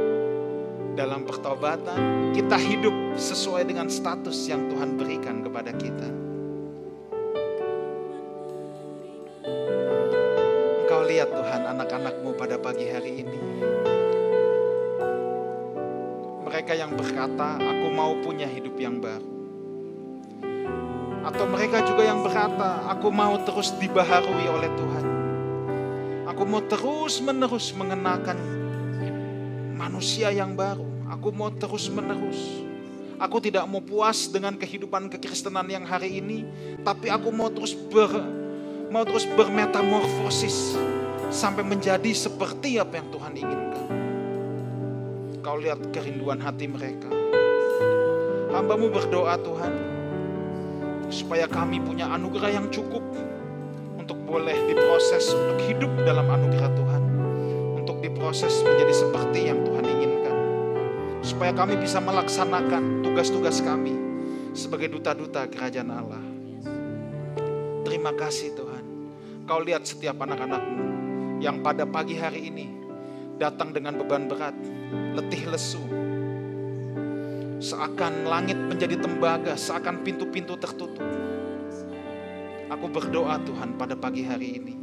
dalam 0.94 1.26
pertobatan, 1.26 2.30
kita 2.30 2.54
hidup 2.54 2.94
sesuai 3.18 3.66
dengan 3.66 3.90
status 3.90 4.46
yang 4.46 4.70
Tuhan 4.70 4.94
berikan 4.94 5.42
kepada 5.42 5.74
kita. 5.74 6.21
Mereka 16.62 16.78
yang 16.78 16.94
berkata, 16.94 17.58
aku 17.58 17.90
mau 17.90 18.14
punya 18.22 18.46
hidup 18.46 18.78
yang 18.78 19.02
baru. 19.02 19.26
Atau 21.26 21.50
mereka 21.50 21.82
juga 21.82 22.06
yang 22.06 22.22
berkata, 22.22 22.86
aku 22.86 23.10
mau 23.10 23.34
terus 23.42 23.74
dibaharui 23.82 24.46
oleh 24.46 24.70
Tuhan. 24.70 25.06
Aku 26.30 26.46
mau 26.46 26.62
terus 26.62 27.18
menerus 27.18 27.74
mengenakan 27.74 28.38
manusia 29.74 30.30
yang 30.30 30.54
baru. 30.54 30.86
Aku 31.10 31.34
mau 31.34 31.50
terus 31.50 31.90
menerus. 31.90 32.38
Aku 33.18 33.42
tidak 33.42 33.66
mau 33.66 33.82
puas 33.82 34.30
dengan 34.30 34.54
kehidupan 34.54 35.10
kekristenan 35.10 35.66
yang 35.66 35.82
hari 35.82 36.22
ini, 36.22 36.46
tapi 36.86 37.10
aku 37.10 37.34
mau 37.34 37.50
terus 37.50 37.74
ber 37.74 38.22
mau 38.86 39.02
terus 39.02 39.26
bermetamorfosis 39.34 40.78
sampai 41.26 41.66
menjadi 41.66 42.14
seperti 42.14 42.78
apa 42.78 43.02
yang 43.02 43.10
Tuhan 43.10 43.34
inginkan. 43.34 44.01
Kau 45.42 45.58
lihat 45.58 45.82
kerinduan 45.90 46.38
hati 46.38 46.70
mereka. 46.70 47.10
Hambamu 48.54 48.94
berdoa 48.94 49.34
Tuhan, 49.42 49.74
supaya 51.10 51.50
kami 51.50 51.82
punya 51.82 52.06
anugerah 52.14 52.62
yang 52.62 52.70
cukup 52.70 53.02
untuk 53.98 54.22
boleh 54.22 54.54
diproses 54.70 55.34
untuk 55.34 55.58
hidup 55.66 55.90
dalam 56.06 56.30
anugerah 56.30 56.70
Tuhan, 56.78 57.02
untuk 57.74 57.98
diproses 57.98 58.54
menjadi 58.62 58.94
seperti 58.94 59.50
yang 59.50 59.66
Tuhan 59.66 59.82
inginkan, 59.82 60.36
supaya 61.26 61.50
kami 61.50 61.74
bisa 61.74 61.98
melaksanakan 61.98 63.02
tugas-tugas 63.02 63.58
kami 63.66 63.98
sebagai 64.54 64.94
duta-duta 64.94 65.50
kerajaan 65.50 65.90
Allah. 65.90 66.22
Terima 67.82 68.14
kasih 68.14 68.54
Tuhan, 68.54 68.84
Kau 69.42 69.58
lihat 69.58 69.82
setiap 69.82 70.22
anak-anakmu 70.22 70.86
yang 71.42 71.66
pada 71.66 71.82
pagi 71.82 72.14
hari 72.14 72.46
ini 72.46 72.66
datang 73.42 73.74
dengan 73.74 73.98
beban 73.98 74.30
berat, 74.30 74.54
letih 74.92 75.48
lesu, 75.48 75.82
seakan 77.62 78.28
langit 78.28 78.56
menjadi 78.56 79.00
tembaga, 79.00 79.56
seakan 79.56 80.04
pintu-pintu 80.04 80.56
tertutup. 80.60 81.04
Aku 82.72 82.86
berdoa 82.88 83.36
Tuhan 83.44 83.76
pada 83.76 83.92
pagi 83.96 84.24
hari 84.24 84.60
ini. 84.60 84.74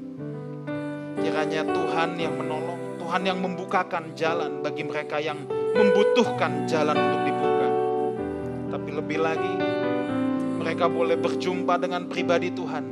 Kiranya 1.20 1.66
Tuhan 1.66 2.16
yang 2.22 2.38
menolong, 2.38 3.02
Tuhan 3.02 3.22
yang 3.26 3.42
membukakan 3.42 4.14
jalan 4.14 4.62
bagi 4.62 4.86
mereka 4.86 5.18
yang 5.18 5.44
membutuhkan 5.74 6.70
jalan 6.70 6.96
untuk 6.96 7.22
dibuka. 7.26 7.68
Tapi 8.70 8.90
lebih 8.94 9.20
lagi, 9.20 9.56
mereka 10.62 10.86
boleh 10.86 11.18
berjumpa 11.18 11.76
dengan 11.82 12.06
pribadi 12.06 12.54
Tuhan 12.54 12.86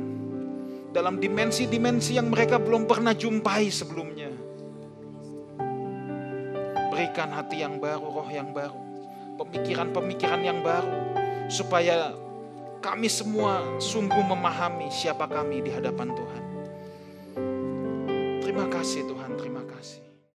dalam 0.90 1.20
dimensi-dimensi 1.20 2.16
yang 2.16 2.32
mereka 2.32 2.58
belum 2.58 2.88
pernah 2.88 3.14
jumpai 3.14 3.70
sebelumnya. 3.70 4.27
Berikan 6.98 7.30
hati 7.30 7.62
yang 7.62 7.78
baru, 7.78 8.10
roh 8.10 8.26
yang 8.26 8.50
baru, 8.50 8.74
pemikiran-pemikiran 9.38 10.42
yang 10.42 10.66
baru, 10.66 10.90
supaya 11.46 12.10
kami 12.82 13.06
semua 13.06 13.62
sungguh 13.78 14.26
memahami 14.26 14.90
siapa 14.90 15.30
kami 15.30 15.62
di 15.62 15.70
hadapan 15.70 16.10
Tuhan. 16.10 16.42
Terima 18.42 18.66
kasih 18.66 19.06
Tuhan. 19.06 19.27